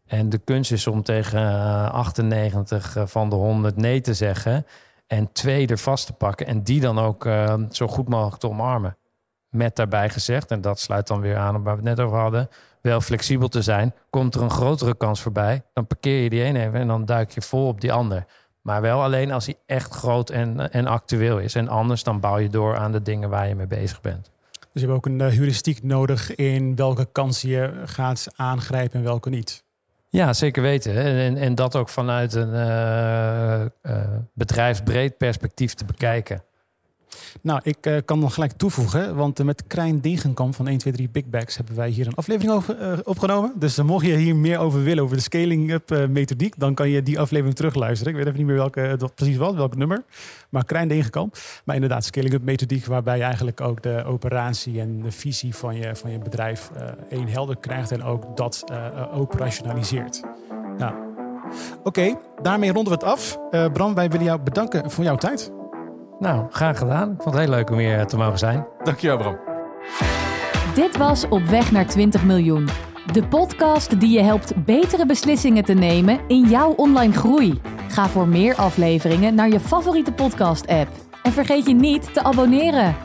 En 0.06 0.30
de 0.30 0.38
kunst 0.38 0.72
is 0.72 0.88
om 0.88 1.04
tegen 1.04 1.42
98 1.92 2.98
van 3.06 3.30
de 3.30 3.36
100 3.36 3.76
nee 3.76 4.02
te 4.02 4.14
zeggen. 4.14 4.66
En 5.08 5.32
twee 5.32 5.68
er 5.68 5.78
vast 5.78 6.06
te 6.06 6.14
pakken. 6.14 6.48
En 6.48 6.64
die 6.64 6.82
dan 6.82 7.00
ook 7.00 7.26
uh, 7.26 7.54
zo 7.72 7.88
goed 7.88 8.10
mogelijk 8.10 8.42
te 8.42 8.50
omarmen. 8.50 8.98
Met 9.50 9.76
daarbij 9.76 10.10
gezegd, 10.10 10.52
en 10.52 10.62
dat 10.62 10.80
sluit 10.80 11.08
dan 11.08 11.22
weer 11.22 11.38
aan 11.38 11.56
op 11.56 11.64
waar 11.64 11.78
we 11.78 11.88
het 11.88 11.98
net 11.98 12.06
over 12.06 12.18
hadden. 12.18 12.50
Wel 12.82 13.02
flexibel 13.02 13.48
te 13.48 13.62
zijn. 13.62 13.94
Komt 14.10 14.36
er 14.36 14.42
een 14.42 14.50
grotere 14.50 14.98
kans 14.98 15.22
voorbij, 15.22 15.64
dan 15.74 15.88
parkeer 15.88 16.24
je 16.24 16.30
die 16.30 16.44
een 16.44 16.56
even 16.56 16.80
en 16.80 16.88
dan 16.88 17.06
duik 17.06 17.32
je 17.32 17.42
vol 17.42 17.68
op 17.68 17.82
die 17.82 17.92
ander. 17.92 18.26
Maar 18.62 18.82
wel 18.82 19.04
alleen 19.04 19.32
als 19.32 19.46
hij 19.46 19.56
echt 19.66 19.94
groot 19.94 20.30
en, 20.30 20.72
en 20.72 20.88
actueel 20.88 21.40
is. 21.40 21.56
En 21.56 21.68
anders 21.68 22.04
dan 22.04 22.20
bouw 22.20 22.38
je 22.38 22.50
door 22.50 22.78
aan 22.78 22.92
de 22.92 23.02
dingen 23.02 23.30
waar 23.30 23.48
je 23.48 23.56
mee 23.56 23.68
bezig 23.68 24.02
bent. 24.02 24.32
Dus 24.80 24.88
je 24.88 24.94
hebt 24.94 25.06
ook 25.08 25.14
een 25.14 25.28
uh, 25.28 25.36
heuristiek 25.36 25.84
nodig 25.84 26.36
in 26.36 26.76
welke 26.76 27.08
kansen 27.12 27.50
je 27.50 27.82
gaat 27.86 28.28
aangrijpen 28.36 29.00
en 29.00 29.06
welke 29.06 29.30
niet. 29.30 29.64
Ja, 30.08 30.34
zeker 30.34 30.62
weten. 30.62 30.96
En, 30.96 31.38
en 31.38 31.56
dat 31.56 31.76
ook 31.76 31.90
vanuit 31.90 32.34
een 32.34 32.54
uh, 32.54 33.66
uh, 33.84 34.04
bedrijfsbreed 34.34 35.18
perspectief 35.18 35.74
te 35.74 35.86
bekijken. 35.86 36.44
Nou, 37.42 37.60
ik 37.64 37.86
uh, 37.88 37.98
kan 38.06 38.20
nog 38.20 38.34
gelijk 38.34 38.52
toevoegen, 38.52 39.16
want 39.16 39.40
uh, 39.40 39.46
met 39.46 39.64
Krijn 39.68 40.02
Degenkamp 40.02 40.56
van 40.56 40.68
1, 40.68 40.78
2, 40.78 40.94
3 40.94 41.10
Big 41.10 41.26
Bags 41.26 41.58
hebben 41.58 41.76
wij 41.76 41.90
hier 41.90 42.08
een 42.08 42.16
aflevering 42.16 42.54
over, 42.54 42.82
uh, 42.82 42.98
opgenomen. 43.04 43.54
Dus 43.56 43.82
mocht 43.82 44.06
je 44.06 44.16
hier 44.16 44.36
meer 44.36 44.58
over 44.58 44.84
willen, 44.84 45.04
over 45.04 45.16
de 45.16 45.22
scaling-up 45.22 46.08
methodiek, 46.10 46.54
dan 46.58 46.74
kan 46.74 46.90
je 46.90 47.04
die 47.04 47.20
aflevering 47.20 47.56
terugluisteren. 47.56 48.14
Ik 48.14 48.20
weet 48.20 48.28
even 48.28 48.38
niet 48.40 48.48
meer 48.48 48.58
welke 48.58 48.96
dat 48.98 49.16
precies 49.16 49.38
was, 49.38 49.56
welk 49.56 49.76
nummer. 49.76 50.04
Maar 50.50 50.66
Krijn 50.66 50.88
Degenkamp. 50.88 51.38
Maar 51.64 51.76
inderdaad, 51.76 52.06
scaling-up 52.06 52.44
methodiek, 52.44 52.86
waarbij 52.86 53.18
je 53.18 53.24
eigenlijk 53.24 53.62
ook 53.62 53.82
de 53.82 54.04
operatie 54.04 54.80
en 54.80 55.02
de 55.02 55.12
visie 55.12 55.56
van 55.56 55.76
je, 55.76 55.96
van 55.96 56.12
je 56.12 56.18
bedrijf 56.18 56.70
één 57.10 57.28
helder 57.28 57.58
krijgt 57.58 57.92
en 57.92 58.04
ook 58.04 58.38
dat 58.38 58.64
operationaliseert. 59.14 60.22
Nou, 60.78 60.94
oké, 61.84 62.20
daarmee 62.42 62.72
ronden 62.72 62.94
we 62.94 63.06
het 63.06 63.14
af. 63.14 63.40
Bram, 63.74 63.94
wij 63.94 64.10
willen 64.10 64.26
jou 64.26 64.40
bedanken 64.42 64.92
voor 64.92 65.04
jouw 65.04 65.16
tijd. 65.16 65.52
Nou, 66.20 66.46
graag 66.50 66.78
gedaan. 66.78 67.12
Ik 67.12 67.22
vond 67.22 67.36
het 67.36 67.44
heel 67.44 67.54
leuk 67.54 67.70
om 67.70 67.78
hier 67.78 68.06
te 68.06 68.18
mogen 68.18 68.40
zijn. 68.40 68.68
Dankjewel, 68.84 69.18
Bram. 69.18 69.38
Dit 70.76 70.98
was 70.98 71.28
Op 71.28 71.44
weg 71.44 71.72
naar 71.72 71.86
20 71.88 72.24
miljoen. 72.24 72.68
De 73.12 73.28
podcast 73.28 74.00
die 74.00 74.10
je 74.10 74.22
helpt 74.22 74.66
betere 74.66 75.06
beslissingen 75.06 75.64
te 75.64 75.74
nemen 75.74 76.20
in 76.28 76.44
jouw 76.50 76.72
online 76.72 77.14
groei. 77.14 77.62
Ga 77.88 78.08
voor 78.08 78.28
meer 78.28 78.56
afleveringen 78.56 79.36
naar 79.36 79.50
je 79.50 79.60
favoriete 79.60 80.12
podcast-app. 80.12 80.90
En 81.24 81.32
vergeet 81.32 81.66
je 81.66 81.74
niet 81.74 82.14
te 82.14 82.24
abonneren. 82.24 82.96